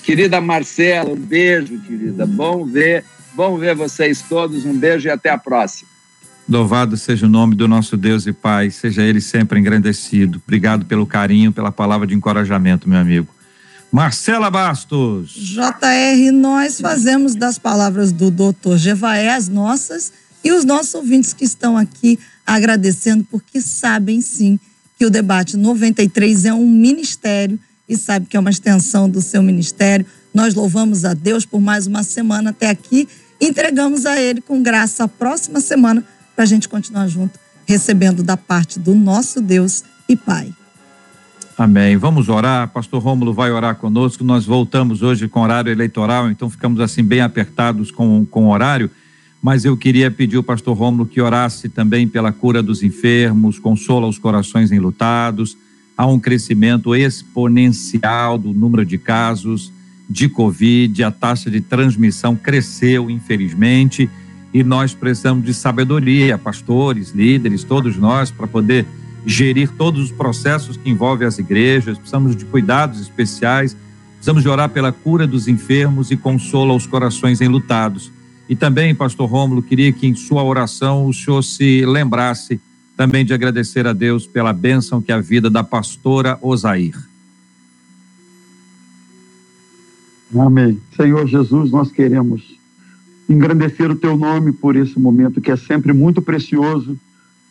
Querida 0.03 0.41
Marcela, 0.41 1.11
um 1.11 1.17
beijo, 1.17 1.81
querida. 1.81 2.27
Bom 2.27 2.67
ver, 2.67 3.05
bom 3.35 3.57
ver 3.57 3.75
vocês 3.75 4.21
todos. 4.21 4.67
Um 4.67 4.77
beijo 4.77 5.09
e 5.09 5.11
até 5.11 5.31
a 5.31 5.39
próxima. 5.39 5.89
Louvado 6.51 6.97
seja 6.97 7.27
o 7.27 7.29
nome 7.29 7.55
do 7.55 7.69
nosso 7.69 7.97
Deus 7.97 8.27
e 8.27 8.33
Pai, 8.33 8.73
seja 8.73 9.03
ele 9.03 9.21
sempre 9.21 9.61
engrandecido. 9.61 10.43
Obrigado 10.45 10.85
pelo 10.85 11.07
carinho, 11.07 11.53
pela 11.53 11.71
palavra 11.71 12.09
de 12.09 12.15
encorajamento, 12.15 12.89
meu 12.89 12.99
amigo. 12.99 13.29
Marcela 13.93 14.51
Bastos. 14.51 15.31
JR, 15.31 16.33
nós 16.33 16.81
fazemos 16.81 17.37
das 17.37 17.57
palavras 17.57 18.11
do 18.11 18.33
doutor 18.33 18.79
Jevaé 18.79 19.33
as 19.33 19.49
nossas 19.49 20.13
e 20.43 20.51
os 20.51 20.65
nossos 20.65 20.93
ouvintes 20.95 21.33
que 21.33 21.45
estão 21.45 21.77
aqui 21.77 22.19
agradecendo, 22.45 23.25
porque 23.31 23.61
sabem 23.61 24.21
sim 24.21 24.59
que 24.99 25.07
o 25.07 25.11
debate 25.11 25.57
93 25.57 26.47
é 26.47 26.53
um 26.53 26.69
ministério 26.69 27.61
e 27.89 27.97
sabe 27.97 28.27
que 28.27 28.37
é 28.37 28.41
uma 28.41 28.51
extensão 28.51 29.09
do 29.09 29.23
seu 29.23 29.41
ministério. 29.41 30.05
Nós 30.35 30.53
louvamos 30.57 31.05
a 31.05 31.15
Deus 31.15 31.45
por 31.45 31.61
mais 31.61 31.87
uma 31.87 32.03
semana 32.03 32.51
até 32.51 32.71
aqui. 32.71 33.09
Entregamos 33.41 34.05
a 34.05 34.21
Ele 34.21 34.41
com 34.41 34.61
graça 34.61 35.05
a 35.05 35.09
próxima 35.09 35.61
semana 35.61 36.05
para 36.41 36.45
a 36.45 36.49
gente 36.49 36.71
continuar 36.71 37.07
junto, 37.07 37.39
recebendo 37.67 38.23
da 38.23 38.35
parte 38.35 38.81
do 38.81 38.95
nosso 38.95 39.43
Deus 39.43 39.85
e 40.09 40.17
Pai. 40.17 40.51
Amém. 41.59 41.99
Vamos 41.99 42.31
orar. 42.31 42.67
Pastor 42.69 43.03
Rômulo 43.03 43.35
vai 43.35 43.51
orar 43.53 43.77
conosco. 43.77 44.25
Nós 44.25 44.47
voltamos 44.47 45.03
hoje 45.03 45.29
com 45.29 45.43
horário 45.43 45.71
eleitoral, 45.71 46.31
então 46.31 46.49
ficamos 46.49 46.81
assim 46.81 47.05
bem 47.05 47.21
apertados 47.21 47.91
com, 47.91 48.25
com 48.25 48.47
o 48.47 48.49
horário. 48.49 48.91
Mas 49.43 49.67
eu 49.67 49.77
queria 49.77 50.11
pedir 50.11 50.39
ao 50.39 50.43
pastor 50.43 50.75
Rômulo 50.75 51.05
que 51.05 51.21
orasse 51.21 51.69
também 51.69 52.09
pela 52.09 52.33
cura 52.33 52.63
dos 52.63 52.83
enfermos, 52.83 53.59
consola 53.59 54.07
os 54.07 54.19
corações 54.19 54.73
enlutados. 54.73 55.59
Há 55.95 56.07
um 56.07 56.19
crescimento 56.19 56.95
exponencial 56.95 58.39
do 58.39 58.55
número 58.55 58.87
de 58.87 58.97
casos 58.97 59.71
de 60.09 60.27
Covid, 60.27 61.05
a 61.05 61.11
taxa 61.11 61.51
de 61.51 61.61
transmissão 61.61 62.35
cresceu, 62.35 63.11
infelizmente, 63.11 64.09
e 64.53 64.65
nós 64.65 64.95
precisamos 64.95 65.45
de 65.45 65.55
sabedoria, 65.55 66.37
pastores, 66.37 67.11
líderes, 67.11 67.63
todos 67.63 67.97
nós, 67.97 68.31
para 68.31 68.47
poder 68.47 68.87
gerir 69.25 69.71
todos 69.71 70.05
os 70.05 70.13
processos 70.13 70.77
que 70.77 70.91
envolvem 70.91 71.27
as 71.27 71.39
igrejas, 71.39 71.99
precisamos 71.99 72.35
de 72.35 72.45
cuidados 72.45 73.01
especiais, 73.01 73.77
precisamos 74.15 74.43
de 74.43 74.49
orar 74.49 74.69
pela 74.69 74.93
cura 74.93 75.27
dos 75.27 75.47
enfermos 75.47 76.11
e 76.11 76.17
consolo 76.17 76.73
aos 76.73 76.87
corações 76.87 77.41
enlutados. 77.41 78.11
E 78.49 78.57
também, 78.57 78.95
pastor 78.95 79.29
Rômulo, 79.29 79.63
queria 79.63 79.93
que 79.93 80.07
em 80.07 80.15
sua 80.15 80.43
oração 80.43 81.07
o 81.07 81.15
senhor 81.15 81.43
se 81.43 81.85
lembrasse 81.87 82.61
também 82.97 83.25
de 83.25 83.33
agradecer 83.33 83.87
a 83.87 83.93
Deus 83.93 84.27
pela 84.27 84.53
bênção 84.53 85.01
que 85.01 85.13
é 85.13 85.15
a 85.15 85.21
vida 85.21 85.49
da 85.49 85.63
pastora 85.63 86.39
Osair. 86.43 86.95
Amém. 90.39 90.81
Senhor 90.97 91.27
Jesus, 91.27 91.71
nós 91.71 91.91
queremos 91.91 92.60
engrandecer 93.31 93.89
o 93.91 93.95
teu 93.95 94.17
nome 94.17 94.53
por 94.53 94.75
esse 94.75 94.99
momento 94.99 95.41
que 95.41 95.53
é 95.53 95.57
sempre 95.57 95.93
muito 95.93 96.21
precioso, 96.21 96.99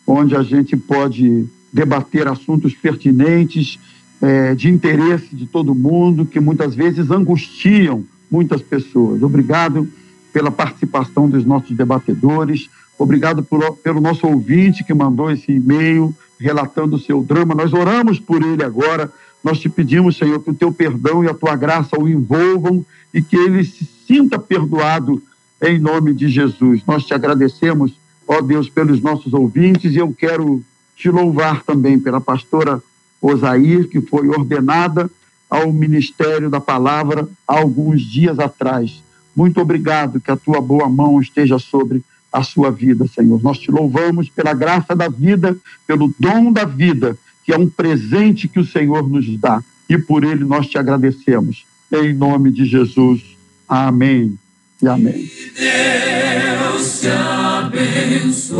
onde 0.05 0.35
a 0.35 0.43
gente 0.43 0.75
pode 0.75 1.47
debater 1.71 2.27
assuntos 2.27 2.73
pertinentes, 2.73 3.79
é, 4.21 4.53
de 4.53 4.67
interesse 4.67 5.33
de 5.33 5.45
todo 5.45 5.73
mundo, 5.73 6.25
que 6.25 6.39
muitas 6.39 6.75
vezes 6.75 7.09
angustiam 7.09 8.03
muitas 8.29 8.61
pessoas. 8.61 9.23
Obrigado 9.23 9.87
pela 10.33 10.51
participação 10.51 11.29
dos 11.29 11.45
nossos 11.45 11.75
debatedores, 11.77 12.69
obrigado 12.97 13.41
por, 13.41 13.77
pelo 13.77 14.01
nosso 14.01 14.27
ouvinte 14.27 14.83
que 14.83 14.93
mandou 14.93 15.31
esse 15.31 15.53
e-mail 15.53 16.13
relatando 16.37 16.97
o 16.97 16.99
seu 16.99 17.23
drama. 17.23 17.55
Nós 17.55 17.71
oramos 17.71 18.19
por 18.19 18.41
ele 18.41 18.63
agora. 18.63 19.11
Nós 19.41 19.59
te 19.59 19.69
pedimos, 19.69 20.17
Senhor, 20.17 20.41
que 20.41 20.49
o 20.49 20.53
teu 20.53 20.71
perdão 20.71 21.23
e 21.23 21.27
a 21.29 21.33
tua 21.33 21.55
graça 21.55 21.97
o 21.97 22.07
envolvam 22.07 22.85
e 23.13 23.21
que 23.21 23.37
ele 23.37 23.63
se 23.63 23.87
sinta 24.05 24.37
perdoado 24.37 25.21
em 25.61 25.79
nome 25.79 26.13
de 26.13 26.27
Jesus. 26.27 26.81
Nós 26.85 27.05
te 27.05 27.13
agradecemos 27.13 27.93
ó 28.29 28.41
Deus, 28.41 28.69
pelos 28.69 29.01
nossos 29.01 29.33
ouvintes, 29.33 29.95
e 29.95 29.97
eu 29.97 30.13
quero 30.13 30.63
te 30.95 31.09
louvar 31.09 31.63
também 31.63 31.99
pela 31.99 32.21
pastora 32.21 32.79
Osair, 33.19 33.89
que 33.89 33.99
foi 33.99 34.29
ordenada 34.29 35.09
ao 35.49 35.73
Ministério 35.73 36.47
da 36.47 36.61
Palavra 36.61 37.27
há 37.47 37.57
alguns 37.57 38.03
dias 38.03 38.37
atrás. 38.37 39.01
Muito 39.35 39.59
obrigado, 39.59 40.21
que 40.21 40.29
a 40.29 40.37
tua 40.37 40.61
boa 40.61 40.87
mão 40.87 41.19
esteja 41.19 41.57
sobre 41.57 42.03
a 42.31 42.43
sua 42.43 42.69
vida, 42.69 43.07
Senhor. 43.07 43.41
Nós 43.41 43.57
te 43.57 43.71
louvamos 43.71 44.29
pela 44.29 44.53
graça 44.53 44.95
da 44.95 45.09
vida, 45.09 45.57
pelo 45.87 46.13
dom 46.19 46.51
da 46.51 46.65
vida, 46.65 47.17
que 47.43 47.51
é 47.51 47.57
um 47.57 47.67
presente 47.67 48.47
que 48.47 48.59
o 48.59 48.65
Senhor 48.65 49.09
nos 49.09 49.25
dá, 49.39 49.63
e 49.89 49.97
por 49.97 50.23
ele 50.23 50.45
nós 50.45 50.67
te 50.67 50.77
agradecemos. 50.77 51.65
Em 51.91 52.13
nome 52.13 52.51
de 52.51 52.63
Jesus. 52.63 53.23
Amém 53.67 54.37
e 54.81 54.87
amém. 54.87 55.29
Deus 55.55 56.99
te 57.01 57.09
abençoe. 57.09 58.59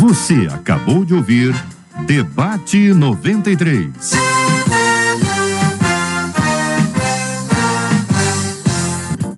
Você 0.00 0.48
acabou 0.52 1.04
de 1.04 1.14
ouvir 1.14 1.54
Debate 2.06 2.94
93. 2.94 4.45